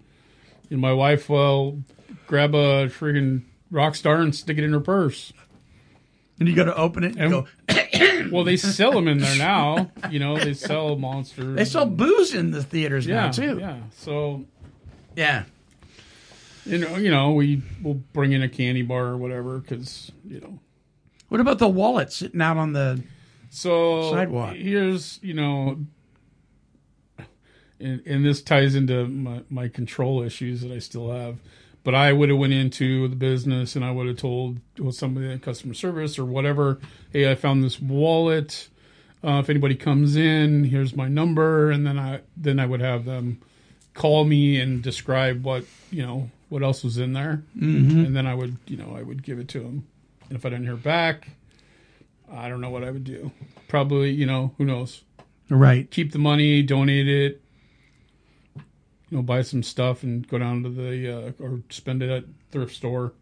and 0.70 0.80
my 0.80 0.92
wife 0.92 1.28
will 1.28 1.82
grab 2.26 2.54
a 2.54 2.86
friggin' 2.88 3.42
rock 3.70 3.94
star 3.96 4.16
and 4.20 4.34
stick 4.34 4.58
it 4.58 4.64
in 4.64 4.72
her 4.72 4.80
purse. 4.80 5.32
And 6.38 6.48
you 6.48 6.54
got 6.54 6.64
to 6.64 6.76
open 6.76 7.02
it 7.04 7.16
and, 7.16 7.20
And- 7.20 7.30
go. 7.32 7.46
Well, 8.30 8.44
they 8.44 8.56
sell 8.56 8.92
them 8.92 9.08
in 9.08 9.18
there 9.18 9.36
now. 9.38 9.90
You 10.10 10.20
know, 10.20 10.38
they 10.38 10.54
sell 10.54 10.94
monsters. 10.96 11.56
They 11.56 11.64
sell 11.64 11.86
booze 11.86 12.32
in 12.34 12.50
the 12.52 12.62
theaters 12.62 13.06
yeah, 13.06 13.14
now 13.26 13.30
too. 13.32 13.58
Yeah. 13.58 13.78
So 13.96 14.44
Yeah. 15.16 15.44
You 16.70 16.78
know, 16.78 16.96
you 16.96 17.10
know, 17.10 17.32
we 17.32 17.62
will 17.82 17.94
bring 17.94 18.32
in 18.32 18.42
a 18.42 18.48
candy 18.48 18.82
bar 18.82 19.06
or 19.06 19.16
whatever 19.16 19.58
because 19.58 20.12
you 20.24 20.40
know. 20.40 20.58
What 21.28 21.40
about 21.40 21.58
the 21.58 21.68
wallet 21.68 22.12
sitting 22.12 22.40
out 22.40 22.56
on 22.56 22.72
the? 22.72 23.02
So 23.50 24.10
Sidewalk. 24.12 24.54
Here's 24.54 25.18
you 25.22 25.34
know, 25.34 25.78
and, 27.80 28.02
and 28.06 28.24
this 28.24 28.42
ties 28.42 28.74
into 28.74 29.06
my, 29.06 29.42
my 29.50 29.68
control 29.68 30.22
issues 30.22 30.60
that 30.62 30.70
I 30.70 30.78
still 30.78 31.10
have. 31.10 31.38
But 31.82 31.94
I 31.94 32.12
would 32.12 32.28
have 32.28 32.38
went 32.38 32.52
into 32.52 33.08
the 33.08 33.16
business 33.16 33.74
and 33.74 33.84
I 33.84 33.90
would 33.90 34.06
have 34.06 34.18
told 34.18 34.60
well, 34.78 34.92
somebody 34.92 35.30
in 35.30 35.38
customer 35.40 35.72
service 35.72 36.18
or 36.18 36.26
whatever, 36.26 36.78
hey, 37.10 37.30
I 37.30 37.34
found 37.34 37.64
this 37.64 37.80
wallet. 37.80 38.68
Uh, 39.24 39.40
if 39.40 39.50
anybody 39.50 39.74
comes 39.74 40.14
in, 40.14 40.64
here's 40.64 40.94
my 40.94 41.08
number, 41.08 41.70
and 41.70 41.86
then 41.86 41.98
I 41.98 42.20
then 42.36 42.60
I 42.60 42.66
would 42.66 42.80
have 42.80 43.04
them 43.04 43.40
call 43.92 44.24
me 44.24 44.60
and 44.60 44.82
describe 44.82 45.44
what 45.44 45.64
you 45.90 46.02
know 46.02 46.30
what 46.50 46.62
else 46.62 46.84
was 46.84 46.98
in 46.98 47.14
there, 47.14 47.42
Mhm. 47.56 48.04
and 48.06 48.14
then 48.14 48.26
I 48.26 48.34
would 48.34 48.58
you 48.66 48.76
know 48.76 48.94
I 48.94 49.02
would 49.02 49.22
give 49.22 49.38
it 49.38 49.48
to 49.48 49.62
him. 49.62 49.86
And 50.28 50.36
if 50.36 50.44
I 50.44 50.50
didn't 50.50 50.66
hear 50.66 50.76
back, 50.76 51.30
I 52.30 52.48
don't 52.50 52.60
know 52.60 52.70
what 52.70 52.84
I 52.84 52.90
would 52.90 53.04
do. 53.04 53.32
Probably 53.68 54.10
you 54.10 54.26
know 54.26 54.52
who 54.58 54.64
knows. 54.66 55.02
Right. 55.48 55.90
Keep 55.90 56.12
the 56.12 56.18
money, 56.18 56.62
donate 56.62 57.08
it. 57.08 57.40
You 59.10 59.16
know, 59.16 59.22
buy 59.22 59.42
some 59.42 59.62
stuff 59.64 60.02
and 60.04 60.26
go 60.28 60.38
down 60.38 60.62
to 60.62 60.68
the 60.68 61.08
uh, 61.28 61.32
or 61.40 61.62
spend 61.70 62.02
it 62.02 62.10
at 62.10 62.24
thrift 62.52 62.74
store, 62.76 63.12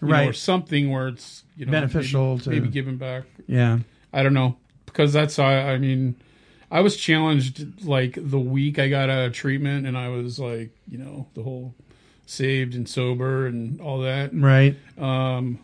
You 0.00 0.08
know, 0.08 0.14
Right. 0.14 0.28
or 0.28 0.32
something 0.32 0.90
where 0.90 1.08
it's 1.08 1.44
you 1.56 1.66
know 1.66 1.72
Beneficial 1.72 2.32
maybe, 2.36 2.42
to- 2.44 2.50
maybe 2.50 2.68
giving 2.68 2.96
back. 2.96 3.24
Yeah. 3.46 3.80
I 4.12 4.22
don't 4.22 4.32
know 4.34 4.56
because 4.86 5.12
that's 5.12 5.38
I, 5.38 5.72
I 5.74 5.78
mean, 5.78 6.16
I 6.70 6.80
was 6.80 6.96
challenged 6.96 7.84
like 7.84 8.16
the 8.20 8.38
week 8.40 8.78
I 8.78 8.88
got 8.88 9.10
a 9.10 9.28
treatment, 9.30 9.86
and 9.86 9.96
I 9.98 10.08
was 10.08 10.38
like, 10.38 10.70
you 10.90 10.96
know, 10.98 11.26
the 11.34 11.42
whole 11.42 11.74
saved 12.26 12.74
and 12.74 12.88
sober 12.88 13.46
and 13.46 13.80
all 13.80 14.00
that. 14.00 14.30
Right. 14.34 14.76
Um, 14.98 15.58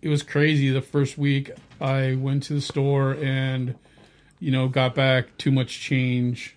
it 0.00 0.08
was 0.08 0.22
crazy. 0.22 0.70
The 0.70 0.82
first 0.82 1.18
week 1.18 1.50
I 1.80 2.14
went 2.14 2.44
to 2.44 2.54
the 2.54 2.60
store 2.60 3.12
and, 3.12 3.74
you 4.38 4.50
know, 4.50 4.68
got 4.68 4.94
back 4.94 5.36
too 5.38 5.50
much 5.50 5.80
change. 5.80 6.54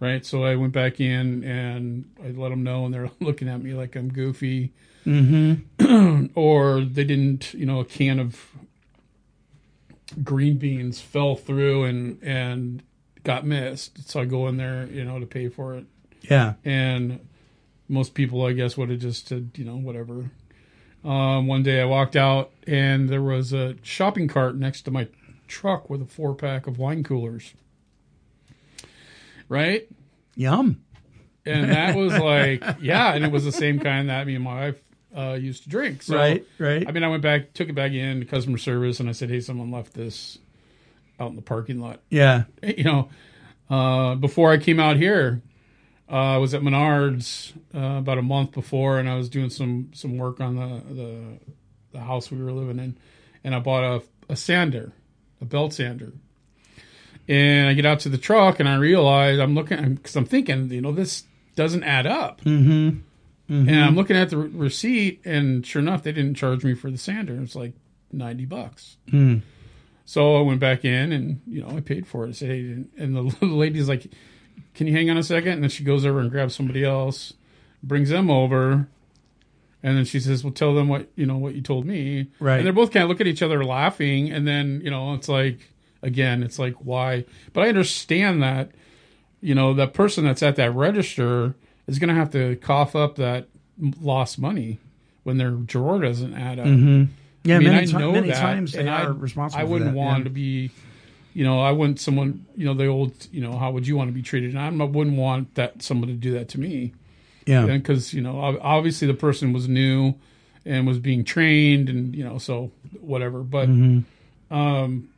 Right, 0.00 0.24
so 0.24 0.44
I 0.44 0.54
went 0.54 0.72
back 0.72 1.00
in 1.00 1.42
and 1.42 2.08
I 2.22 2.28
let 2.30 2.50
them 2.50 2.62
know, 2.62 2.84
and 2.84 2.94
they're 2.94 3.10
looking 3.20 3.48
at 3.48 3.60
me 3.60 3.74
like 3.74 3.96
I'm 3.96 4.12
goofy, 4.12 4.72
Mm-hmm. 5.08 6.26
or 6.34 6.82
they 6.82 7.04
didn't, 7.04 7.54
you 7.54 7.64
know, 7.64 7.80
a 7.80 7.84
can 7.84 8.18
of 8.18 8.50
green 10.22 10.58
beans 10.58 11.00
fell 11.00 11.34
through 11.34 11.84
and 11.84 12.22
and 12.22 12.82
got 13.24 13.46
missed. 13.46 14.08
So 14.08 14.20
I 14.20 14.24
go 14.26 14.48
in 14.48 14.58
there, 14.58 14.86
you 14.86 15.04
know, 15.04 15.18
to 15.18 15.26
pay 15.26 15.48
for 15.48 15.74
it. 15.74 15.86
Yeah. 16.22 16.54
And 16.64 17.20
most 17.88 18.14
people, 18.14 18.44
I 18.44 18.52
guess, 18.52 18.76
would 18.76 18.90
have 18.90 19.00
just 19.00 19.28
said, 19.28 19.50
you 19.56 19.64
know, 19.64 19.76
whatever. 19.76 20.30
Um, 21.04 21.46
one 21.46 21.62
day 21.62 21.80
I 21.80 21.84
walked 21.84 22.16
out 22.16 22.50
and 22.66 23.08
there 23.08 23.22
was 23.22 23.52
a 23.52 23.76
shopping 23.82 24.28
cart 24.28 24.56
next 24.56 24.82
to 24.82 24.90
my 24.90 25.08
truck 25.46 25.88
with 25.88 26.02
a 26.02 26.06
four 26.06 26.34
pack 26.34 26.66
of 26.66 26.78
wine 26.78 27.02
coolers. 27.02 27.54
Right? 29.48 29.88
Yum. 30.34 30.82
And 31.46 31.70
that 31.70 31.96
was 31.96 32.16
like, 32.18 32.62
yeah, 32.80 33.14
and 33.14 33.24
it 33.24 33.32
was 33.32 33.44
the 33.44 33.52
same 33.52 33.78
kind 33.78 34.10
that 34.10 34.26
me 34.26 34.34
and 34.34 34.44
my 34.44 34.54
wife 34.54 34.82
uh, 35.16 35.32
used 35.32 35.62
to 35.62 35.68
drink. 35.68 36.02
So, 36.02 36.16
Right, 36.16 36.46
right. 36.58 36.86
I 36.86 36.92
mean, 36.92 37.04
I 37.04 37.08
went 37.08 37.22
back, 37.22 37.54
took 37.54 37.68
it 37.68 37.74
back 37.74 37.92
in 37.92 38.20
to 38.20 38.26
customer 38.26 38.58
service, 38.58 39.00
and 39.00 39.08
I 39.08 39.12
said, 39.12 39.30
hey, 39.30 39.40
someone 39.40 39.70
left 39.70 39.94
this 39.94 40.38
out 41.18 41.30
in 41.30 41.36
the 41.36 41.42
parking 41.42 41.80
lot. 41.80 42.00
Yeah. 42.10 42.44
You 42.62 42.84
know, 42.84 43.08
uh, 43.70 44.14
before 44.16 44.52
I 44.52 44.58
came 44.58 44.80
out 44.80 44.96
here, 44.96 45.42
uh, 46.10 46.14
I 46.14 46.36
was 46.38 46.54
at 46.54 46.62
Menards 46.62 47.52
uh, 47.74 47.98
about 47.98 48.18
a 48.18 48.22
month 48.22 48.52
before, 48.52 48.98
and 48.98 49.08
I 49.08 49.16
was 49.16 49.28
doing 49.28 49.50
some 49.50 49.90
some 49.92 50.16
work 50.16 50.40
on 50.40 50.56
the 50.56 50.94
the, 50.94 51.22
the 51.92 52.00
house 52.00 52.30
we 52.30 52.42
were 52.42 52.52
living 52.52 52.78
in, 52.78 52.96
and 53.44 53.54
I 53.54 53.58
bought 53.58 53.84
a, 53.84 54.32
a 54.32 54.36
sander, 54.36 54.92
a 55.40 55.44
belt 55.44 55.74
sander. 55.74 56.12
And 57.28 57.68
I 57.68 57.74
get 57.74 57.84
out 57.84 58.00
to 58.00 58.08
the 58.08 58.16
truck, 58.16 58.58
and 58.58 58.68
I 58.68 58.76
realize 58.76 59.38
I'm 59.38 59.54
looking 59.54 59.96
because 59.96 60.16
I'm 60.16 60.24
thinking, 60.24 60.70
you 60.70 60.80
know, 60.80 60.92
this 60.92 61.24
doesn't 61.56 61.84
add 61.84 62.06
up. 62.06 62.40
Mm-hmm. 62.42 63.00
And 63.50 63.82
I'm 63.82 63.96
looking 63.96 64.16
at 64.16 64.28
the 64.28 64.36
re- 64.36 64.48
receipt, 64.48 65.22
and 65.24 65.66
sure 65.66 65.80
enough, 65.80 66.02
they 66.02 66.12
didn't 66.12 66.34
charge 66.34 66.64
me 66.64 66.74
for 66.74 66.90
the 66.90 66.98
sander. 66.98 67.40
It's 67.42 67.54
like 67.54 67.72
ninety 68.12 68.44
bucks. 68.44 68.96
Mm. 69.10 69.42
So 70.04 70.36
I 70.36 70.40
went 70.40 70.60
back 70.60 70.86
in, 70.86 71.12
and 71.12 71.42
you 71.46 71.62
know, 71.62 71.76
I 71.76 71.80
paid 71.80 72.06
for 72.06 72.24
it. 72.24 72.30
I 72.30 72.32
said, 72.32 72.48
hey, 72.48 72.84
and 72.96 73.14
the 73.14 73.46
lady's 73.46 73.88
like, 73.88 74.06
"Can 74.78 74.86
you 74.86 74.92
hang 74.92 75.10
on 75.10 75.18
a 75.18 75.24
second? 75.24 75.54
And 75.54 75.62
then 75.64 75.70
she 75.70 75.82
goes 75.82 76.06
over 76.06 76.20
and 76.20 76.30
grabs 76.30 76.54
somebody 76.54 76.84
else, 76.84 77.34
brings 77.82 78.10
them 78.10 78.30
over, 78.30 78.86
and 79.82 79.96
then 79.96 80.04
she 80.04 80.20
says, 80.20 80.44
"Well, 80.44 80.52
tell 80.52 80.72
them 80.72 80.86
what 80.86 81.08
you 81.16 81.26
know 81.26 81.36
what 81.36 81.56
you 81.56 81.60
told 81.60 81.84
me." 81.84 82.28
Right. 82.38 82.58
And 82.58 82.64
they're 82.64 82.72
both 82.72 82.92
kind 82.92 83.02
of 83.02 83.08
look 83.08 83.20
at 83.20 83.26
each 83.26 83.42
other 83.42 83.64
laughing, 83.64 84.30
and 84.30 84.46
then 84.46 84.80
you 84.84 84.90
know, 84.90 85.14
it's 85.14 85.28
like 85.28 85.58
again, 86.00 86.44
it's 86.44 86.60
like 86.60 86.74
why? 86.74 87.24
But 87.52 87.64
I 87.64 87.68
understand 87.68 88.40
that 88.44 88.70
you 89.40 89.56
know 89.56 89.74
that 89.74 89.94
person 89.94 90.24
that's 90.24 90.44
at 90.44 90.54
that 90.54 90.72
register 90.72 91.56
is 91.88 91.98
going 91.98 92.08
to 92.08 92.14
have 92.14 92.30
to 92.30 92.54
cough 92.56 92.94
up 92.94 93.16
that 93.16 93.48
lost 94.00 94.38
money 94.38 94.78
when 95.24 95.38
their 95.38 95.50
drawer 95.50 96.00
doesn't 96.00 96.34
add 96.34 96.60
up. 96.60 96.66
Mhm. 96.66 97.08
Yeah, 97.42 97.56
I 97.56 97.58
mean, 97.58 97.68
many 97.68 97.94
I 97.94 97.98
know 97.98 98.12
many 98.12 98.28
that, 98.28 98.40
times 98.40 98.72
they 98.72 98.80
and 98.80 98.90
I, 98.90 99.06
responsible 99.06 99.60
I 99.60 99.64
wouldn't 99.64 99.92
that, 99.92 99.96
want 99.96 100.18
yeah. 100.18 100.24
to 100.24 100.30
be, 100.30 100.70
you 101.38 101.44
know, 101.44 101.60
I 101.60 101.70
wouldn't 101.78 102.00
someone, 102.00 102.30
you 102.56 102.64
know, 102.66 102.74
the 102.74 102.86
old, 102.86 103.12
you 103.30 103.40
know, 103.40 103.54
how 103.62 103.70
would 103.70 103.86
you 103.86 103.96
want 103.96 104.08
to 104.08 104.14
be 104.20 104.22
treated? 104.22 104.50
And 104.50 104.58
I'm- 104.58 104.82
I 104.82 104.84
wouldn't 104.96 105.16
want 105.16 105.54
that 105.54 105.82
someone 105.82 106.08
to 106.08 106.14
do 106.14 106.32
that 106.32 106.48
to 106.54 106.58
me. 106.60 106.92
Yeah. 107.46 107.64
because 107.66 108.12
you 108.12 108.20
know, 108.20 108.34
obviously 108.60 109.06
the 109.06 109.14
person 109.26 109.52
was 109.54 109.68
new, 109.68 110.14
and 110.66 110.86
was 110.86 110.98
being 110.98 111.22
trained, 111.24 111.88
and 111.88 112.14
you 112.14 112.24
know, 112.24 112.38
so 112.38 112.72
whatever. 113.00 113.40
But 113.56 113.68
Mm-hmm. 113.68 114.54
um, 114.54 115.08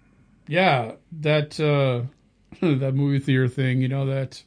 yeah, 0.47 0.93
that 1.21 1.59
uh, 1.59 2.03
that 2.83 2.95
movie 2.95 3.19
theater 3.19 3.49
thing, 3.49 3.81
you 3.81 3.89
know, 3.89 4.07
that 4.07 4.43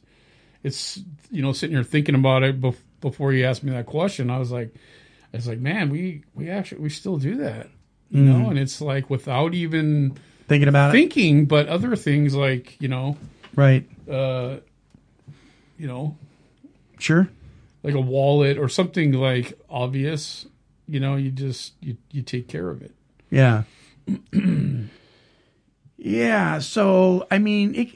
it's 0.62 1.00
you 1.30 1.42
know 1.42 1.52
sitting 1.52 1.74
here 1.76 1.84
thinking 1.84 2.14
about 2.14 2.42
it 2.42 2.60
bef- 2.60 2.76
before 3.00 3.32
you 3.32 3.44
asked 3.44 3.64
me 3.64 3.72
that 3.72 3.86
question. 3.86 4.30
I 4.30 4.38
was 4.38 4.50
like, 4.50 4.74
I 5.32 5.36
was 5.36 5.48
like, 5.48 5.58
man, 5.60 5.90
we 5.90 6.22
we 6.34 6.48
actually 6.48 6.80
we 6.82 6.88
still 6.88 7.18
do 7.18 7.36
that, 7.38 7.68
you 8.10 8.22
Mhm. 8.22 8.24
know, 8.26 8.50
and 8.50 8.58
it's 8.58 8.80
like 8.80 9.10
without 9.10 9.52
even 9.54 10.16
Thinking 10.48 10.68
about 10.68 10.90
it. 10.90 10.98
thinking, 10.98 11.46
but 11.46 11.68
other 11.68 11.96
things 11.96 12.34
like 12.34 12.76
you 12.80 12.88
know, 12.88 13.16
Right. 13.56 13.88
uh, 14.10 14.56
you 15.78 15.86
know, 15.86 16.16
Sure. 16.98 17.28
like 17.82 17.94
a 17.94 18.00
wallet 18.00 18.58
or 18.58 18.68
something 18.68 19.12
like 19.12 19.58
obvious, 19.70 20.46
you 20.88 21.00
know, 21.00 21.16
you 21.16 21.30
just 21.30 21.72
you 21.80 21.96
you 22.10 22.22
take 22.22 22.46
care 22.48 22.68
of 22.70 22.82
it. 22.82 22.92
Yeah. 23.30 23.62
yeah. 25.96 26.58
So 26.58 27.26
I 27.30 27.38
mean, 27.38 27.74
it, 27.74 27.88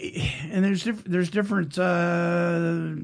and 0.50 0.64
there's 0.64 0.84
diff- 0.84 1.04
there's 1.04 1.30
different 1.30 1.78
uh, 1.78 2.94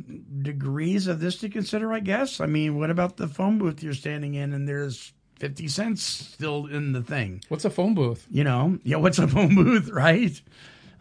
degrees 0.43 1.07
of 1.07 1.21
this 1.21 1.37
to 1.39 1.49
consider, 1.49 1.93
I 1.93 2.01
guess. 2.01 2.41
I 2.41 2.47
mean, 2.47 2.79
what 2.79 2.91
about 2.91 3.17
the 3.17 3.29
phone 3.29 3.59
booth 3.59 3.83
you're 3.83 3.93
standing 3.95 4.35
in, 4.35 4.53
and 4.53 4.67
there's 4.69 5.13
fifty 5.37 5.69
cents 5.69 6.03
still 6.03 6.67
in 6.67 6.93
the 6.93 7.03
thing? 7.03 7.43
What's 7.49 7.65
a 7.65 7.71
phone 7.71 7.95
booth? 7.95 8.27
You 8.31 8.45
know, 8.45 8.79
yeah. 8.85 8.97
What's 8.97 9.19
a 9.19 9.29
phone 9.35 9.55
booth, 9.55 9.89
right? 9.91 10.41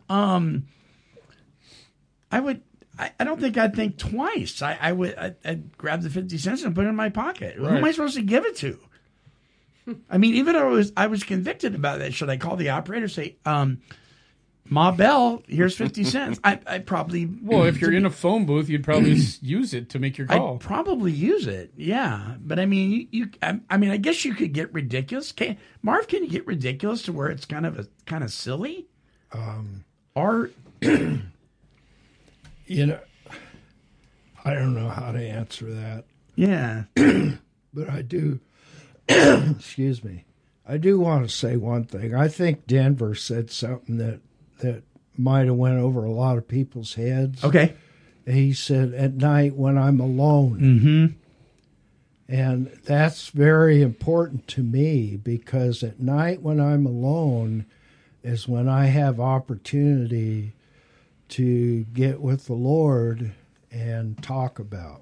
Um, 0.09 0.67
I 2.31 2.39
would. 2.39 2.61
I, 2.97 3.11
I 3.19 3.23
don't 3.23 3.39
think 3.39 3.57
I'd 3.57 3.75
think 3.75 3.97
twice. 3.97 4.61
I, 4.61 4.77
I 4.79 4.91
would. 4.91 5.17
I, 5.17 5.34
I'd 5.43 5.77
grab 5.77 6.01
the 6.01 6.09
fifty 6.09 6.38
cents 6.38 6.63
and 6.63 6.75
put 6.75 6.86
it 6.86 6.89
in 6.89 6.95
my 6.95 7.09
pocket. 7.09 7.55
Who 7.55 7.67
am 7.67 7.84
I 7.84 7.91
supposed 7.91 8.15
to 8.15 8.21
give 8.21 8.45
it 8.45 8.55
to? 8.57 8.79
I 10.09 10.17
mean, 10.17 10.36
even 10.36 10.53
though 10.53 10.67
I 10.67 10.71
was 10.71 10.93
I 10.95 11.07
was 11.07 11.23
convicted 11.23 11.75
about 11.75 11.99
that, 11.99 12.13
should 12.13 12.29
I 12.29 12.38
call 12.38 12.55
the 12.55 12.69
operator? 12.69 13.07
Say, 13.07 13.36
um, 13.45 13.81
Ma 14.70 14.91
Bell, 14.91 15.43
here's 15.47 15.76
fifty 15.76 16.03
cents. 16.03 16.39
I 16.43 16.59
I 16.66 16.80
probably 16.80 17.30
Well, 17.41 17.64
if 17.64 17.82
you're 17.82 17.93
in 17.93 18.05
a 18.05 18.09
phone 18.09 18.45
booth, 18.45 18.70
you'd 18.70 18.84
probably 18.84 19.20
use 19.41 19.74
it 19.74 19.89
to 19.89 19.99
make 19.99 20.18
your 20.18 20.28
call. 20.28 20.55
I'd 20.55 20.61
probably 20.61 21.11
use 21.11 21.47
it. 21.47 21.74
Yeah, 21.76 22.36
but 22.39 22.59
I 22.59 22.66
mean, 22.66 22.91
you, 22.91 23.07
you 23.11 23.30
I, 23.41 23.59
I 23.70 23.78
mean, 23.78 23.91
I 23.91 23.97
guess 23.97 24.24
you 24.24 24.34
could 24.34 24.53
get 24.53 24.74
ridiculous. 24.74 25.32
Can 25.32 25.57
Marv? 25.82 26.07
Can 26.07 26.24
you 26.24 26.30
get 26.30 26.47
ridiculous 26.47 27.03
to 27.03 27.14
where 27.14 27.28
it's 27.28 27.45
kind 27.45 27.66
of 27.66 27.78
a 27.78 27.88
kind 28.05 28.24
of 28.24 28.32
silly? 28.32 28.88
Um, 29.34 29.84
or 30.16 30.51
you 30.82 31.22
know, 32.68 32.99
I 34.45 34.53
don't 34.53 34.74
know 34.74 34.89
how 34.89 35.11
to 35.11 35.20
answer 35.20 35.72
that. 35.74 36.05
Yeah. 36.36 36.84
but 37.74 37.89
I 37.89 38.01
do, 38.01 38.39
excuse 39.07 40.03
me, 40.03 40.26
I 40.68 40.78
do 40.78 40.99
want 40.99 41.28
to 41.28 41.34
say 41.34 41.55
one 41.57 41.86
thing. 41.86 42.14
I 42.16 42.28
think 42.28 42.68
Denver 42.68 43.16
said 43.16 43.51
something 43.51 43.97
that, 43.97 44.22
that 44.60 44.84
might 45.18 45.45
have 45.45 45.56
went 45.56 45.78
over 45.80 46.04
a 46.04 46.12
lot 46.12 46.38
of 46.38 46.47
people's 46.47 46.95
heads. 46.95 47.43
Okay. 47.43 47.74
He 48.26 48.54
said, 48.54 48.93
at 48.93 49.16
night 49.16 49.56
when 49.56 49.78
I'm 49.78 49.99
alone. 49.99 50.60
Mm-hmm. 50.60 51.06
And 52.34 52.68
that's 52.86 53.28
very 53.30 53.82
important 53.82 54.47
to 54.49 54.64
me 54.64 55.18
because 55.18 55.84
at 55.84 55.99
night 55.99 56.41
when 56.41 56.60
I'm 56.60 56.86
alone 56.86 57.66
is 58.24 58.47
when 58.47 58.70
I 58.70 58.86
have 58.86 59.20
opportunity 59.20 60.54
to 61.30 61.84
get 61.86 62.22
with 62.22 62.45
the 62.47 62.54
Lord 62.54 63.34
and 63.72 64.22
talk 64.24 64.60
about 64.60 65.01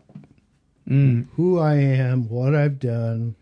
Mm. 0.89 1.27
who 1.35 1.59
I 1.59 1.75
am, 1.75 2.27
what 2.27 2.55
I've 2.55 2.79
done, 2.79 3.35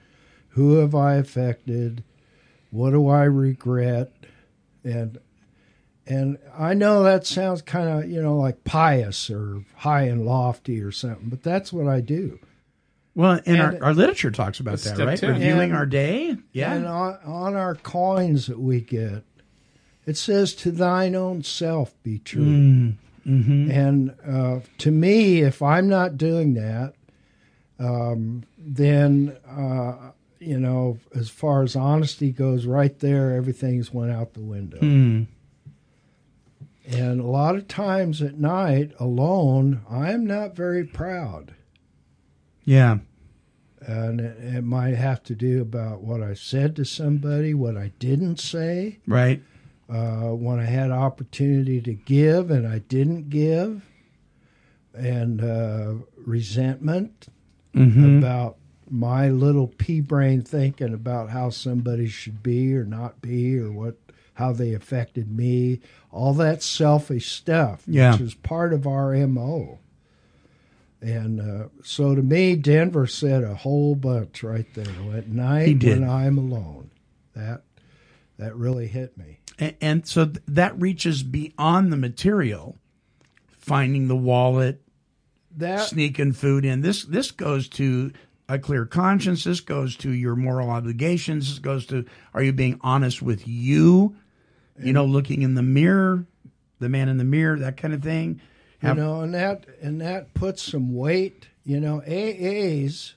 who 0.49 0.75
have 0.75 0.93
I 0.93 1.15
affected, 1.15 2.03
what 2.69 2.91
do 2.91 3.07
I 3.07 3.23
regret, 3.23 4.11
and 4.83 5.17
and 6.09 6.37
I 6.57 6.73
know 6.73 7.03
that 7.03 7.25
sounds 7.25 7.61
kind 7.61 7.87
of 8.03 8.09
you 8.09 8.21
know 8.21 8.35
like 8.37 8.63
pious 8.65 9.29
or 9.29 9.63
high 9.75 10.03
and 10.03 10.25
lofty 10.25 10.81
or 10.81 10.91
something, 10.91 11.29
but 11.29 11.43
that's 11.43 11.71
what 11.71 11.87
I 11.87 12.01
do. 12.01 12.39
Well, 13.15 13.39
and, 13.45 13.47
And- 13.47 13.61
our, 13.61 13.83
our 13.89 13.93
literature 13.93 14.31
talks 14.31 14.59
about 14.59 14.79
that, 14.79 14.97
right? 14.97 15.17
10. 15.17 15.29
Reviewing 15.31 15.69
And- 15.71 15.73
our 15.73 15.85
day. 15.85 16.37
Yeah. 16.53 16.73
And 16.73 16.85
on, 16.85 17.17
on 17.25 17.55
our 17.55 17.75
coins 17.75 18.47
that 18.47 18.59
we 18.59 18.81
get, 18.81 19.23
it 20.05 20.17
says, 20.17 20.53
"To 20.55 20.71
thine 20.71 21.15
own 21.15 21.43
self 21.43 21.93
be 22.03 22.19
true." 22.19 22.43
Mm, 22.45 22.93
mhm. 23.27 23.69
And 23.71 24.15
uh, 24.25 24.59
to 24.79 24.91
me, 24.91 25.41
if 25.41 25.61
I'm 25.61 25.87
not 25.89 26.17
doing 26.17 26.53
that, 26.55 26.93
um, 27.79 28.43
then 28.57 29.35
uh, 29.49 30.11
you 30.39 30.57
know, 30.59 30.97
as 31.13 31.29
far 31.29 31.63
as 31.63 31.75
honesty 31.75 32.31
goes, 32.31 32.65
right 32.65 32.97
there, 32.99 33.33
everything's 33.35 33.93
went 33.93 34.11
out 34.11 34.33
the 34.33 34.39
window. 34.41 34.79
Mm. 34.79 35.27
And 36.91 37.19
a 37.19 37.25
lot 37.27 37.55
of 37.55 37.67
times 37.67 38.21
at 38.21 38.39
night, 38.39 38.91
alone, 38.99 39.81
I'm 39.89 40.25
not 40.25 40.55
very 40.55 40.83
proud. 40.83 41.53
Yeah. 42.63 42.99
And 43.81 44.19
it, 44.19 44.37
it 44.55 44.63
might 44.63 44.95
have 44.95 45.21
to 45.23 45.35
do 45.35 45.61
about 45.61 46.01
what 46.01 46.21
I 46.23 46.33
said 46.33 46.75
to 46.77 46.85
somebody, 46.85 47.53
what 47.53 47.77
I 47.77 47.91
didn't 47.99 48.39
say. 48.39 48.99
Right. 49.07 49.41
Uh, 49.89 50.29
when 50.35 50.59
I 50.59 50.65
had 50.65 50.91
opportunity 50.91 51.79
to 51.81 51.93
give 51.93 52.49
and 52.51 52.67
I 52.67 52.79
didn't 52.79 53.29
give, 53.29 53.83
and 54.93 55.41
uh, 55.43 55.93
resentment 56.17 57.27
Mhm. 57.75 58.17
about 58.17 58.57
my 58.89 59.29
little 59.29 59.67
pea 59.67 60.01
brain 60.01 60.41
thinking 60.41 60.93
about 60.93 61.29
how 61.29 61.49
somebody 61.51 62.07
should 62.07 62.41
be 62.41 62.73
or 62.75 62.83
not 62.83 63.21
be 63.21 63.57
or 63.59 63.71
what 63.71 63.95
how 64.39 64.53
they 64.53 64.73
affected 64.73 65.29
me, 65.29 65.81
all 66.11 66.33
that 66.33 66.63
selfish 66.63 67.29
stuff, 67.31 67.83
Yeah. 67.85 68.13
which 68.13 68.21
is 68.21 68.33
part 68.33 68.73
of 68.73 68.87
our 68.87 69.13
mo. 69.27 69.79
And 71.01 71.39
uh, 71.39 71.67
so 71.83 72.15
to 72.15 72.21
me, 72.21 72.55
Denver 72.55 73.05
said 73.07 73.43
a 73.43 73.53
whole 73.55 73.95
bunch 73.95 74.41
right 74.43 74.65
there. 74.73 74.85
At 75.15 75.27
night 75.29 75.83
when 75.83 76.03
I'm 76.03 76.37
alone, 76.37 76.89
that 77.35 77.63
that 78.37 78.55
really 78.55 78.87
hit 78.87 79.17
me. 79.17 79.39
And, 79.57 79.75
and 79.81 80.07
so 80.07 80.25
th- 80.25 80.39
that 80.47 80.79
reaches 80.79 81.23
beyond 81.23 81.91
the 81.93 81.97
material, 81.97 82.77
finding 83.49 84.07
the 84.09 84.15
wallet, 84.17 84.81
That 85.57 85.87
sneaking 85.87 86.33
food 86.33 86.65
in. 86.65 86.81
This 86.81 87.05
this 87.05 87.31
goes 87.31 87.69
to 87.69 88.11
a 88.49 88.59
clear 88.59 88.85
conscience. 88.85 89.45
This 89.45 89.61
goes 89.61 89.95
to 89.97 90.11
your 90.11 90.35
moral 90.35 90.69
obligations. 90.69 91.47
This 91.49 91.59
goes 91.59 91.85
to 91.87 92.03
are 92.33 92.43
you 92.43 92.51
being 92.51 92.77
honest 92.81 93.21
with 93.21 93.47
you? 93.47 94.15
You 94.81 94.93
know, 94.93 95.05
looking 95.05 95.41
in 95.41 95.55
the 95.55 95.61
mirror, 95.63 96.25
the 96.79 96.89
man 96.89 97.09
in 97.09 97.17
the 97.17 97.23
mirror, 97.23 97.59
that 97.59 97.77
kind 97.77 97.93
of 97.93 98.01
thing. 98.01 98.41
Have- 98.79 98.97
you 98.97 99.03
know, 99.03 99.21
and 99.21 99.33
that 99.33 99.65
and 99.81 99.99
that 100.01 100.33
puts 100.33 100.61
some 100.61 100.93
weight. 100.95 101.47
You 101.65 101.79
know, 101.79 102.01
AAs, 102.07 103.13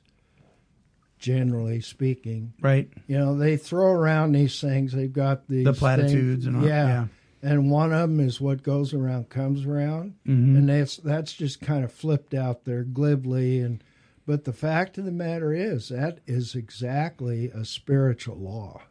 generally 1.18 1.80
speaking, 1.80 2.52
Right. 2.60 2.90
You 3.06 3.16
know, 3.18 3.36
they 3.36 3.56
throw 3.56 3.92
around 3.92 4.32
these 4.32 4.60
things. 4.60 4.92
They've 4.92 5.12
got 5.12 5.48
these 5.48 5.64
The 5.64 5.72
platitudes 5.72 6.44
things- 6.44 6.46
and 6.46 6.56
all- 6.56 6.66
yeah. 6.66 7.06
And 7.44 7.70
one 7.70 7.92
of 7.92 8.08
them 8.10 8.20
is 8.20 8.40
what 8.40 8.62
goes 8.62 8.92
around 8.94 9.28
comes 9.28 9.64
around, 9.64 10.14
Mhm. 10.26 10.56
and 10.58 10.68
that's 10.68 10.96
that's 10.98 11.32
just 11.32 11.60
kind 11.60 11.84
of 11.84 11.90
flipped 11.92 12.34
out 12.34 12.64
there 12.64 12.84
glibly. 12.84 13.60
And 13.60 13.82
but 14.26 14.44
the 14.44 14.52
fact 14.52 14.98
of 14.98 15.04
the 15.04 15.10
matter 15.12 15.52
is 15.52 15.88
that 15.88 16.18
is 16.26 16.54
exactly 16.54 17.48
a 17.50 17.64
spiritual 17.64 18.36
law. 18.36 18.82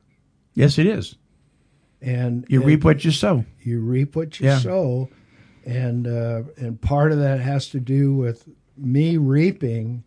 Yes, 0.53 0.77
it 0.77 0.85
is. 0.85 1.15
And 2.01 2.45
You 2.49 2.61
it- 2.61 2.65
reap 2.65 2.83
what 2.83 3.05
you 3.05 3.11
sow. 3.11 3.45
You 3.61 3.79
reap 3.81 4.15
what 4.15 4.39
you 4.39 4.47
Yeah. 4.47 4.57
sow, 4.59 5.09
and 5.65 6.07
uh, 6.07 6.43
and 6.57 6.81
part 6.81 7.11
of 7.11 7.19
that 7.19 7.39
has 7.41 7.69
to 7.69 7.79
do 7.79 8.13
with 8.15 8.47
me 8.77 9.17
reaping, 9.17 10.03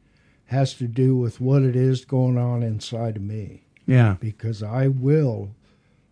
has 0.47 0.75
to 0.75 0.89
do 0.89 1.17
with 1.17 1.41
what 1.41 1.63
it 1.63 1.77
is 1.77 2.05
going 2.05 2.37
on 2.39 2.63
inside 2.63 3.17
of 3.17 3.23
me. 3.23 3.61
Yeah. 3.87 4.17
because 4.19 4.63
I 4.63 4.89
will 4.89 5.51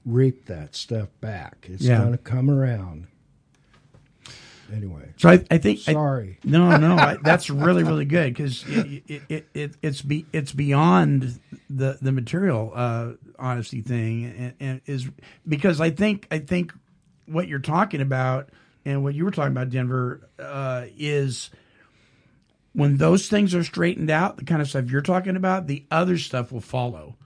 reap 0.04 0.44
that 0.44 0.74
stuff 0.76 1.08
back. 1.22 1.66
It's 1.70 1.82
Yeah. 1.84 2.00
going 2.00 2.12
to 2.12 2.18
come 2.18 2.50
around. 2.50 3.06
Anyway, 4.72 5.12
So 5.16 5.28
I, 5.28 5.44
I 5.50 5.58
think 5.58 5.80
I- 5.86 5.92
Sorry. 5.92 6.38
no, 6.44 6.76
no, 6.78 6.96
I, 6.96 7.16
that's 7.22 7.50
really 7.50 7.82
really 7.82 8.04
good 8.06 8.32
because 8.34 8.64
it, 8.66 9.02
it, 9.06 9.22
it, 9.28 9.48
it, 9.54 9.72
it's 9.82 10.00
be 10.02 10.24
it's 10.32 10.52
beyond 10.52 11.40
the 11.68 11.98
the 12.00 12.10
material 12.12 12.72
uh, 12.74 13.12
honesty 13.42 13.82
thing, 13.82 14.24
and, 14.24 14.54
and 14.60 14.80
is 14.86 15.08
because 15.46 15.80
I 15.80 15.90
think 15.90 16.26
I 16.30 16.38
think 16.38 16.72
what 17.26 17.48
you're 17.48 17.58
talking 17.58 18.00
about 18.00 18.50
and 18.84 19.02
what 19.02 19.14
you 19.14 19.24
were 19.24 19.30
talking 19.30 19.52
about, 19.52 19.70
Denver, 19.70 20.28
uh, 20.38 20.86
is 20.96 21.50
when 22.72 22.96
those 22.96 23.28
things 23.28 23.54
are 23.54 23.64
straightened 23.64 24.10
out, 24.10 24.36
the 24.38 24.44
kind 24.44 24.62
of 24.62 24.68
stuff 24.68 24.90
you're 24.90 25.02
talking 25.02 25.36
about, 25.36 25.66
the 25.66 25.84
other 25.90 26.18
stuff 26.18 26.52
will 26.52 26.60
follow. 26.60 27.16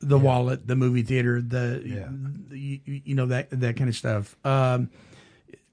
The 0.00 0.18
wallet, 0.18 0.66
the 0.66 0.76
movie 0.76 1.02
theater, 1.02 1.40
the, 1.40 2.06
the 2.48 2.56
you, 2.56 2.80
you 2.84 3.14
know 3.16 3.26
that 3.26 3.50
that 3.50 3.76
kind 3.76 3.88
of 3.88 3.96
stuff. 3.96 4.36
Um, 4.44 4.90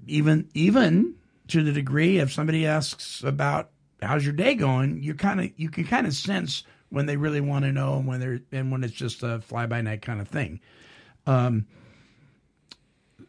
even 0.08 0.50
even 0.56 1.16
to 1.50 1.62
the 1.62 1.72
degree 1.72 2.18
if 2.18 2.34
somebody 2.34 2.66
asks 2.66 3.24
about 3.24 3.70
how's 4.02 4.24
your 4.26 4.34
day 4.34 4.56
going, 4.56 5.04
you 5.04 5.14
kind 5.14 5.40
of 5.42 5.52
you 5.58 5.70
can 5.70 5.84
kind 5.84 6.08
of 6.08 6.14
sense 6.14 6.64
when 6.90 7.06
they 7.06 7.18
really 7.18 7.42
want 7.42 7.66
to 7.66 7.72
know 7.72 7.96
and 7.98 8.08
when 8.08 8.20
they're 8.20 8.40
and 8.52 8.72
when 8.72 8.84
it's 8.84 8.94
just 8.94 9.24
a 9.24 9.40
fly 9.42 9.66
by 9.66 9.82
night 9.82 10.02
kind 10.02 10.22
of 10.22 10.28
thing. 10.28 10.60
Um, 11.28 11.66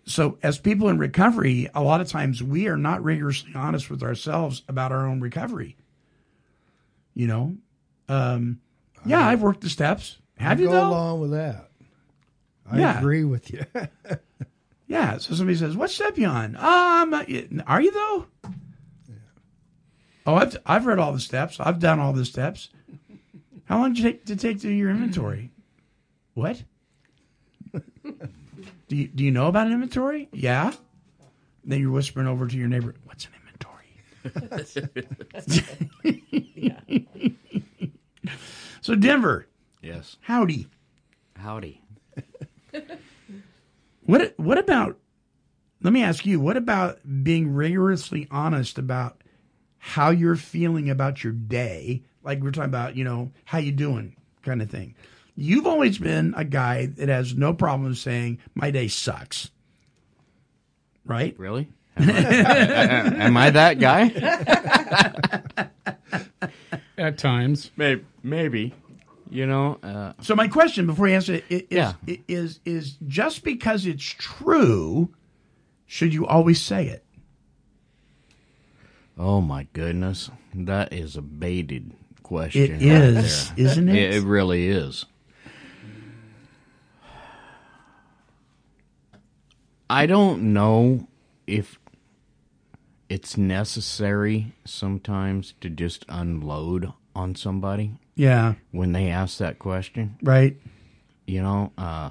so 0.05 0.39
as 0.43 0.59
people 0.59 0.89
in 0.89 0.99
recovery, 0.99 1.69
a 1.75 1.83
lot 1.83 2.01
of 2.01 2.09
times 2.09 2.43
we 2.43 2.69
are 2.69 2.77
not 2.77 3.03
rigorously 3.03 3.53
honest 3.55 3.91
with 3.91 4.03
ourselves 4.03 4.63
about 4.69 4.93
our 4.93 5.07
own 5.07 5.21
recovery. 5.21 5.77
You 7.15 7.27
know, 7.27 7.57
um, 8.09 8.61
yeah, 9.05 9.27
I've 9.27 9.43
worked 9.43 9.63
the 9.63 9.71
steps. 9.71 10.19
Have 10.39 10.59
I 10.59 10.63
you 10.63 10.69
go 10.69 10.73
though? 10.75 10.89
along 10.91 11.21
with 11.23 11.31
that. 11.33 11.71
I 12.71 12.79
Yeah. 12.79 12.99
agree 12.99 13.25
with 13.25 13.51
you. 13.51 13.65
Yeah. 14.89 15.19
So 15.19 15.35
somebody 15.35 15.59
says, 15.59 15.77
"What 15.77 15.91
step 15.91 16.17
you 16.17 16.29
on?" 16.29 16.55
Um, 16.55 17.13
are 17.67 17.81
you 17.81 17.91
though? 17.91 18.27
Oh, 20.25 20.37
I've 20.37 20.57
I've 20.65 20.87
read 20.87 21.01
all 21.01 21.13
the 21.13 21.19
steps. 21.19 21.59
I've 21.59 21.81
done 21.81 21.99
all 21.99 22.13
the 22.13 22.25
steps. 22.25 22.69
How 23.67 23.79
long 23.79 23.93
did 23.93 24.03
you 24.03 24.11
take 24.11 24.25
to 24.27 24.37
take 24.37 24.61
through 24.61 24.73
your 24.73 24.91
inventory? 24.91 25.51
What? 26.35 26.63
do 27.73 28.97
you 28.97 29.09
do 29.09 29.25
you 29.25 29.31
know 29.31 29.47
about 29.49 29.67
an 29.67 29.73
inventory? 29.75 30.29
Yeah. 30.33 30.73
Then 31.65 31.81
you're 31.81 31.91
whispering 31.91 32.27
over 32.29 32.47
to 32.47 32.57
your 32.57 32.69
neighbor, 32.69 32.95
"What's 33.05 33.27
an 33.27 33.33
inventory?" 33.35 33.43
so 38.81 38.95
Denver, 38.95 39.47
Yes. 39.83 40.17
howdy. 40.23 40.69
Howdy. 41.37 41.83
What 44.03 44.35
what 44.37 44.59
about 44.59 44.99
let 45.83 45.93
me 45.93 46.05
ask 46.05 46.25
you, 46.25 46.39
what 46.39 46.57
about 46.57 47.01
being 47.25 47.53
rigorously 47.53 48.29
honest 48.31 48.79
about 48.79 49.25
how 49.79 50.11
you're 50.11 50.37
feeling 50.37 50.89
about 50.89 51.25
your 51.25 51.33
day? 51.33 52.05
Like 52.27 52.43
we're 52.43 52.51
talking 52.51 52.69
about, 52.69 52.97
you 52.97 53.05
know, 53.05 53.31
how 53.45 53.59
you 53.59 53.73
doing 53.73 54.17
kind 54.43 54.61
of 54.61 54.71
thing. 54.71 54.95
You've 55.37 55.67
always 55.67 55.99
been 55.99 56.35
a 56.37 56.45
guy 56.45 56.87
that 56.87 57.09
has 57.09 57.35
no 57.35 57.55
problem 57.55 57.95
saying 57.95 58.39
my 58.55 58.71
day 58.71 58.89
sucks. 58.89 59.51
Right? 61.05 61.39
Really? 61.39 61.69
Am 61.97 62.11
I, 62.11 62.15
am 63.27 63.37
I 63.37 63.51
that 63.51 63.79
guy? 63.79 64.09
At 66.99 67.19
times. 67.19 67.71
Maybe. 67.77 68.05
Maybe. 68.23 68.75
You 69.31 69.47
know, 69.47 69.79
uh, 69.83 70.13
So 70.21 70.35
my 70.35 70.49
question 70.49 70.87
before 70.87 71.09
you 71.09 71.15
answer 71.15 71.35
it 71.35 71.45
is, 71.51 71.63
Yeah. 71.71 71.95
is 72.29 72.61
is 72.65 72.97
just 73.07 73.45
because 73.45 73.85
it's 73.87 74.05
true, 74.05 75.11
should 75.87 76.15
you 76.15 76.27
always 76.27 76.61
say 76.61 76.87
it? 76.89 77.03
oh 79.19 79.41
my 79.41 79.67
goodness. 79.73 80.31
That 80.55 80.93
is 80.93 81.17
a 81.17 81.23
baited 81.23 81.93
question. 82.27 82.81
It 82.83 82.91
right 82.93 83.25
is, 83.25 83.51
there. 83.53 83.67
isn't 83.67 83.89
it? 83.89 84.15
It 84.15 84.23
really 84.25 84.69
is. 84.69 85.07
I 89.89 90.07
don't 90.07 90.53
know 90.53 91.07
if 91.47 91.79
it's 93.09 93.37
necessary 93.37 94.53
sometimes 94.65 95.55
to 95.61 95.71
just 95.71 96.05
unload 96.09 96.93
on 97.15 97.37
somebody 97.37 97.93
Yeah. 98.17 98.55
when 98.73 98.93
they 98.93 99.09
ask 99.09 99.39
that 99.39 99.59
question. 99.61 100.17
Right. 100.23 100.57
You 101.27 101.43
know, 101.43 101.73
uh, 101.79 102.11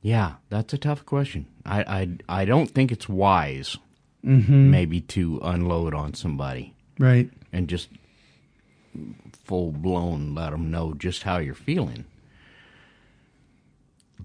yeah, 0.00 0.34
that's 0.48 0.72
a 0.72 0.78
tough 0.78 1.04
question. 1.04 1.46
I, 1.66 1.82
I, 2.28 2.40
I 2.40 2.44
don't 2.46 2.70
think 2.70 2.90
it's 2.92 3.08
wise, 3.08 3.76
Mm-hmm. 4.24 4.70
maybe, 4.70 5.00
to 5.00 5.40
unload 5.42 5.94
on 5.94 6.12
somebody 6.12 6.74
Right. 7.00 7.30
and 7.52 7.66
just 7.68 7.88
full 9.44 9.72
blown 9.72 10.34
let 10.34 10.50
them 10.50 10.70
know 10.70 10.92
just 10.94 11.22
how 11.24 11.38
you're 11.38 11.54
feeling. 11.54 12.04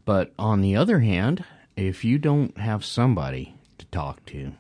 But 0.03 0.33
on 0.37 0.61
the 0.61 0.75
other 0.75 0.99
hand, 0.99 1.43
if 1.75 2.03
you 2.05 2.17
don't 2.19 2.57
have 2.57 2.83
somebody 2.85 3.55
to 3.77 3.85
talk 3.87 4.23
to, 4.27 4.53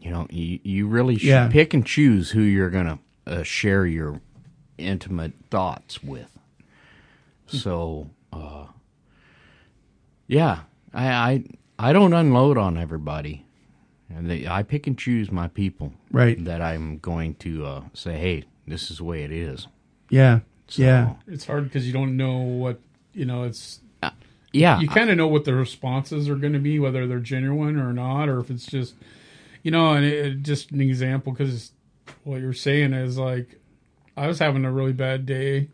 you 0.00 0.10
know, 0.10 0.26
you, 0.30 0.58
you 0.62 0.86
really 0.88 1.16
should 1.18 1.28
Yeah. 1.28 1.48
pick 1.48 1.74
and 1.74 1.84
choose 1.86 2.30
who 2.30 2.40
you're 2.40 2.70
going 2.70 2.86
to 2.86 2.98
uh, 3.26 3.42
share 3.42 3.86
your 3.86 4.20
intimate 4.78 5.32
thoughts 5.50 6.02
with. 6.02 6.30
So, 7.46 8.10
uh, 8.32 8.66
yeah, 10.26 10.60
I, 10.92 11.08
I 11.12 11.44
I 11.78 11.92
don't 11.92 12.12
unload 12.12 12.58
on 12.58 12.76
everybody, 12.76 13.44
they, 14.10 14.46
I 14.46 14.62
pick 14.62 14.86
and 14.86 14.98
choose 14.98 15.30
my 15.30 15.48
people. 15.48 15.92
Right. 16.10 16.42
That 16.44 16.60
I'm 16.62 16.98
going 16.98 17.34
to 17.36 17.66
uh, 17.66 17.82
say, 17.94 18.14
hey, 18.18 18.44
this 18.66 18.90
is 18.90 18.98
the 18.98 19.04
way 19.04 19.22
it 19.24 19.32
is. 19.32 19.66
Yeah. 20.10 20.40
So, 20.68 20.82
Yeah. 20.82 21.14
It's 21.26 21.46
hard 21.46 21.64
because 21.64 21.86
you 21.86 21.92
don't 21.92 22.16
know 22.16 22.38
what 22.38 22.80
you 23.12 23.24
know. 23.24 23.44
It's 23.44 23.80
Yeah. 24.52 24.80
you 24.80 24.88
kind 24.88 25.10
of 25.10 25.16
know 25.16 25.26
what 25.28 25.44
the 25.44 25.54
responses 25.54 26.28
are 26.28 26.36
going 26.36 26.52
to 26.54 26.58
be, 26.58 26.78
whether 26.78 27.06
they're 27.06 27.18
genuine 27.20 27.78
or 27.78 27.92
not, 27.92 28.28
or 28.28 28.38
if 28.40 28.50
it's 28.50 28.66
just 28.66 28.94
you 29.62 29.70
know. 29.70 29.92
And 29.92 30.04
it, 30.04 30.26
it- 30.26 30.42
just 30.42 30.70
an 30.70 30.80
example 30.80 31.32
because 31.32 31.72
what 32.24 32.40
you're 32.40 32.52
saying 32.54 32.92
is 32.94 33.18
like 33.18 33.60
I 34.16 34.26
was 34.26 34.38
having 34.38 34.64
a 34.64 34.72
really 34.72 34.92
bad 34.94 35.26
day 35.26 35.68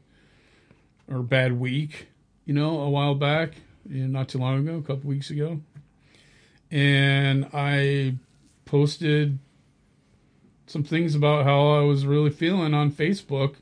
or 1.11 1.22
bad 1.22 1.59
week, 1.59 2.09
you 2.47 2.55
know, 2.55 2.80
a 2.80 2.91
while 2.91 3.14
back, 3.14 3.53
and 3.89 4.12
not 4.12 4.28
too 4.28 4.39
long 4.39 4.59
ago, 4.66 4.76
a 4.78 4.82
couple 4.82 5.09
weeks 5.09 5.30
ago, 5.30 5.61
and 6.70 7.49
I 7.53 8.14
posted 8.75 9.39
some 10.66 10.83
things 10.83 11.14
about 11.14 11.45
how 11.45 11.79
I 11.79 11.83
was 11.83 12.05
really 12.05 12.31
feeling 12.31 12.75
on 12.75 12.91
Facebook, 12.91 13.55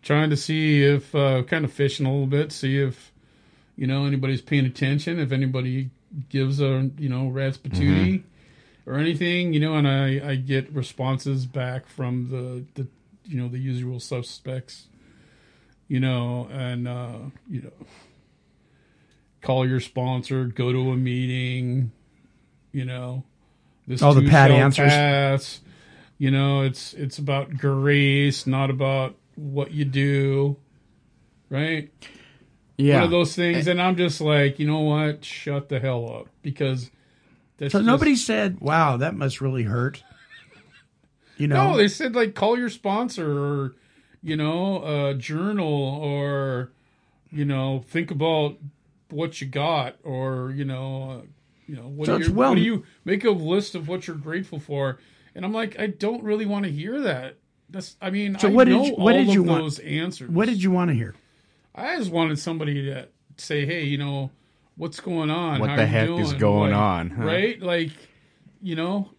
trying 0.00 0.30
to 0.30 0.36
see 0.36 0.84
if 0.84 1.12
uh, 1.12 1.42
kind 1.42 1.64
of 1.64 1.72
fishing 1.72 2.06
a 2.06 2.12
little 2.12 2.28
bit, 2.28 2.52
see 2.52 2.78
if 2.78 3.10
you 3.74 3.88
know 3.88 4.04
anybody's 4.04 4.40
paying 4.40 4.64
attention, 4.64 5.18
if 5.18 5.32
anybody 5.32 5.90
gives 6.28 6.60
a 6.60 6.88
you 6.98 7.08
know 7.08 7.26
rat's 7.26 7.58
patootie 7.58 8.22
or 8.86 8.94
anything, 8.94 9.54
you 9.54 9.58
know, 9.58 9.74
and 9.74 9.88
I 9.88 10.30
I 10.30 10.36
get 10.36 10.72
responses 10.72 11.44
back 11.44 11.88
from 11.88 12.30
the 12.30 12.80
the 12.80 12.88
you 13.24 13.40
know 13.40 13.48
the 13.48 13.58
usual 13.58 13.98
suspects, 13.98 14.86
you 15.88 15.98
know, 15.98 16.48
and 16.52 16.86
uh, 16.86 17.18
you 17.50 17.62
know, 17.62 17.86
call 19.42 19.68
your 19.68 19.80
sponsor, 19.80 20.44
go 20.44 20.70
to 20.70 20.92
a 20.92 20.96
meeting, 20.96 21.90
you 22.70 22.84
know, 22.84 23.24
this 23.88 24.02
All 24.02 24.14
the 24.14 24.28
pat 24.28 24.50
answers. 24.52 24.90
pass. 24.90 25.60
You 26.18 26.30
know, 26.30 26.62
it's 26.62 26.94
it's 26.94 27.18
about 27.18 27.56
grace, 27.58 28.46
not 28.46 28.70
about 28.70 29.16
what 29.36 29.70
you 29.72 29.84
do, 29.84 30.56
right? 31.50 31.90
Yeah. 32.76 32.96
One 32.96 33.04
of 33.04 33.10
those 33.10 33.34
things, 33.34 33.66
eh. 33.66 33.70
and 33.72 33.82
I'm 33.82 33.96
just 33.96 34.20
like, 34.20 34.58
you 34.60 34.66
know 34.66 34.80
what? 34.80 35.24
Shut 35.24 35.68
the 35.68 35.80
hell 35.80 36.08
up, 36.12 36.28
because 36.42 36.90
that's 37.56 37.72
So 37.72 37.78
just- 37.80 37.86
nobody 37.86 38.14
said, 38.16 38.60
"Wow, 38.60 38.96
that 38.98 39.14
must 39.16 39.40
really 39.40 39.64
hurt." 39.64 40.02
You 41.36 41.46
know, 41.46 41.70
No, 41.72 41.76
they 41.76 41.86
said 41.88 42.14
like 42.16 42.34
call 42.34 42.58
your 42.58 42.68
sponsor 42.68 43.30
or 43.38 43.74
you 44.22 44.36
know 44.36 44.82
a 45.08 45.14
journal 45.14 45.72
or 46.02 46.72
you 47.30 47.44
know 47.44 47.84
think 47.86 48.10
about 48.10 48.56
what 49.10 49.40
you 49.40 49.46
got 49.46 49.96
or 50.02 50.50
you 50.50 50.64
know 50.64 51.22
you 51.68 51.76
know 51.76 51.88
what, 51.88 52.06
So 52.06 52.18
do 52.18 52.24
you, 52.24 52.32
well- 52.32 52.48
what 52.50 52.54
do 52.56 52.62
you 52.62 52.84
make 53.04 53.24
a 53.24 53.30
list 53.30 53.74
of 53.76 53.86
what 53.88 54.06
you're 54.06 54.16
grateful 54.16 54.58
for 54.58 54.98
and 55.34 55.44
I'm 55.44 55.52
like 55.52 55.78
I 55.78 55.86
don't 55.88 56.24
really 56.24 56.46
want 56.46 56.64
to 56.64 56.70
hear 56.70 57.00
that. 57.02 57.36
That's 57.70 57.96
I 58.00 58.10
mean 58.10 58.38
So 58.38 58.48
I 58.48 58.50
what 58.50 58.64
did 58.64 58.72
know 58.72 58.84
you- 58.86 58.94
what 58.94 59.14
all 59.14 59.24
did 59.24 59.34
you 59.34 59.42
of 59.42 59.46
want- 59.48 59.62
those 59.62 59.78
answers. 59.80 60.30
what 60.30 60.48
did 60.48 60.62
you 60.62 60.70
want 60.70 60.88
to 60.90 60.94
hear? 60.94 61.14
I 61.74 61.96
just 61.98 62.10
wanted 62.10 62.38
somebody 62.40 62.86
to 62.86 63.06
say, 63.36 63.64
hey, 63.64 63.84
you 63.84 63.98
know, 63.98 64.30
what's 64.76 64.98
going 64.98 65.30
on? 65.30 65.60
What 65.60 65.70
How 65.70 65.76
the 65.76 65.82
you 65.82 65.88
heck 65.88 66.10
is 66.10 66.32
going 66.32 66.72
Like, 66.72 66.80
on, 66.80 67.10
huh? 67.10 67.22
Right? 67.24 67.62
Like, 67.62 67.92
you 68.60 68.74
know, 68.74 69.10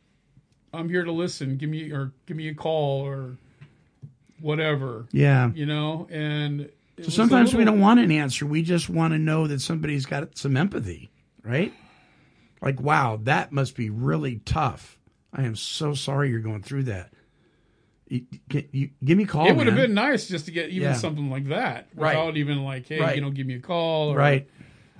I'm 0.73 0.89
here 0.89 1.05
to 1.05 1.11
listen. 1.13 1.55
Give 1.57 1.69
me 1.69 1.89
or 1.91 2.11
give 2.25 2.35
me 2.35 2.49
a 2.49 2.53
call 2.53 3.01
or 3.05 3.37
whatever. 4.41 5.05
Yeah. 5.11 5.51
You 5.53 5.65
know, 5.65 6.07
and 6.11 6.69
So 6.97 7.05
was 7.05 7.07
a 7.07 7.11
sometimes 7.11 7.53
we 7.53 7.63
don't 7.63 7.79
want 7.79 7.99
an 7.99 8.11
answer. 8.11 8.45
We 8.45 8.61
just 8.61 8.89
want 8.89 9.13
to 9.13 9.17
know 9.19 9.47
that 9.47 9.61
somebody's 9.61 10.05
got 10.05 10.37
some 10.37 10.57
empathy, 10.57 11.09
right? 11.43 11.73
Like, 12.61 12.81
wow, 12.81 13.19
that 13.23 13.51
must 13.51 13.75
be 13.75 13.89
really 13.89 14.41
tough. 14.45 14.97
I 15.33 15.43
am 15.43 15.55
so 15.55 15.93
sorry 15.93 16.29
you're 16.29 16.39
going 16.39 16.63
through 16.63 16.83
that. 16.83 17.11
You, 18.07 18.25
you, 18.71 18.89
give 19.03 19.17
me 19.17 19.23
a 19.25 19.27
call. 19.27 19.47
It 19.47 19.55
would 19.55 19.67
have 19.67 19.75
been 19.75 19.93
nice 19.93 20.27
just 20.27 20.45
to 20.45 20.51
get 20.51 20.69
even 20.69 20.89
Yeah. 20.89 20.93
something 20.95 21.29
like 21.29 21.45
that 21.49 21.87
Right. 21.95 22.15
without 22.17 22.37
even 22.37 22.63
like, 22.63 22.87
hey, 22.87 22.99
Right. 22.99 23.15
you 23.15 23.21
know, 23.21 23.29
give 23.29 23.45
me 23.45 23.53
a 23.53 23.59
call 23.59 24.11
or 24.11 24.17
Right. 24.17 24.49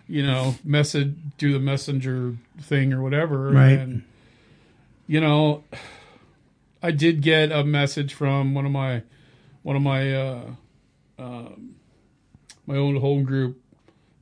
you 0.07 0.21
know, 0.23 0.55
message 0.63 1.15
do 1.39 1.51
the 1.51 1.59
messenger 1.59 2.35
thing 2.61 2.93
or 2.93 3.01
whatever. 3.01 3.49
Right. 3.51 3.79
And 3.79 4.03
you 5.07 5.19
know, 5.19 5.63
I 6.83 6.91
did 6.91 7.21
get 7.21 7.51
a 7.51 7.63
message 7.63 8.13
from 8.13 8.53
one 8.53 8.65
of 8.67 8.71
my 8.71 9.01
one 9.63 9.75
of 9.75 9.81
my 9.81 10.15
uh, 10.15 10.41
um, 11.17 11.75
my 12.67 12.77
old 12.77 12.97
home 13.01 13.23
group 13.23 13.59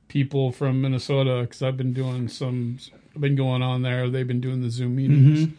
people 0.07 0.53
from 0.53 0.81
Minnesota 0.81 1.41
because 1.41 1.61
I've 1.61 1.75
been 1.77 1.91
doing 1.93 2.29
some 2.29 2.79
been 3.21 3.35
going 3.35 3.61
on 3.61 3.81
there. 3.81 4.09
They've 4.09 4.27
been 4.27 4.41
doing 4.41 4.61
the 4.61 4.69
Zoom 4.69 4.95
meetings. 4.95 5.47
Mhm. 5.47 5.51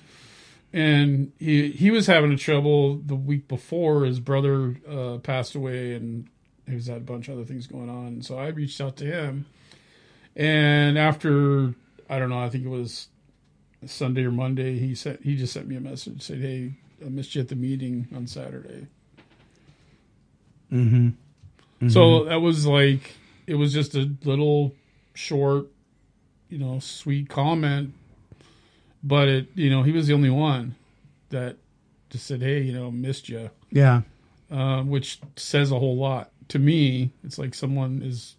and 0.73 1.33
he 1.39 1.71
he 1.71 1.91
was 1.91 2.07
having 2.07 2.31
a 2.33 2.37
trouble 2.37 2.97
the 2.99 3.17
week 3.17 3.49
before 3.49 4.05
his 4.05 4.21
brother 4.21 4.77
uh, 4.89 5.17
passed 5.19 5.55
away, 5.55 5.95
and 5.95 6.29
he 6.69 6.75
was 6.75 6.87
had 6.89 6.99
a 6.99 7.01
bunch 7.01 7.29
of 7.29 7.35
other 7.35 7.45
things 7.45 7.67
going 7.67 7.89
on. 7.89 8.21
So 8.23 8.39
I 8.39 8.49
reached 8.49 8.79
out 8.81 8.97
to 8.99 9.05
him, 9.07 9.47
and 10.37 10.99
after 10.99 11.75
I 12.11 12.19
don't 12.19 12.29
know, 12.29 12.39
I 12.39 12.51
think 12.51 12.65
it 12.67 12.69
was 12.69 13.09
Sunday 13.87 14.25
or 14.25 14.31
Monday, 14.31 14.79
he 14.79 14.95
sent 14.95 15.23
he 15.23 15.37
just 15.37 15.53
sent 15.55 15.69
me 15.69 15.77
a 15.77 15.81
message 15.81 16.21
said, 16.23 16.41
"Hey, 16.41 16.75
I 17.05 17.09
missed 17.09 17.35
you 17.35 17.41
at 17.41 17.49
the 17.49 17.57
meeting 17.57 18.07
on 18.15 18.27
Saturday." 18.27 18.89
Mm-hmm. 20.73 21.89
So 21.89 22.25
that 22.25 22.41
was 22.41 22.67
like 22.67 23.13
it 23.47 23.55
was 23.55 23.73
just 23.73 23.95
a 23.95 24.11
little 24.25 24.75
short, 25.15 25.69
you 26.49 26.59
know, 26.59 26.79
sweet 26.79 27.29
comment, 27.29 27.93
but 29.03 29.29
it 29.29 29.47
you 29.55 29.71
know 29.71 29.83
he 29.83 29.93
was 29.93 30.07
the 30.07 30.15
only 30.15 30.31
one 30.31 30.75
that 31.31 31.57
just 32.11 32.27
said, 32.27 32.41
"Hey, 32.43 32.63
you 32.63 32.73
know, 32.73 32.91
missed 32.91 33.29
you," 33.29 33.51
Yeah. 33.71 34.03
uh, 34.51 34.83
which 34.83 35.21
says 35.37 35.71
a 35.71 35.79
whole 35.79 35.97
lot 35.97 36.31
to 36.49 36.59
me. 36.59 37.11
It's 37.25 37.39
like 37.39 37.55
someone 37.55 38.01
is, 38.03 38.35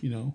you 0.00 0.10
know, 0.10 0.34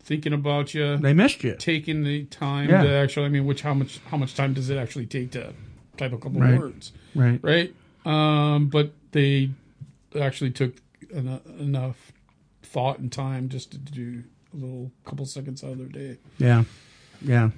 thinking 0.00 0.32
about 0.34 0.74
you, 0.74 0.96
They 0.98 1.14
missed 1.14 1.42
you. 1.44 1.56
taking 1.58 2.04
the 2.04 2.24
time 2.24 2.68
Yeah. 2.68 2.82
to 2.82 2.90
actually. 2.90 3.26
I 3.26 3.30
mean, 3.30 3.46
which 3.46 3.62
how 3.62 3.74
much 3.74 3.98
how 4.10 4.16
much 4.16 4.34
time 4.34 4.52
does 4.54 4.68
it 4.70 4.76
actually 4.76 5.06
take 5.06 5.30
to 5.32 5.54
type 5.96 6.12
a 6.12 6.18
couple 6.18 6.40
Right. 6.40 6.58
words? 6.58 6.92
Right. 7.14 7.40
right? 7.42 7.74
Um, 8.04 8.68
but 8.68 8.92
they 9.12 9.50
actually 10.18 10.50
took 10.50 10.74
en- 11.12 11.40
enough 11.58 12.12
thought 12.62 12.98
and 12.98 13.10
time 13.10 13.48
just 13.48 13.70
to 13.72 13.78
do 13.78 14.24
a 14.52 14.56
little 14.56 14.90
couple 15.04 15.26
seconds 15.26 15.62
out 15.62 15.72
of 15.72 15.78
their 15.78 15.86
day. 15.86 16.18
Yeah. 16.38 16.64
Yeah. 17.20 17.50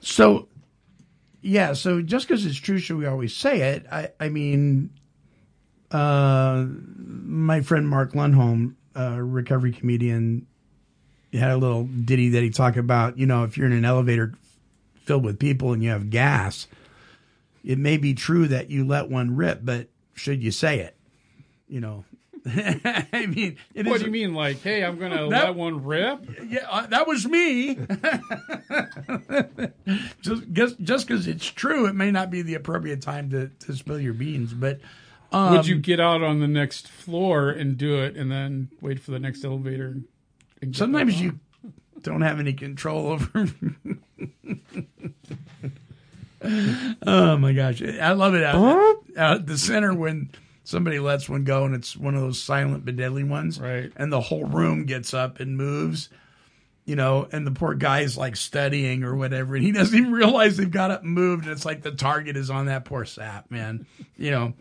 So, 0.00 0.48
yeah. 1.40 1.72
So 1.72 2.02
just 2.02 2.28
because 2.28 2.46
it's 2.46 2.56
true, 2.56 2.78
should 2.78 2.96
we 2.96 3.06
always 3.06 3.34
say 3.34 3.72
it? 3.72 3.86
I, 3.90 4.10
I 4.20 4.28
mean, 4.28 4.90
uh, 5.90 6.66
my 6.96 7.60
friend 7.60 7.88
Mark 7.88 8.12
Lundholm, 8.12 8.74
a 8.94 9.22
recovery 9.22 9.72
comedian, 9.72 10.46
had 11.32 11.50
a 11.50 11.56
little 11.56 11.84
ditty 11.84 12.30
that 12.30 12.42
he 12.42 12.50
talked 12.50 12.76
about. 12.76 13.18
You 13.18 13.26
know, 13.26 13.44
if 13.44 13.56
you're 13.56 13.66
in 13.66 13.72
an 13.72 13.84
elevator 13.84 14.34
filled 15.04 15.24
with 15.24 15.38
people 15.38 15.72
and 15.72 15.82
you 15.82 15.90
have 15.90 16.10
gas, 16.10 16.66
it 17.64 17.78
may 17.78 17.96
be 17.96 18.14
true 18.14 18.48
that 18.48 18.70
you 18.70 18.86
let 18.86 19.08
one 19.08 19.36
rip, 19.36 19.60
but 19.62 19.88
should 20.14 20.42
you 20.42 20.50
say 20.50 20.80
it? 20.80 20.96
You 21.68 21.80
know, 21.80 22.04
I 23.12 23.26
mean, 23.28 23.56
what 23.84 24.00
do 24.00 24.06
you 24.06 24.10
mean, 24.10 24.34
like, 24.34 24.60
hey, 24.62 24.84
I'm 24.84 24.98
gonna 24.98 25.28
That- 25.28 25.44
let 25.46 25.54
one 25.54 25.84
rip? 25.84 26.28
yeah, 26.48 26.66
uh, 26.68 26.86
that 26.88 27.06
was 27.06 27.24
me. 27.26 27.74
just 30.22 30.50
just 30.52 30.80
just 30.80 31.06
because 31.06 31.28
it's 31.28 31.46
true, 31.46 31.86
it 31.86 31.94
may 31.94 32.10
not 32.10 32.30
be 32.30 32.42
the 32.42 32.54
appropriate 32.54 33.00
time 33.00 33.30
to, 33.30 33.48
to 33.60 33.74
spill 33.76 34.00
your 34.00 34.12
beans. 34.14 34.54
But 34.54 34.80
um, 35.30 35.54
Would 35.56 35.68
you 35.68 35.76
get 35.76 36.00
out 36.00 36.22
on 36.22 36.40
the 36.40 36.48
next 36.48 36.88
floor 36.88 37.48
and 37.50 37.78
do 37.78 38.00
it, 38.02 38.16
and 38.16 38.30
then 38.30 38.70
wait 38.80 38.98
for 38.98 39.12
the 39.12 39.20
next 39.20 39.44
elevator? 39.44 39.98
Sometimes 40.72 41.20
you 41.20 41.38
don't 42.02 42.22
have 42.22 42.40
any 42.40 42.52
control 42.54 43.06
over. 43.08 43.48
oh 47.06 47.36
my 47.38 47.52
gosh, 47.52 47.80
I 47.82 48.12
love 48.12 48.34
it 48.34 48.42
out, 48.42 48.56
out 49.16 49.36
at 49.36 49.46
the 49.46 49.56
center 49.58 49.94
when 49.94 50.30
somebody 50.64 50.98
lets 50.98 51.28
one 51.28 51.44
go 51.44 51.64
and 51.64 51.74
it's 51.74 51.96
one 51.96 52.14
of 52.14 52.20
those 52.20 52.42
silent 52.42 52.84
but 52.84 52.96
deadly 52.96 53.24
ones, 53.24 53.60
Right. 53.60 53.92
And 53.96 54.12
the 54.12 54.20
whole 54.20 54.44
room 54.44 54.84
gets 54.86 55.12
up 55.14 55.40
and 55.40 55.56
moves. 55.56 56.08
you 56.84 56.96
know, 56.96 57.28
and 57.30 57.46
the 57.46 57.50
poor 57.52 57.74
guy's 57.74 58.16
like 58.18 58.34
studying 58.36 59.04
or 59.04 59.14
whatever, 59.14 59.54
and 59.54 59.64
he 59.64 59.70
doesn't 59.72 59.96
even 59.96 60.12
realize 60.12 60.56
they've 60.56 60.70
got 60.70 60.90
up 60.90 61.02
and 61.02 61.12
moved, 61.12 61.44
and 61.44 61.52
it's 61.52 61.64
like 61.64 61.82
the 61.82 61.92
target 61.92 62.36
is 62.36 62.50
on 62.50 62.66
that 62.66 62.84
poor 62.84 63.04
sap, 63.04 63.50
man. 63.52 63.86
You 64.16 64.30
know, 64.32 64.52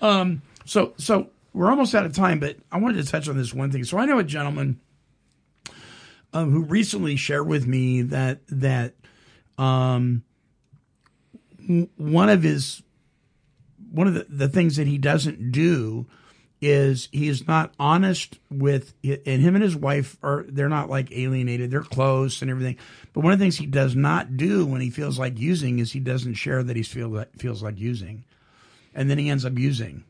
um, 0.00 0.40
so 0.64 0.94
so 0.96 1.28
we're 1.52 1.68
almost 1.70 1.94
out 1.94 2.06
of 2.06 2.14
time, 2.14 2.40
but 2.40 2.56
I 2.72 2.78
wanted 2.78 3.04
to 3.04 3.10
touch 3.10 3.28
on 3.28 3.36
this 3.36 3.52
one 3.52 3.70
thing. 3.70 3.84
So 3.84 3.98
I 3.98 4.06
know 4.06 4.18
a 4.18 4.24
gentleman 4.24 4.80
um, 6.32 6.50
who 6.52 6.62
recently 6.62 7.16
shared 7.16 7.46
with 7.46 7.66
me 7.66 8.00
that 8.02 8.40
that 8.48 8.94
um, 9.58 10.22
one 11.96 12.28
of 12.30 12.42
his 12.42 12.82
one 13.98 14.06
of 14.06 14.14
the, 14.14 14.26
the 14.28 14.48
things 14.48 14.76
that 14.76 14.86
he 14.86 14.96
doesn't 14.96 15.50
do 15.50 16.06
is 16.60 17.08
he 17.10 17.26
is 17.26 17.48
not 17.48 17.74
honest 17.80 18.38
with 18.48 18.94
and 19.02 19.42
him 19.42 19.56
and 19.56 19.64
his 19.64 19.74
wife 19.74 20.16
are 20.22 20.44
they're 20.48 20.68
not 20.68 20.88
like 20.88 21.10
alienated. 21.10 21.72
They're 21.72 21.82
close 21.82 22.40
and 22.40 22.48
everything. 22.48 22.76
But 23.12 23.24
one 23.24 23.32
of 23.32 23.40
the 23.40 23.44
things 23.44 23.56
he 23.56 23.66
does 23.66 23.96
not 23.96 24.36
do 24.36 24.64
when 24.64 24.80
he 24.80 24.90
feels 24.90 25.18
like 25.18 25.36
using 25.40 25.80
is 25.80 25.90
he 25.90 25.98
doesn't 25.98 26.34
share 26.34 26.62
that 26.62 26.76
he 26.76 26.84
feel 26.84 27.10
that 27.12 27.40
feels 27.40 27.60
like 27.60 27.80
using. 27.80 28.22
And 28.94 29.10
then 29.10 29.18
he 29.18 29.30
ends 29.30 29.44
up 29.44 29.58
using. 29.58 30.04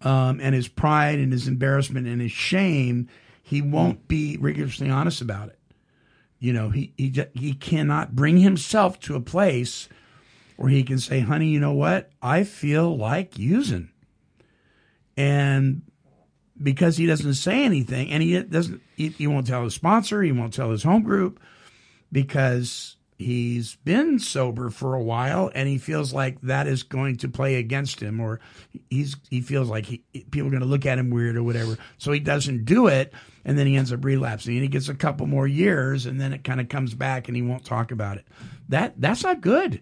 Um, 0.00 0.40
and 0.42 0.52
his 0.52 0.66
pride 0.66 1.20
and 1.20 1.30
his 1.30 1.46
embarrassment 1.46 2.08
and 2.08 2.20
his 2.20 2.32
shame 2.32 3.08
he 3.40 3.62
won't 3.62 4.08
be 4.08 4.36
rigorously 4.36 4.90
honest 4.90 5.20
about 5.20 5.50
it. 5.50 5.60
You 6.40 6.52
know 6.52 6.70
he 6.70 6.92
he 6.96 7.14
he 7.34 7.52
cannot 7.52 8.16
bring 8.16 8.38
himself 8.38 8.98
to 9.02 9.14
a 9.14 9.20
place 9.20 9.88
where 10.56 10.70
he 10.70 10.82
can 10.82 10.98
say 10.98 11.20
honey 11.20 11.48
you 11.48 11.60
know 11.60 11.72
what? 11.72 12.10
I 12.22 12.44
feel 12.44 12.96
like 12.96 13.38
using. 13.38 13.90
And 15.16 15.82
because 16.62 16.96
he 16.96 17.06
doesn't 17.06 17.34
say 17.34 17.64
anything 17.64 18.10
and 18.10 18.22
he 18.22 18.40
doesn't 18.42 18.80
he, 18.96 19.08
he 19.08 19.26
won't 19.26 19.46
tell 19.46 19.64
his 19.64 19.74
sponsor 19.74 20.22
he 20.22 20.32
won't 20.32 20.52
tell 20.52 20.70
his 20.70 20.84
home 20.84 21.02
group 21.02 21.40
because 22.12 22.96
he's 23.18 23.76
been 23.76 24.18
sober 24.18 24.70
for 24.70 24.94
a 24.94 25.02
while 25.02 25.50
and 25.54 25.68
he 25.68 25.78
feels 25.78 26.12
like 26.12 26.40
that 26.42 26.66
is 26.66 26.82
going 26.82 27.16
to 27.16 27.28
play 27.28 27.56
against 27.56 28.00
him 28.00 28.20
or 28.20 28.40
he's 28.90 29.16
he 29.30 29.40
feels 29.40 29.68
like 29.68 29.86
he, 29.86 30.02
people 30.30 30.46
are 30.46 30.50
going 30.50 30.62
to 30.62 30.68
look 30.68 30.86
at 30.86 30.98
him 30.98 31.10
weird 31.10 31.36
or 31.36 31.42
whatever. 31.42 31.76
So 31.98 32.12
he 32.12 32.20
doesn't 32.20 32.64
do 32.64 32.86
it 32.86 33.12
and 33.44 33.58
then 33.58 33.66
he 33.66 33.76
ends 33.76 33.92
up 33.92 34.04
relapsing 34.04 34.54
and 34.54 34.62
he 34.62 34.68
gets 34.68 34.88
a 34.88 34.94
couple 34.94 35.26
more 35.26 35.46
years 35.46 36.06
and 36.06 36.20
then 36.20 36.32
it 36.32 36.44
kind 36.44 36.60
of 36.60 36.68
comes 36.68 36.94
back 36.94 37.28
and 37.28 37.36
he 37.36 37.42
won't 37.42 37.64
talk 37.64 37.90
about 37.90 38.16
it. 38.16 38.26
That 38.68 38.94
that's 39.00 39.24
not 39.24 39.40
good 39.40 39.80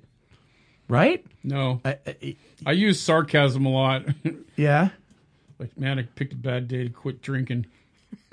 right 0.93 1.25
No, 1.43 1.81
I, 1.85 1.99
I, 2.07 2.37
I 2.67 2.73
use 2.73 3.01
sarcasm 3.01 3.65
a 3.67 3.71
lot. 3.71 4.05
yeah 4.57 4.91
like, 5.59 5.79
man, 5.79 5.99
I 5.99 6.03
picked 6.03 6.33
a 6.33 6.37
bad 6.37 6.67
day 6.67 6.85
to 6.85 6.91
quit 6.91 7.23
drinking. 7.23 7.67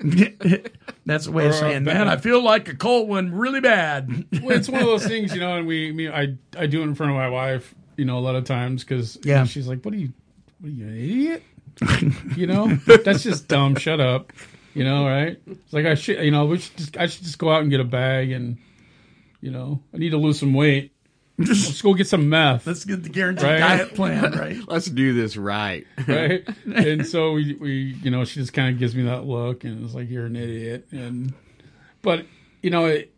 That's 1.06 1.26
a 1.26 1.32
way 1.32 1.46
of 1.46 1.52
uh, 1.52 1.60
saying, 1.60 1.84
man, 1.84 2.08
I 2.08 2.16
feel 2.16 2.42
like 2.42 2.68
a 2.68 2.74
cold 2.74 3.08
one 3.08 3.32
really 3.32 3.60
bad. 3.60 4.24
Well, 4.42 4.56
it's 4.56 4.68
one 4.68 4.80
of 4.80 4.86
those 4.86 5.06
things, 5.06 5.32
you 5.34 5.40
know, 5.40 5.56
and 5.56 5.66
we, 5.66 5.92
me, 5.92 6.08
I, 6.08 6.34
I 6.58 6.66
do 6.66 6.80
it 6.80 6.84
in 6.84 6.94
front 6.94 7.12
of 7.12 7.16
my 7.16 7.28
wife, 7.28 7.72
you 7.96 8.04
know, 8.04 8.18
a 8.18 8.20
lot 8.20 8.34
of 8.34 8.44
times 8.44 8.82
because 8.82 9.18
Yeah. 9.22 9.44
she's 9.44 9.68
like, 9.68 9.84
"What 9.84 9.94
are 9.94 9.98
you, 9.98 10.12
what 10.60 10.68
are 10.68 10.72
you, 10.72 10.86
an 10.86 10.96
idiot?" 10.98 11.42
you 12.36 12.46
know, 12.46 12.74
that's 13.04 13.22
just 13.22 13.46
dumb. 13.48 13.76
Shut 13.76 14.00
up. 14.00 14.32
You 14.74 14.84
know, 14.84 15.04
right? 15.06 15.38
It's 15.46 15.72
like 15.72 15.86
I 15.86 15.94
should, 15.94 16.24
you 16.24 16.30
know, 16.30 16.46
we 16.46 16.58
should 16.58 16.76
just, 16.76 16.96
I 16.96 17.06
should 17.06 17.22
just 17.24 17.38
go 17.38 17.50
out 17.52 17.62
and 17.62 17.70
get 17.70 17.80
a 17.80 17.84
bag, 17.84 18.32
and 18.32 18.56
you 19.40 19.50
know, 19.50 19.80
I 19.94 19.98
need 19.98 20.10
to 20.10 20.16
lose 20.18 20.38
some 20.40 20.52
weight. 20.54 20.92
Let's 21.48 21.80
go 21.82 21.94
get 21.94 22.06
some 22.06 22.28
meth. 22.28 22.66
Let's 22.66 22.84
get 22.84 23.02
the 23.02 23.08
guaranteed 23.08 23.44
Right. 23.46 23.58
diet 23.58 23.94
plan, 23.94 24.32
right? 24.32 24.56
Let's 24.68 24.86
do 24.86 25.12
this 25.14 25.36
right. 25.36 25.86
right? 26.06 26.46
and 26.74 27.06
so 27.06 27.32
we, 27.32 27.54
we, 27.54 27.72
you 28.02 28.10
know, 28.10 28.24
she 28.24 28.40
just 28.40 28.52
kind 28.52 28.72
of 28.72 28.78
gives 28.78 28.94
me 28.94 29.02
that 29.04 29.24
look, 29.24 29.64
and 29.64 29.84
it's 29.84 29.94
like 29.94 30.10
you're 30.10 30.26
an 30.26 30.36
idiot. 30.36 30.86
And 30.92 31.32
but 32.02 32.26
you 32.62 32.70
know, 32.70 32.86
it, 32.86 33.12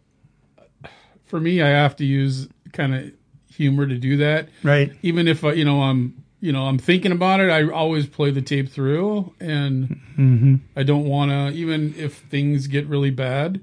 for 1.26 1.40
me, 1.40 1.62
I 1.62 1.68
have 1.68 1.96
to 1.96 2.04
use 2.04 2.48
kind 2.72 2.94
of 2.94 3.12
humor 3.50 3.86
to 3.86 3.98
do 3.98 4.16
that, 4.18 4.48
Right. 4.62 4.92
Even 5.02 5.28
if 5.28 5.44
uh, 5.44 5.48
you 5.50 5.64
know 5.64 5.82
I'm, 5.82 6.22
you 6.40 6.52
know, 6.52 6.64
I'm 6.66 6.78
thinking 6.78 7.12
about 7.12 7.40
it, 7.40 7.50
I 7.50 7.68
always 7.70 8.06
play 8.06 8.30
the 8.30 8.42
tape 8.42 8.70
through, 8.70 9.34
and 9.40 10.00
Mm-hmm. 10.18 10.56
I 10.76 10.82
don't 10.82 11.06
want 11.06 11.30
to, 11.30 11.48
even 11.58 11.94
if 11.96 12.18
things 12.18 12.66
get 12.66 12.86
really 12.86 13.10
bad. 13.10 13.60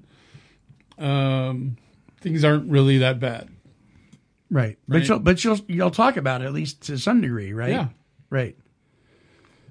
Um, 0.97 1.77
things 2.21 2.43
aren't 2.43 2.69
really 2.69 2.97
that 2.97 3.19
bad. 3.19 3.49
Right. 4.51 4.77
But 4.87 5.07
you'll 5.07 5.19
but 5.19 5.43
you'll 5.43 5.59
you'll 5.67 5.91
talk 5.91 6.17
about 6.17 6.41
it 6.41 6.45
at 6.45 6.53
least 6.53 6.81
to 6.83 6.97
some 6.97 7.21
degree, 7.21 7.53
right? 7.53 7.69
Yeah. 7.69 7.87
Right. 8.29 8.57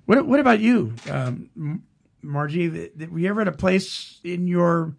What 0.06 0.26
what 0.26 0.40
about 0.40 0.60
you, 0.60 0.94
um, 1.10 1.82
Margie? 2.22 2.70
Th- 2.70 2.92
th- 2.96 3.10
Were 3.10 3.18
you 3.18 3.28
ever 3.28 3.42
at 3.42 3.48
a 3.48 3.52
place 3.52 4.20
in 4.24 4.46
your 4.46 4.94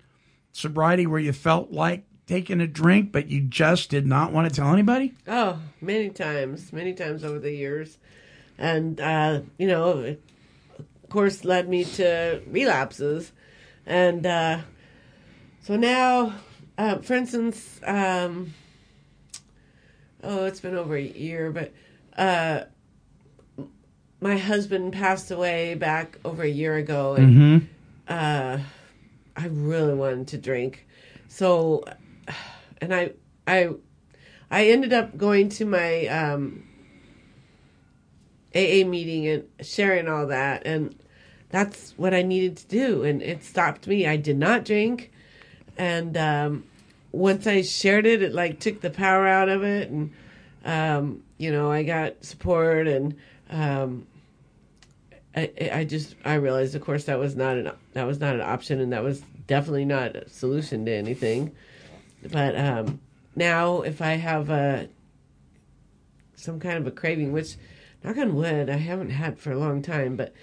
sobriety 0.52 1.08
where 1.08 1.20
you 1.20 1.34
felt 1.34 1.72
like 1.72 2.06
taking 2.28 2.62
a 2.62 2.68
drink, 2.68 3.12
but 3.12 3.28
you 3.28 3.42
just 3.42 3.90
did 3.90 4.06
not 4.06 4.32
want 4.32 4.48
to 4.48 4.56
tell 4.56 4.72
anybody? 4.72 5.14
Oh, 5.28 5.60
many 5.82 6.10
times, 6.10 6.72
many 6.72 6.94
times 6.94 7.24
over 7.24 7.40
the 7.40 7.52
years, 7.52 7.98
and 8.58 9.00
uh, 9.02 9.42
you 9.58 9.68
know, 9.68 10.00
it, 10.00 10.22
of 10.78 11.10
course, 11.10 11.44
led 11.44 11.68
me 11.70 11.86
to 11.86 12.42
relapses, 12.48 13.32
and 13.86 14.26
uh, 14.28 14.60
so 15.62 15.76
now, 15.76 16.36
uh, 16.78 16.98
for 17.00 17.16
instance, 17.16 17.80
um, 17.84 18.54
oh, 20.24 20.46
it's 20.46 20.60
been 20.60 20.76
over 20.76 20.96
a 20.96 21.02
year, 21.02 21.52
but 21.52 21.74
uh, 22.18 22.66
my 24.22 24.38
husband 24.38 24.94
passed 24.94 25.32
away 25.32 25.76
back 25.76 26.18
over 26.26 26.44
a 26.44 26.50
year 26.50 26.76
ago, 26.76 27.16
and 27.16 27.70
uh, 28.08 28.58
I 29.36 29.46
really 29.48 29.94
wanted 29.94 30.28
to 30.30 30.38
drink. 30.38 30.88
So, 31.28 31.84
and 32.82 32.94
I, 32.94 33.14
I, 33.48 33.70
I 34.52 34.66
ended 34.68 34.94
up 34.94 35.18
going 35.18 35.50
to 35.50 35.66
my 35.66 36.08
um, 36.08 36.64
AA 38.56 38.84
meeting 38.86 39.28
and 39.28 39.44
sharing 39.62 40.08
all 40.08 40.28
that, 40.28 40.64
and 40.66 40.96
that's 41.50 41.94
what 41.98 42.14
I 42.14 42.22
needed 42.22 42.58
to 42.58 42.68
do, 42.68 43.04
and 43.04 43.22
it 43.22 43.44
stopped 43.44 43.88
me. 43.88 44.06
I 44.06 44.18
did 44.18 44.38
not 44.38 44.66
drink, 44.66 45.12
and 45.78 46.18
um, 46.18 46.64
once 47.12 47.48
I 47.48 47.62
shared 47.62 48.06
it, 48.06 48.22
it 48.22 48.34
like 48.34 48.60
took 48.60 48.82
the 48.82 48.90
power 48.90 49.28
out 49.28 49.50
of 49.50 49.64
it, 49.64 49.90
and 49.90 50.12
um, 50.66 51.24
you 51.38 51.52
know 51.52 51.72
I 51.72 51.84
got 51.84 52.24
support, 52.24 52.88
and 52.88 53.16
um, 53.50 54.06
I, 55.36 55.52
I 55.74 55.84
just 55.86 56.16
I 56.26 56.36
realized, 56.36 56.76
of 56.76 56.82
course, 56.82 57.06
that 57.06 57.20
was 57.20 57.36
not 57.36 57.58
an 57.58 57.72
that 57.94 58.06
was 58.06 58.20
not 58.20 58.36
an 58.36 58.42
option, 58.42 58.80
and 58.80 58.92
that 58.94 59.04
was 59.04 59.22
definitely 59.48 59.86
not 59.86 60.16
a 60.16 60.30
solution 60.30 60.86
to 60.86 60.92
anything. 60.92 61.56
But 62.32 62.58
um, 62.58 63.00
now, 63.36 63.82
if 63.82 64.02
I 64.02 64.12
have 64.16 64.50
a 64.50 64.90
some 66.36 66.60
kind 66.60 66.78
of 66.78 66.88
a 66.88 66.92
craving, 66.92 67.32
which 67.32 67.56
knock 68.04 68.18
on 68.18 68.36
wood, 68.36 68.70
I 68.70 68.78
haven't 68.78 69.10
had 69.10 69.38
for 69.40 69.52
a 69.52 69.60
long 69.60 69.82
time, 69.82 70.16
but 70.16 70.34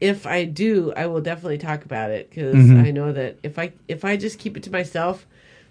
if 0.00 0.26
I 0.26 0.44
do, 0.44 0.92
I 0.96 1.06
will 1.06 1.20
definitely 1.20 1.58
talk 1.58 1.84
about 1.84 2.10
it 2.10 2.28
because 2.28 2.68
Mhm. 2.68 2.84
I 2.86 2.90
know 2.90 3.12
that 3.12 3.38
if 3.42 3.58
I 3.58 3.72
if 3.88 4.04
I 4.04 4.16
just 4.16 4.38
keep 4.38 4.56
it 4.56 4.62
to 4.64 4.70
myself, 4.70 5.26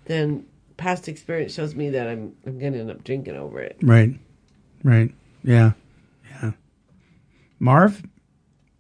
then 0.05 0.45
past 0.77 1.07
experience 1.07 1.53
shows 1.53 1.75
me 1.75 1.89
that 1.91 2.07
I'm 2.07 2.35
I'm 2.45 2.57
gonna 2.59 2.77
end 2.77 2.91
up 2.91 3.03
drinking 3.03 3.35
over 3.35 3.59
it. 3.59 3.77
Right. 3.81 4.17
Right. 4.83 5.13
Yeah. 5.43 5.73
Yeah. 6.41 6.51
Marv, 7.59 8.03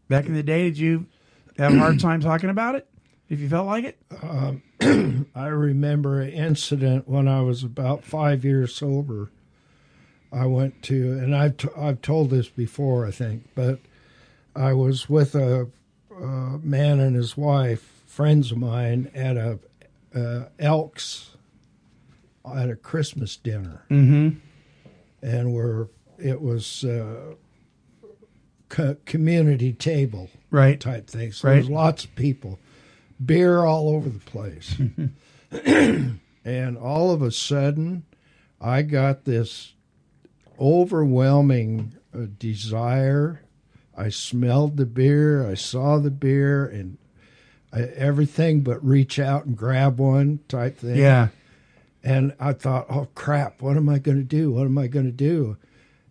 back 0.09 0.25
in 0.25 0.33
the 0.33 0.43
day, 0.43 0.63
did 0.63 0.77
you 0.77 1.05
have 1.57 1.73
a 1.73 1.77
hard 1.77 1.99
time 2.01 2.21
talking 2.21 2.49
about 2.49 2.75
it? 2.75 2.87
If 3.29 3.39
you 3.39 3.47
felt 3.47 3.67
like 3.67 3.85
it? 3.85 3.97
Um, 4.21 4.61
I 5.35 5.47
remember 5.47 6.19
an 6.19 6.31
incident 6.31 7.07
when 7.07 7.27
I 7.27 7.41
was 7.41 7.63
about 7.63 8.03
five 8.03 8.43
years 8.43 8.75
sober. 8.75 9.31
I 10.33 10.45
went 10.47 10.81
to, 10.83 11.13
and 11.13 11.35
I've, 11.35 11.57
t- 11.57 11.69
I've 11.77 12.01
told 12.01 12.29
this 12.29 12.47
before, 12.49 13.05
I 13.05 13.11
think, 13.11 13.49
but 13.53 13.79
I 14.55 14.73
was 14.73 15.09
with 15.09 15.35
a, 15.35 15.69
a 16.13 16.59
man 16.61 16.99
and 16.99 17.15
his 17.15 17.37
wife, 17.37 18.03
friends 18.05 18.51
of 18.51 18.57
mine, 18.57 19.11
at 19.13 19.37
a 19.37 19.59
uh, 20.15 20.45
Elks 20.59 21.31
at 22.45 22.69
a 22.69 22.75
Christmas 22.75 23.35
dinner. 23.37 23.85
Mm-hmm. 23.89 24.37
And 25.21 25.53
we're, 25.53 25.87
it 26.17 26.41
was 26.41 26.83
uh, 26.83 27.35
co- 28.69 28.97
community 29.05 29.73
table 29.73 30.29
Right. 30.49 30.79
type 30.79 31.07
thing. 31.09 31.31
So 31.31 31.47
Right. 31.47 31.55
there's 31.55 31.69
lots 31.69 32.03
of 32.05 32.15
people, 32.15 32.59
beer 33.23 33.63
all 33.63 33.89
over 33.89 34.09
the 34.09 34.19
place. 34.19 34.75
and 36.43 36.77
all 36.77 37.11
of 37.11 37.21
a 37.21 37.31
sudden, 37.31 38.03
I 38.59 38.81
got 38.81 39.25
this 39.25 39.73
overwhelming 40.59 41.93
uh, 42.13 42.25
desire. 42.37 43.43
I 43.97 44.09
smelled 44.09 44.77
the 44.77 44.85
beer, 44.85 45.47
I 45.47 45.53
saw 45.53 45.99
the 45.99 46.11
beer, 46.11 46.65
and 46.65 46.97
everything 47.73 48.61
but 48.61 48.83
reach 48.85 49.19
out 49.19 49.45
and 49.45 49.57
grab 49.57 49.99
one 49.99 50.39
type 50.47 50.77
thing. 50.77 50.97
Yeah. 50.97 51.29
And 52.03 52.33
I 52.39 52.53
thought, 52.53 52.87
oh 52.89 53.07
crap, 53.15 53.61
what 53.61 53.77
am 53.77 53.87
I 53.87 53.99
going 53.99 54.17
to 54.17 54.23
do? 54.23 54.51
What 54.51 54.65
am 54.65 54.77
I 54.77 54.87
going 54.87 55.05
to 55.05 55.11
do? 55.11 55.57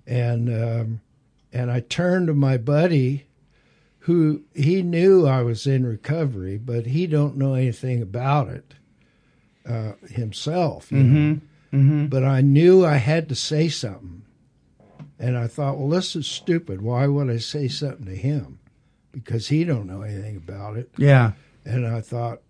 And 0.06 0.48
um, 0.48 1.00
and 1.52 1.70
I 1.70 1.80
turned 1.80 2.28
to 2.28 2.34
my 2.34 2.56
buddy, 2.56 3.26
who 4.00 4.42
he 4.54 4.82
knew 4.82 5.26
I 5.26 5.42
was 5.42 5.66
in 5.66 5.84
recovery, 5.84 6.58
but 6.58 6.86
he 6.86 7.06
don't 7.06 7.36
know 7.36 7.54
anything 7.54 8.00
about 8.02 8.48
it 8.48 8.74
uh, 9.68 9.92
himself. 10.08 10.90
Mhm. 10.90 11.40
Mhm. 11.72 12.08
But 12.10 12.24
I 12.24 12.40
knew 12.40 12.84
I 12.84 12.96
had 12.96 13.28
to 13.28 13.34
say 13.34 13.68
something, 13.68 14.22
and 15.18 15.36
I 15.36 15.46
thought, 15.48 15.76
well, 15.78 15.88
this 15.88 16.14
is 16.16 16.26
stupid. 16.26 16.82
Why 16.82 17.06
would 17.08 17.28
I 17.30 17.38
say 17.38 17.68
something 17.68 18.06
to 18.06 18.16
him? 18.16 18.58
Because 19.12 19.48
he 19.48 19.64
don't 19.64 19.86
know 19.88 20.02
anything 20.02 20.36
about 20.36 20.76
it. 20.76 20.90
Yeah. 20.96 21.32
And 21.64 21.86
I 21.86 22.00
thought, 22.00 22.40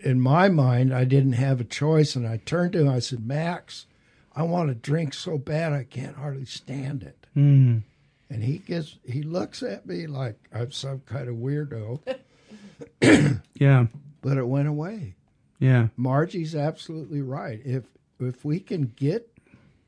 in 0.00 0.20
my 0.20 0.48
mind, 0.48 0.92
I 0.94 1.04
didn't 1.04 1.32
have 1.34 1.60
a 1.60 1.64
choice. 1.64 2.16
And 2.16 2.26
I 2.26 2.38
turned 2.38 2.72
to 2.74 2.80
him. 2.80 2.88
I 2.88 2.98
said, 3.00 3.26
Max, 3.26 3.86
I 4.34 4.42
want 4.44 4.68
to 4.68 4.74
drink 4.74 5.14
so 5.14 5.38
bad 5.38 5.72
I 5.72 5.84
can't 5.84 6.16
hardly 6.16 6.44
stand 6.44 7.02
it. 7.02 7.26
Mm. 7.36 7.82
And 8.28 8.42
he 8.44 8.58
gets, 8.58 8.96
he 9.04 9.22
looks 9.22 9.62
at 9.62 9.86
me 9.86 10.06
like 10.06 10.36
I'm 10.54 10.70
some 10.72 11.00
kind 11.06 11.28
of 11.28 11.36
weirdo. 11.36 12.00
Yeah. 13.54 13.86
But 14.22 14.38
it 14.38 14.46
went 14.46 14.68
away. 14.68 15.14
Yeah. 15.58 15.88
Margie's 15.96 16.54
absolutely 16.54 17.20
right. 17.20 17.60
If 17.64 17.84
if 18.18 18.44
we 18.44 18.60
can 18.60 18.92
get 18.96 19.28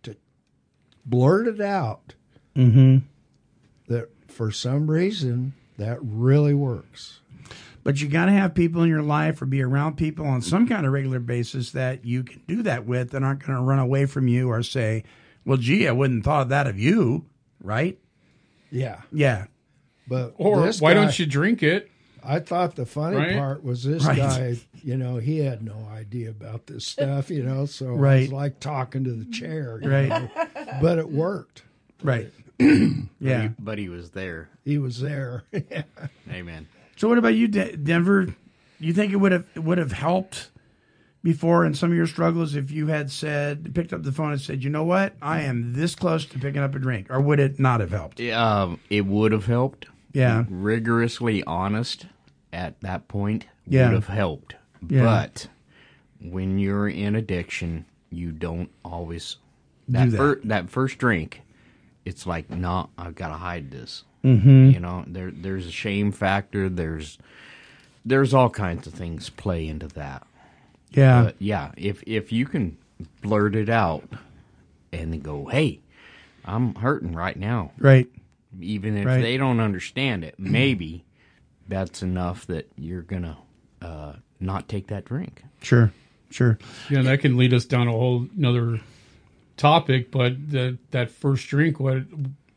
to 0.03 0.17
blurt 1.07 1.47
it 1.49 1.61
out, 1.61 2.15
Mm-hmm. 2.57 2.99
that 3.89 4.11
for 4.29 4.51
some 4.51 4.91
reason 4.91 5.55
that 5.79 5.99
really 6.03 6.53
works. 6.53 7.21
But 7.85 8.01
you 8.01 8.09
got 8.09 8.27
to 8.27 8.33
have 8.33 8.55
people 8.55 8.83
in 8.83 8.89
your 8.89 9.03
life 9.03 9.43
or 9.43 9.47
be 9.47 9.61
around 9.63 9.97
people 9.97 10.27
on 10.27 10.41
some 10.41 10.69
kind 10.69 10.87
of 10.87 10.93
regular 10.93 11.19
basis 11.19 11.73
that 11.73 12.05
you 12.05 12.23
can 12.23 12.41
do 12.47 12.63
that 12.63 12.87
with 12.87 13.11
that 13.11 13.23
aren't 13.23 13.41
going 13.45 13.59
to 13.59 13.65
run 13.65 13.81
away 13.81 14.07
from 14.07 14.29
you 14.29 14.49
or 14.51 14.63
say, 14.63 15.03
well, 15.45 15.59
gee, 15.59 15.89
I 15.89 15.93
wouldn't 15.93 16.25
thought 16.25 16.43
of 16.43 16.49
that 16.51 16.67
of 16.69 16.79
you. 16.79 17.27
Right? 17.63 17.99
Yeah. 18.71 19.01
Yeah. 19.13 19.47
But 20.09 20.35
Or 20.39 20.61
why 20.79 20.95
guy- 20.95 20.95
don't 20.95 21.19
you 21.19 21.27
drink 21.27 21.63
it? 21.63 21.91
I 22.25 22.39
thought 22.39 22.77
the 22.77 22.87
funny 22.87 23.17
Right? 23.17 23.35
part 23.37 23.65
was 23.65 23.83
this 23.83 24.05
Right. 24.07 24.17
guy, 24.17 24.57
you 24.85 24.97
know, 24.97 25.17
he 25.17 25.39
had 25.39 25.61
no 25.65 25.89
idea 25.93 26.31
about 26.31 26.69
this 26.69 26.87
stuff, 26.87 27.31
you 27.31 27.43
know, 27.43 27.67
so 27.67 27.95
it 27.95 27.97
Right. 27.97 28.21
was 28.23 28.33
like 28.33 28.61
talking 28.61 29.03
to 29.05 29.13
the 29.13 29.25
chair. 29.25 29.81
you 29.83 29.91
Right. 29.91 30.09
know. 30.09 30.31
But 30.81 30.99
it 30.99 31.11
worked. 31.11 31.65
Right. 32.03 32.31
But 32.59 33.29
yeah. 33.29 33.43
he, 33.43 33.49
but 33.59 33.79
he 33.79 33.89
was 33.89 34.11
there. 34.11 34.49
He 34.65 34.79
was 34.79 35.01
there. 35.01 35.43
Amen. 36.31 36.67
So 36.97 37.09
what 37.09 37.19
about 37.19 37.35
you, 37.35 37.49
De- 37.49 37.77
Denver? 37.77 38.35
You 38.79 38.93
think 38.93 39.13
it 39.13 39.17
would 39.17 39.33
have 39.33 39.45
it 39.55 39.61
would 39.61 39.79
have 39.79 39.93
helped 39.93 40.51
before 41.23 41.65
in 41.65 41.73
some 41.75 41.91
of 41.91 41.97
your 41.97 42.07
struggles 42.07 42.57
if 42.57 42.71
you 42.73 42.89
had 42.89 43.11
said 43.11 43.73
picked 43.75 43.93
up 43.93 44.03
the 44.03 44.11
phone 44.13 44.33
and 44.33 44.41
said, 44.41 44.65
you 44.65 44.71
know 44.71 44.83
what, 44.85 45.15
I 45.23 45.43
am 45.43 45.73
this 45.75 45.95
close 45.95 46.27
to 46.27 46.39
picking 46.39 46.61
up 46.63 46.75
a 46.75 46.79
drink, 46.81 47.07
or 47.11 47.21
would 47.21 47.39
it 47.41 47.61
not 47.61 47.81
have 47.81 47.91
helped? 47.91 48.21
Um, 48.21 48.81
it 48.91 49.07
would 49.07 49.31
have 49.33 49.47
helped. 49.47 49.87
Yeah. 50.13 50.45
Rigorously 50.51 51.43
honest 51.45 52.07
at 52.53 52.81
that 52.81 53.07
point 53.09 53.47
Yeah. 53.67 53.87
would 53.87 53.95
have 53.95 54.09
helped. 54.09 54.57
Yeah. 54.89 55.03
But 55.05 55.49
when 56.21 56.59
you're 56.59 56.89
in 56.89 57.15
addiction, 57.15 57.85
you 58.11 58.33
don't 58.33 58.71
always 58.85 59.37
Do 59.89 59.93
that 59.99 60.11
that. 60.11 60.17
fir- 60.17 60.41
that 60.45 60.71
first 60.71 60.99
drink. 60.99 61.43
It's 62.05 62.27
like, 62.27 62.51
no, 62.51 62.91
I've 62.99 63.15
got 63.15 63.29
to 63.29 63.35
hide 63.35 63.71
this. 63.71 64.03
Mhm. 64.25 64.73
You 64.73 64.81
know, 64.81 65.05
there 65.07 65.31
there's 65.31 65.67
a 65.67 65.71
shame 65.73 66.13
factor. 66.13 66.69
There's 66.69 67.19
there's 68.05 68.35
all 68.35 68.51
kinds 68.51 68.87
of 68.87 68.95
things 68.95 69.31
play 69.31 69.67
into 69.69 69.89
that. 69.89 70.27
Yeah. 70.91 71.25
But 71.25 71.37
yeah. 71.39 71.73
If 71.77 72.03
if 72.07 72.33
you 72.33 72.47
can 72.47 72.77
blurt 73.21 73.55
it 73.57 73.69
out 73.69 74.05
and 74.93 75.13
then 75.13 75.21
go, 75.21 75.47
hey, 75.47 75.81
I'm 76.45 76.75
hurting 76.77 77.15
right 77.15 77.37
now. 77.37 77.73
Right. 77.79 78.09
Even 78.61 78.97
if 78.97 79.07
Right. 79.07 79.23
they 79.23 79.37
don't 79.37 79.61
understand 79.61 80.25
it, 80.25 80.35
maybe 80.39 81.05
that's 81.69 82.03
enough 82.03 82.47
that 82.47 82.69
you're 82.77 83.03
gonna 83.03 83.39
uh, 83.81 84.15
not 84.41 84.69
take 84.69 84.89
that 84.89 85.05
drink. 85.07 85.43
Sure. 85.63 85.93
Sure. 86.31 86.59
Yeah, 86.91 87.03
that 87.03 87.21
can 87.21 87.37
lead 87.37 87.53
us 87.55 87.65
down 87.65 87.89
a 87.89 87.93
whole 87.93 88.27
another 88.37 88.81
topic. 89.57 90.11
But 90.11 90.51
the, 90.51 90.79
that 90.91 91.11
first 91.11 91.47
drink, 91.49 91.79
what 91.81 92.05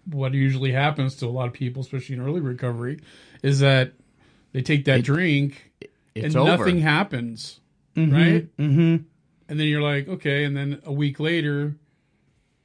what 0.09 0.33
usually 0.33 0.71
happens 0.71 1.15
to 1.17 1.25
a 1.25 1.29
lot 1.29 1.47
of 1.47 1.53
people, 1.53 1.81
especially 1.81 2.15
in 2.15 2.21
early 2.21 2.41
recovery, 2.41 2.99
is 3.43 3.59
that 3.59 3.93
they 4.51 4.61
take 4.61 4.85
that 4.85 5.03
drink 5.03 5.71
it's 6.13 6.25
and 6.27 6.35
over. 6.35 6.57
nothing 6.57 6.79
happens, 6.79 7.59
Mhm. 7.95 8.11
right? 8.13 8.57
Mm-hmm. 8.57 8.95
And 9.49 9.59
then 9.59 9.67
you're 9.67 9.81
like, 9.81 10.07
okay, 10.07 10.43
and 10.45 10.55
then 10.55 10.81
a 10.85 10.91
week 10.93 11.19
later, 11.19 11.75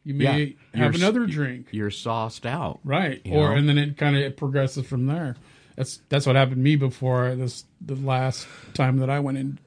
you 0.04 0.14
may 0.14 0.56
have 0.74 0.94
another 0.94 1.26
drink, 1.26 1.68
You're 1.72 1.90
sauced 1.90 2.46
out, 2.46 2.80
right? 2.84 3.20
Or 3.26 3.50
know? 3.50 3.56
and 3.56 3.68
then 3.68 3.76
it 3.78 3.96
kind 3.98 4.16
of 4.16 4.36
progresses 4.36 4.86
from 4.86 5.06
there. 5.06 5.36
That's 5.76 6.00
that's 6.08 6.26
what 6.26 6.36
happened 6.36 6.56
to 6.56 6.62
me 6.62 6.76
before 6.76 7.34
this 7.36 7.64
the 7.80 7.94
last 7.96 8.46
time 8.74 8.98
that 8.98 9.10
I 9.10 9.20
went 9.20 9.38
in 9.38 9.58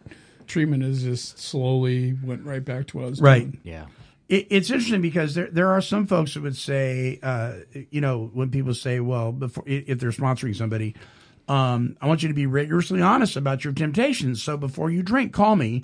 treatment 0.48 0.84
is 0.84 1.04
just 1.04 1.40
slowly 1.40 2.14
went 2.24 2.44
right 2.46 2.64
back 2.64 2.88
to 2.88 2.98
what 2.98 3.06
I 3.06 3.10
was 3.10 3.22
Right. 3.22 3.40
doing. 3.52 3.60
Yeah. 3.64 3.86
It, 4.34 4.48
it's 4.50 4.72
interesting 4.72 5.02
because 5.02 5.36
there 5.36 5.50
there 5.52 5.70
are 5.70 5.82
some 5.82 6.08
folks 6.08 6.34
that 6.34 6.42
would 6.42 6.58
say, 6.58 7.20
uh, 7.22 7.54
you 7.92 8.02
know, 8.02 8.32
when 8.34 8.50
people 8.50 8.74
say, 8.74 9.00
well, 9.00 9.32
before 9.32 9.64
if 9.68 10.00
they're 10.00 10.10
sponsoring 10.12 10.56
somebody, 10.56 10.96
um, 11.48 11.98
I 12.02 12.08
want 12.08 12.24
you 12.24 12.30
to 12.30 12.34
be 12.34 12.48
rigorously 12.48 13.02
honest 13.02 13.36
about 13.36 13.64
your 13.64 13.74
temptations. 13.74 14.42
So 14.42 14.58
before 14.58 14.90
you 14.90 15.04
drink, 15.04 15.34
call 15.34 15.56
me. 15.56 15.84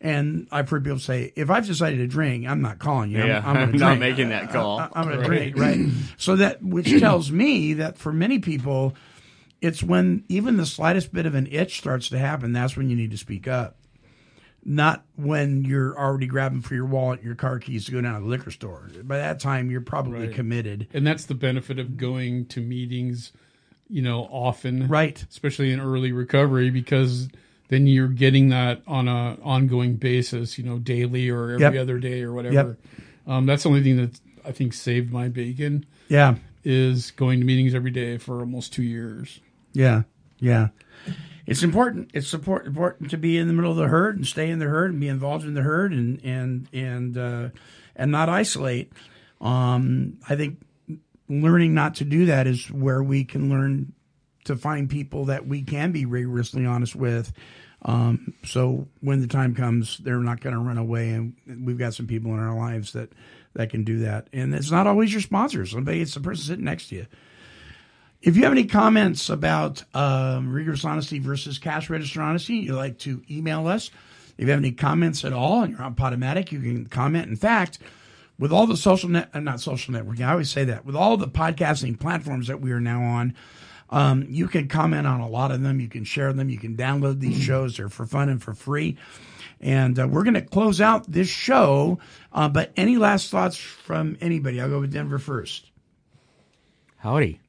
And 0.00 0.46
I've 0.52 0.70
heard 0.70 0.84
people 0.84 1.00
say, 1.00 1.32
if 1.34 1.50
I've 1.50 1.66
decided 1.66 1.96
to 1.96 2.06
drink, 2.06 2.46
I'm 2.46 2.62
not 2.62 2.78
calling 2.78 3.10
you. 3.10 3.18
I'm- 3.18 3.26
Yeah, 3.28 3.42
I'm, 3.44 3.56
I'm 3.56 3.72
not 3.78 3.98
making 3.98 4.28
that 4.28 4.50
call. 4.52 4.78
I, 4.78 4.88
am 4.94 5.08
going 5.08 5.18
to 5.18 5.24
drink, 5.24 5.56
right? 5.58 5.80
So 6.18 6.36
that 6.36 6.62
which 6.62 7.00
tells 7.00 7.32
me 7.32 7.72
that 7.74 7.98
for 7.98 8.12
many 8.12 8.38
people, 8.38 8.94
it's 9.60 9.82
when 9.82 10.22
even 10.28 10.56
the 10.56 10.66
slightest 10.66 11.12
bit 11.12 11.26
of 11.26 11.34
an 11.34 11.48
itch 11.50 11.78
starts 11.78 12.10
to 12.10 12.18
happen. 12.18 12.52
That's 12.52 12.76
when 12.76 12.90
you 12.90 12.94
need 12.96 13.10
to 13.10 13.18
speak 13.18 13.48
up. 13.48 13.77
Not 14.64 15.04
when 15.16 15.64
you're 15.64 15.98
already 15.98 16.26
grabbing 16.26 16.60
for 16.60 16.74
your 16.74 16.84
wallet, 16.84 17.22
your 17.22 17.34
car 17.34 17.58
keys 17.58 17.86
to 17.86 17.92
go 17.92 18.00
down 18.00 18.14
to 18.14 18.20
the 18.20 18.26
liquor 18.26 18.50
store. 18.50 18.90
By 19.04 19.16
that 19.18 19.40
time, 19.40 19.70
you're 19.70 19.80
probably 19.80 20.26
Right. 20.26 20.34
committed. 20.34 20.88
And 20.92 21.06
that's 21.06 21.24
the 21.24 21.34
benefit 21.34 21.78
of 21.78 21.96
going 21.96 22.46
to 22.46 22.60
meetings, 22.60 23.32
you 23.88 24.02
know, 24.02 24.24
often. 24.30 24.88
Right. 24.88 25.24
Especially 25.30 25.72
in 25.72 25.80
early 25.80 26.12
recovery 26.12 26.70
because 26.70 27.28
then 27.68 27.86
you're 27.86 28.08
getting 28.08 28.48
that 28.50 28.82
on 28.86 29.08
a 29.08 29.38
ongoing 29.42 29.94
basis, 29.96 30.58
you 30.58 30.64
know, 30.64 30.78
daily 30.78 31.30
or 31.30 31.50
every 31.52 31.60
Yep. 31.60 31.82
other 31.82 31.98
day 31.98 32.22
or 32.22 32.32
whatever. 32.32 32.76
Um, 33.26 33.46
that's 33.46 33.62
the 33.62 33.68
only 33.68 33.82
thing 33.82 33.96
that 33.96 34.20
I 34.44 34.52
think 34.52 34.72
saved 34.72 35.12
my 35.12 35.28
bacon 35.28 35.84
Yeah, 36.08 36.36
is 36.64 37.10
going 37.12 37.40
to 37.40 37.46
meetings 37.46 37.74
every 37.74 37.90
day 37.90 38.16
for 38.18 38.40
almost 38.40 38.72
two 38.72 38.82
years. 38.82 39.40
yeah, 39.72 40.02
yeah. 40.40 40.68
It's 41.48 41.62
important. 41.62 42.10
It's 42.12 42.28
support, 42.28 42.66
important 42.66 43.10
to 43.10 43.16
be 43.16 43.38
in 43.38 43.46
the 43.46 43.54
middle 43.54 43.70
of 43.70 43.78
the 43.78 43.88
herd 43.88 44.16
and 44.18 44.26
stay 44.26 44.50
in 44.50 44.58
the 44.58 44.66
herd 44.66 44.90
and 44.90 45.00
be 45.00 45.08
involved 45.08 45.46
in 45.46 45.54
the 45.54 45.62
herd 45.62 45.92
and 45.92 46.22
and 46.22 46.68
and 46.74 47.16
uh, 47.16 47.48
and 47.96 48.12
not 48.12 48.28
isolate. 48.28 48.92
Um, 49.40 50.18
I 50.28 50.36
think 50.36 50.60
learning 51.26 51.72
not 51.72 51.94
to 51.96 52.04
do 52.04 52.26
that 52.26 52.46
is 52.46 52.70
where 52.70 53.02
we 53.02 53.24
can 53.24 53.48
learn 53.48 53.94
to 54.44 54.56
find 54.56 54.90
people 54.90 55.24
that 55.26 55.46
we 55.46 55.62
can 55.62 55.90
be 55.90 56.04
rigorously 56.04 56.66
honest 56.66 56.94
with. 56.94 57.32
Um, 57.80 58.34
so 58.44 58.86
when 59.00 59.22
the 59.22 59.26
time 59.26 59.54
comes, 59.54 59.98
they're 59.98 60.18
not 60.18 60.40
going 60.40 60.54
to 60.54 60.60
run 60.60 60.76
away, 60.76 61.10
and 61.10 61.34
we've 61.64 61.78
got 61.78 61.94
some 61.94 62.06
people 62.06 62.34
in 62.34 62.40
our 62.40 62.56
lives 62.56 62.92
that 62.92 63.10
that 63.54 63.70
can 63.70 63.84
do 63.84 64.00
that. 64.00 64.28
And 64.34 64.54
it's 64.54 64.70
not 64.70 64.86
always 64.86 65.12
your 65.12 65.22
sponsors. 65.22 65.70
Somebody, 65.70 66.02
it's 66.02 66.12
the 66.12 66.20
person 66.20 66.44
sitting 66.44 66.66
next 66.66 66.90
to 66.90 66.96
you. 66.96 67.06
If 68.20 68.36
you 68.36 68.42
have 68.42 68.52
any 68.52 68.64
comments 68.64 69.30
about 69.30 69.84
um, 69.94 70.52
rigorous 70.52 70.84
honesty 70.84 71.20
versus 71.20 71.58
cash 71.58 71.88
register 71.88 72.20
honesty, 72.20 72.56
you'd 72.56 72.74
like 72.74 72.98
to 73.00 73.22
email 73.30 73.68
us. 73.68 73.90
If 74.36 74.44
you 74.44 74.50
have 74.50 74.60
any 74.60 74.72
comments 74.72 75.24
at 75.24 75.32
all 75.32 75.62
and 75.62 75.72
you're 75.72 75.82
on 75.82 75.94
Podomatic, 75.94 76.50
you 76.50 76.60
can 76.60 76.86
comment. 76.86 77.28
In 77.28 77.36
fact, 77.36 77.78
with 78.38 78.52
all 78.52 78.66
the 78.66 78.76
social 78.76 79.08
net, 79.08 79.30
uh, 79.34 79.40
not 79.40 79.60
social 79.60 79.94
networking, 79.94 80.26
I 80.26 80.32
always 80.32 80.50
say 80.50 80.64
that, 80.64 80.84
with 80.84 80.96
all 80.96 81.16
the 81.16 81.28
podcasting 81.28 81.98
platforms 81.98 82.48
that 82.48 82.60
we 82.60 82.72
are 82.72 82.80
now 82.80 83.02
on, 83.02 83.34
um, 83.90 84.26
you 84.28 84.48
can 84.48 84.68
comment 84.68 85.06
on 85.06 85.20
a 85.20 85.28
lot 85.28 85.50
of 85.50 85.62
them. 85.62 85.80
You 85.80 85.88
can 85.88 86.04
share 86.04 86.32
them. 86.32 86.50
You 86.50 86.58
can 86.58 86.76
download 86.76 87.20
these 87.20 87.40
shows. 87.42 87.76
They're 87.76 87.88
for 87.88 88.06
fun 88.06 88.28
and 88.28 88.42
for 88.42 88.54
free. 88.54 88.96
And 89.60 89.98
uh, 89.98 90.06
we're 90.06 90.24
going 90.24 90.34
to 90.34 90.42
close 90.42 90.80
out 90.80 91.10
this 91.10 91.28
show. 91.28 91.98
Uh, 92.32 92.48
but 92.48 92.72
any 92.76 92.96
last 92.96 93.30
thoughts 93.30 93.56
from 93.56 94.16
anybody? 94.20 94.60
I'll 94.60 94.68
go 94.68 94.80
with 94.80 94.92
Denver 94.92 95.18
first. 95.18 95.70
Howdy. 96.98 97.40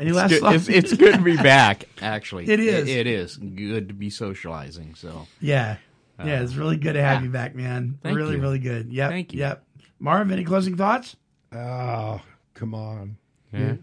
Any 0.00 0.08
It's 0.10 0.16
last 0.16 0.30
good, 0.30 0.40
thoughts? 0.40 0.68
it's, 0.68 0.92
it's 0.92 0.96
good 0.96 1.14
to 1.16 1.20
be 1.22 1.36
back, 1.42 1.84
actually. 2.00 2.48
It 2.48 2.58
is. 2.58 2.88
It, 2.88 2.96
it 3.00 3.06
is 3.06 3.36
good 3.36 3.88
to 3.88 3.94
be 3.94 4.08
socializing. 4.10 4.94
So 4.94 5.26
Yeah. 5.40 5.76
Yeah, 6.18 6.42
it's 6.42 6.54
really 6.54 6.76
good 6.76 6.94
to 6.94 7.02
have 7.02 7.20
yeah. 7.20 7.24
you 7.26 7.30
back, 7.30 7.54
man. 7.54 7.98
Thank 8.02 8.16
really, 8.16 8.36
you. 8.36 8.40
really 8.42 8.58
good. 8.58 8.92
Yep. 8.92 9.10
Thank 9.10 9.32
you. 9.32 9.38
Yep. 9.40 9.64
Marv, 9.98 10.30
any 10.30 10.44
closing 10.44 10.76
thoughts? 10.76 11.16
Oh, 11.52 12.20
come 12.54 12.74
on. 12.74 13.16
Yeah. 13.52 13.76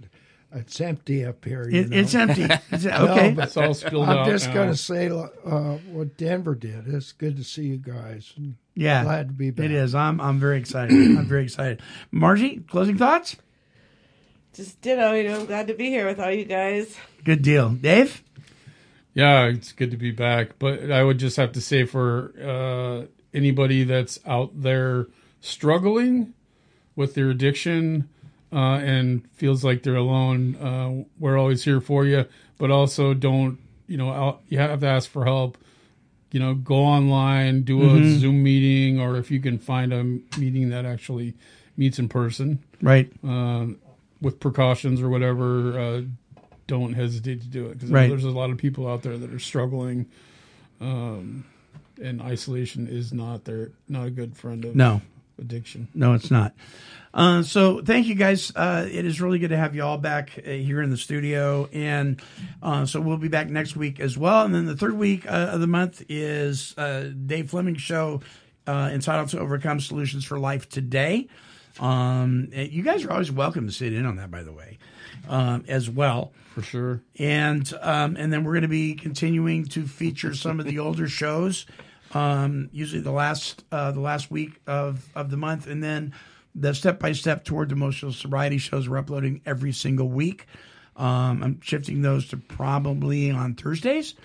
It's 0.53 0.79
empty 0.79 1.25
up 1.25 1.43
here. 1.43 1.67
you 1.69 1.81
It, 1.81 1.89
know. 1.89 1.97
it's 1.97 2.13
empty. 2.15 2.43
It's- 2.71 2.83
No, 2.83 3.07
okay. 3.09 3.31
but 3.31 3.45
It's 3.45 3.57
all 3.57 3.73
spilled 3.73 4.07
I'm 4.09 4.19
out 4.19 4.27
just 4.27 4.53
going 4.53 4.69
to 4.69 4.77
say 4.77 5.09
uh, 5.09 5.77
what 5.91 6.15
Denver 6.17 6.55
did. 6.55 6.87
It's 6.87 7.11
good 7.11 7.37
to 7.37 7.43
see 7.43 7.63
you 7.63 7.77
guys. 7.77 8.33
yeah. 8.75 9.03
Glad 9.03 9.27
to 9.29 9.33
be 9.33 9.49
back. 9.51 9.65
It 9.65 9.71
is. 9.71 9.93
I'm 9.95 10.21
I'm 10.21 10.39
very 10.39 10.57
excited. 10.59 10.93
I'm 10.95 11.25
very 11.25 11.43
excited. 11.43 11.81
Margie, 12.11 12.57
closing 12.67 12.97
thoughts? 12.97 13.35
Just 14.57 14.81
ditto, 14.81 15.13
you 15.13 15.29
know, 15.29 15.39
I'm 15.41 15.45
glad 15.45 15.67
to 15.67 15.75
be 15.75 15.85
here 15.89 16.07
with 16.07 16.19
all 16.19 16.31
you 16.31 16.43
guys. 16.43 16.97
Good 17.23 17.43
deal. 17.43 17.69
Dave? 17.69 18.23
Yeah, 19.13 19.45
it's 19.45 19.71
good 19.71 19.91
to 19.91 19.97
be 19.97 20.09
back. 20.09 20.57
But 20.57 20.91
I 20.91 21.03
would 21.03 21.19
just 21.19 21.37
have 21.37 21.51
to 21.51 21.61
say 21.61 21.85
for 21.85 22.33
uh, 22.43 23.05
anybody 23.35 23.83
that's 23.83 24.19
out 24.25 24.59
there 24.59 25.05
struggling 25.41 26.33
with 26.95 27.13
their 27.13 27.29
addiction 27.29 28.09
uh, 28.51 28.79
and 28.81 29.29
feels 29.35 29.63
like 29.63 29.83
they're 29.83 29.95
alone, 29.95 30.55
uh, 30.55 31.03
we're 31.19 31.37
always 31.37 31.63
here 31.63 31.79
for 31.79 32.03
you. 32.05 32.25
But 32.57 32.71
also, 32.71 33.13
don't 33.13 33.59
you 33.87 33.97
know? 33.97 34.09
Out, 34.09 34.41
you 34.49 34.57
have 34.57 34.79
to 34.79 34.87
ask 34.87 35.07
for 35.07 35.25
help. 35.25 35.59
You 36.31 36.39
know, 36.39 36.55
go 36.55 36.77
online, 36.77 37.61
do 37.61 37.83
a 37.83 37.99
Mhm. 37.99 38.17
Zoom 38.17 38.41
meeting, 38.41 38.99
or 38.99 39.17
if 39.17 39.29
you 39.29 39.39
can 39.39 39.59
find 39.59 39.93
a 39.93 40.03
meeting 40.39 40.69
that 40.71 40.83
actually 40.83 41.35
meets 41.77 41.99
in 41.99 42.09
person, 42.09 42.57
Right. 42.81 43.11
uh, 43.23 43.67
with 44.21 44.39
precautions 44.39 45.01
or 45.01 45.09
whatever. 45.09 45.79
Uh, 45.79 46.01
don't 46.67 46.93
hesitate 46.93 47.41
to 47.41 47.47
do 47.47 47.67
it 47.67 47.73
because 47.75 47.89
Right. 47.91 48.09
there's 48.09 48.25
a 48.25 48.29
lot 48.29 48.49
of 48.49 48.57
people 48.57 48.87
out 48.87 49.01
there 49.03 49.17
that 49.17 49.33
are 49.33 49.39
struggling, 49.39 50.05
um, 50.81 51.45
and 52.01 52.21
isolation 52.21 52.87
is 52.87 53.13
not 53.13 53.45
their 53.45 53.71
not 53.87 54.07
a 54.07 54.11
good 54.11 54.35
friend 54.35 54.65
of 54.65 54.75
No. 54.75 55.01
addiction. 55.39 55.87
No, 55.93 56.13
it's 56.13 56.29
not. 56.29 56.53
Uh, 57.13 57.41
so 57.41 57.81
thank 57.81 58.05
you 58.07 58.15
guys. 58.15 58.51
Uh, 58.55 58.87
it 58.91 59.05
is 59.05 59.21
really 59.21 59.39
good 59.39 59.49
to 59.49 59.57
have 59.57 59.73
you 59.75 59.81
all 59.83 59.97
back 59.97 60.31
uh, 60.45 60.49
here 60.51 60.81
in 60.81 60.89
the 60.89 60.97
studio, 60.97 61.67
and 61.73 62.21
uh, 62.61 62.85
so 62.85 62.99
we'll 63.01 63.17
be 63.17 63.27
back 63.29 63.49
next 63.49 63.75
week 63.75 63.99
as 63.99 64.17
well. 64.17 64.43
And 64.45 64.53
then 64.53 64.65
the 64.65 64.75
third 64.75 64.93
week 64.97 65.25
uh, 65.25 65.49
of 65.53 65.61
the 65.61 65.67
month 65.67 66.03
is 66.09 66.75
uh, 66.77 67.09
Dave 67.25 67.49
Fleming's 67.49 67.81
show 67.81 68.21
uh, 68.67 68.89
entitled 68.93 69.29
"To 69.29 69.39
Overcome 69.39 69.79
Solutions 69.79 70.25
for 70.25 70.37
Life 70.37 70.67
Today." 70.69 71.27
Um, 71.79 72.49
you 72.51 72.83
guys 72.83 73.05
are 73.05 73.11
always 73.11 73.31
welcome 73.31 73.67
to 73.67 73.73
sit 73.73 73.93
in 73.93 74.05
on 74.05 74.15
that, 74.17 74.31
by 74.31 74.43
the 74.43 74.51
way, 74.51 74.77
um, 75.29 75.63
as 75.67 75.89
well. 75.89 76.31
For 76.53 76.61
sure. 76.61 77.03
And 77.19 77.71
um, 77.81 78.15
and 78.17 78.33
then 78.33 78.43
we're 78.43 78.53
going 78.53 78.63
to 78.63 78.67
be 78.67 78.95
continuing 78.95 79.65
to 79.65 79.85
feature 79.85 80.33
some 80.33 80.59
of 80.59 80.65
the 80.65 80.79
older 80.79 81.07
shows, 81.07 81.67
um, 82.13 82.69
usually 82.71 83.01
the 83.01 83.11
last 83.11 83.63
uh, 83.71 83.91
the 83.91 83.99
last 83.99 84.31
week 84.31 84.59
of, 84.65 85.07
of 85.15 85.29
the 85.29 85.37
month, 85.37 85.67
and 85.67 85.83
then 85.83 86.13
the 86.55 86.73
step 86.73 86.99
by 86.99 87.11
step 87.11 87.45
toward 87.45 87.71
emotional 87.71 88.11
sobriety 88.11 88.57
shows 88.57 88.89
we're 88.89 88.97
uploading 88.97 89.41
every 89.45 89.71
single 89.71 90.09
week. 90.09 90.47
Um, 90.95 91.43
I'm 91.43 91.61
shifting 91.61 92.01
those 92.01 92.27
to 92.29 92.37
probably 92.37 93.29
on 93.29 93.53
Thursdays. 93.53 94.15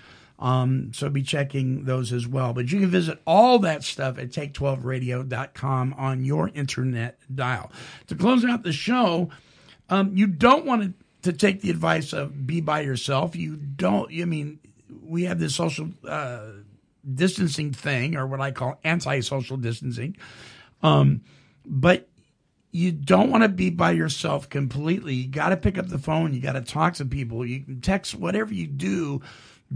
Um, 0.42 0.92
so 0.92 1.08
be 1.08 1.22
checking 1.22 1.84
those 1.84 2.12
as 2.12 2.26
well. 2.26 2.52
But 2.52 2.72
you 2.72 2.80
can 2.80 2.90
visit 2.90 3.22
all 3.24 3.60
that 3.60 3.84
stuff 3.84 4.18
at 4.18 4.30
take12radio.com 4.30 5.94
on 5.96 6.24
your 6.24 6.50
internet 6.52 7.20
dial. 7.32 7.70
To 8.08 8.16
close 8.16 8.44
out 8.44 8.64
the 8.64 8.72
show, 8.72 9.30
um, 9.88 10.16
you 10.16 10.26
don't 10.26 10.66
want 10.66 10.94
to, 11.22 11.32
take 11.32 11.60
the 11.60 11.70
advice 11.70 12.12
of 12.12 12.48
be 12.48 12.60
by 12.60 12.80
yourself. 12.80 13.36
You 13.36 13.54
don't, 13.54 14.10
I 14.12 14.24
mean, 14.24 14.58
we 15.04 15.22
have 15.26 15.38
this 15.38 15.54
social 15.54 15.90
uh, 16.08 16.46
distancing 17.14 17.72
thing, 17.72 18.16
or 18.16 18.26
what 18.26 18.40
I 18.40 18.50
call 18.50 18.80
anti 18.82 19.20
social 19.20 19.56
distancing. 19.56 20.16
Um, 20.82 21.20
but 21.64 22.08
you 22.72 22.90
don't 22.90 23.30
want 23.30 23.44
to 23.44 23.48
be 23.48 23.70
by 23.70 23.92
yourself 23.92 24.48
completely. 24.48 25.14
You 25.14 25.28
got 25.28 25.50
to 25.50 25.56
pick 25.56 25.78
up 25.78 25.86
the 25.86 25.98
phone. 25.98 26.34
You 26.34 26.40
got 26.40 26.54
to 26.54 26.60
talk 26.60 26.94
to 26.94 27.04
people. 27.04 27.46
You 27.46 27.60
can 27.60 27.80
text, 27.80 28.16
whatever 28.16 28.52
you 28.52 28.66
do. 28.66 29.22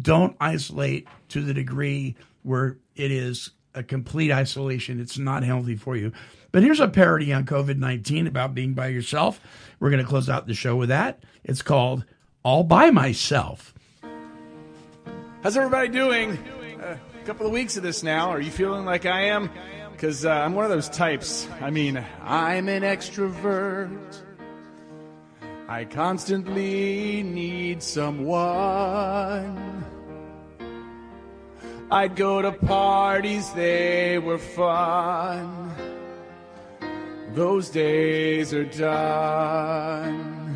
Don't 0.00 0.36
isolate 0.40 1.06
to 1.28 1.42
the 1.42 1.54
degree 1.54 2.16
where 2.42 2.78
it 2.94 3.10
is 3.10 3.50
a 3.74 3.82
complete 3.82 4.32
isolation. 4.32 5.00
It's 5.00 5.18
not 5.18 5.42
healthy 5.42 5.76
for 5.76 5.96
you. 5.96 6.12
But 6.50 6.62
here's 6.62 6.80
a 6.80 6.88
parody 6.88 7.32
on 7.32 7.44
COVID 7.44 7.76
19 7.76 8.26
about 8.26 8.54
being 8.54 8.74
by 8.74 8.88
yourself. 8.88 9.40
We're 9.78 9.90
going 9.90 10.02
to 10.02 10.08
close 10.08 10.28
out 10.28 10.46
the 10.46 10.54
show 10.54 10.76
with 10.76 10.88
that. 10.88 11.22
It's 11.44 11.62
called 11.62 12.04
All 12.42 12.64
By 12.64 12.90
Myself. 12.90 13.74
How's 15.42 15.56
everybody 15.56 15.88
doing? 15.88 16.38
A 16.80 16.98
couple 17.26 17.46
of 17.46 17.52
weeks 17.52 17.76
of 17.76 17.82
this 17.82 18.02
now. 18.02 18.30
Are 18.30 18.40
you 18.40 18.50
feeling 18.50 18.84
like 18.84 19.06
I 19.06 19.26
am? 19.26 19.50
Because 19.92 20.24
uh, 20.24 20.30
I'm 20.30 20.54
one 20.54 20.64
of 20.64 20.70
those 20.70 20.88
types. 20.88 21.48
I 21.60 21.70
mean, 21.70 22.04
I'm 22.22 22.68
an 22.68 22.82
extrovert. 22.82 24.25
I 25.68 25.84
constantly 25.84 27.24
need 27.24 27.82
someone. 27.82 29.84
I'd 31.90 32.14
go 32.14 32.40
to 32.40 32.52
parties, 32.52 33.50
they 33.50 34.18
were 34.18 34.38
fun. 34.38 35.74
Those 37.34 37.68
days 37.70 38.54
are 38.54 38.64
done. 38.64 40.54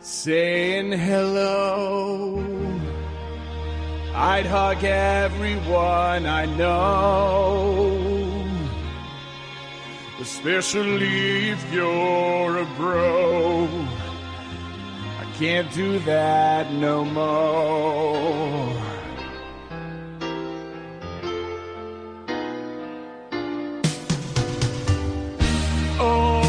Saying 0.00 0.92
hello. 0.92 2.42
I'd 4.14 4.46
hug 4.46 4.82
everyone 4.82 6.24
I 6.24 6.46
know. 6.56 7.99
Especially 10.20 11.48
if 11.48 11.72
you're 11.72 12.58
a 12.58 12.64
bro. 12.76 13.66
I 15.18 15.24
can't 15.38 15.72
do 15.72 15.98
that 16.00 16.70
no 16.74 17.06
more. 17.06 18.76
All 25.98 26.39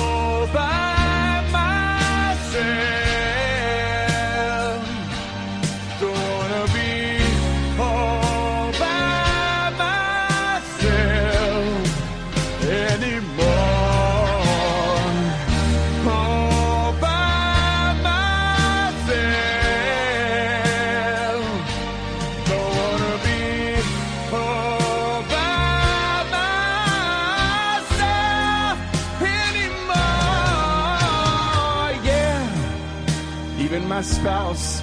my 34.02 34.08
spouse. 34.08 34.82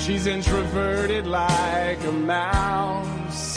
She's 0.00 0.26
introverted 0.26 1.26
like 1.26 2.04
a 2.04 2.12
mouse. 2.12 3.54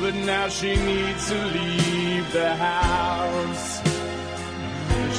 But 0.00 0.14
now 0.32 0.48
she 0.48 0.76
needs 0.76 1.28
to 1.30 1.38
leave 1.58 2.30
the 2.34 2.54
house. 2.56 3.80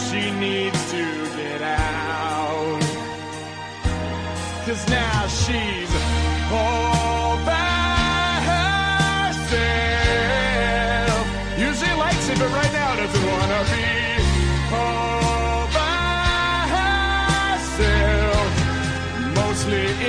She 0.05 0.30
needs 0.45 0.91
to 0.91 1.03
get 1.38 1.61
out. 1.63 2.82
Cause 4.65 4.84
now 4.89 5.28
she's 5.41 5.91
all 6.51 7.36
by 7.51 8.41
herself. 8.51 9.57
Usually 11.57 11.95
likes 11.97 12.30
it, 12.30 12.38
but 12.38 12.51
right 12.59 12.74
now 12.74 12.95
doesn't 12.95 13.26
wanna 13.34 13.63
be 13.74 13.86
all 14.76 15.37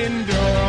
Mostly 0.08 0.67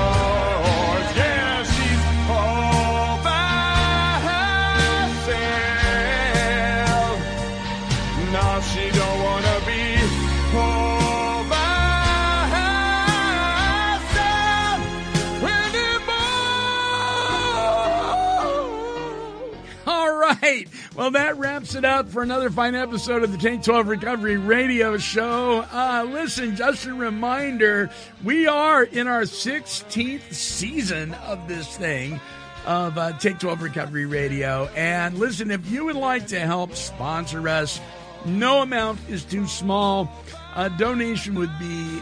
Well, 20.99 21.11
that 21.11 21.37
wraps 21.37 21.75
it 21.75 21.85
up 21.85 22.09
for 22.09 22.23
another 22.23 22.49
fine 22.49 22.75
episode 22.75 23.23
of 23.23 23.31
the 23.31 23.37
Take 23.37 23.63
12 23.63 23.87
Recovery 23.87 24.35
Radio 24.35 24.97
Show. 24.97 25.65
Uh, 25.71 26.05
listen, 26.09 26.57
just 26.57 26.85
a 26.87 26.93
reminder 26.93 27.89
we 28.21 28.47
are 28.47 28.83
in 28.83 29.07
our 29.07 29.21
16th 29.21 30.33
season 30.33 31.13
of 31.13 31.47
this 31.47 31.77
thing 31.77 32.19
of 32.65 32.97
uh, 32.97 33.17
Take 33.17 33.39
12 33.39 33.61
Recovery 33.61 34.07
Radio. 34.07 34.65
And 34.75 35.17
listen, 35.17 35.51
if 35.51 35.71
you 35.71 35.85
would 35.85 35.95
like 35.95 36.27
to 36.27 36.39
help 36.41 36.75
sponsor 36.75 37.47
us, 37.47 37.79
no 38.25 38.61
amount 38.61 38.99
is 39.07 39.23
too 39.23 39.47
small. 39.47 40.11
A 40.57 40.69
donation 40.69 41.35
would 41.35 41.57
be 41.59 42.01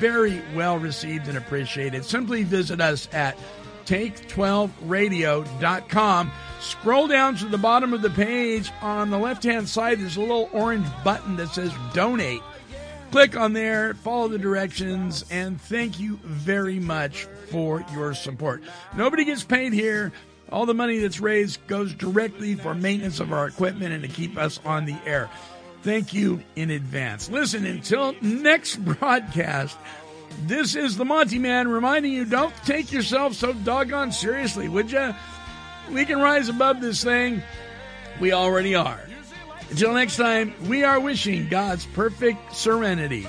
very 0.00 0.42
well 0.56 0.76
received 0.76 1.28
and 1.28 1.38
appreciated. 1.38 2.04
Simply 2.04 2.42
visit 2.42 2.80
us 2.80 3.08
at 3.12 3.38
take12radio.com. 3.86 6.32
Scroll 6.60 7.08
down 7.08 7.36
to 7.36 7.46
the 7.46 7.58
bottom 7.58 7.92
of 7.92 8.02
the 8.02 8.10
page. 8.10 8.70
On 8.80 9.10
the 9.10 9.18
left 9.18 9.44
hand 9.44 9.68
side, 9.68 10.00
there's 10.00 10.16
a 10.16 10.20
little 10.20 10.48
orange 10.52 10.86
button 11.04 11.36
that 11.36 11.48
says 11.48 11.72
donate. 11.92 12.40
Click 13.10 13.36
on 13.36 13.52
there, 13.52 13.94
follow 13.94 14.28
the 14.28 14.38
directions, 14.38 15.24
and 15.30 15.60
thank 15.60 16.00
you 16.00 16.18
very 16.24 16.80
much 16.80 17.28
for 17.50 17.84
your 17.92 18.14
support. 18.14 18.62
Nobody 18.96 19.24
gets 19.24 19.44
paid 19.44 19.72
here. 19.72 20.12
All 20.50 20.66
the 20.66 20.74
money 20.74 20.98
that's 20.98 21.20
raised 21.20 21.66
goes 21.66 21.94
directly 21.94 22.54
for 22.54 22.74
maintenance 22.74 23.20
of 23.20 23.32
our 23.32 23.46
equipment 23.46 23.92
and 23.92 24.02
to 24.02 24.08
keep 24.08 24.36
us 24.36 24.60
on 24.64 24.84
the 24.84 24.96
air. 25.06 25.30
Thank 25.82 26.14
you 26.14 26.42
in 26.56 26.70
advance. 26.70 27.28
Listen, 27.28 27.66
until 27.66 28.14
next 28.20 28.76
broadcast, 28.84 29.78
this 30.42 30.74
is 30.74 30.96
the 30.96 31.04
Monty 31.04 31.38
Man 31.38 31.68
reminding 31.68 32.12
you 32.12 32.24
don't 32.24 32.54
take 32.64 32.92
yourself 32.92 33.34
so 33.34 33.52
doggone 33.52 34.12
seriously, 34.12 34.68
would 34.68 34.90
you? 34.90 35.14
We 35.90 36.04
can 36.04 36.18
rise 36.18 36.48
above 36.48 36.80
this 36.80 37.02
thing. 37.02 37.42
We 38.20 38.32
already 38.32 38.74
are. 38.74 39.00
Until 39.70 39.92
next 39.94 40.16
time, 40.16 40.54
we 40.68 40.84
are 40.84 41.00
wishing 41.00 41.48
God's 41.48 41.86
perfect 41.86 42.54
serenity 42.54 43.26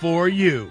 for 0.00 0.28
you. 0.28 0.70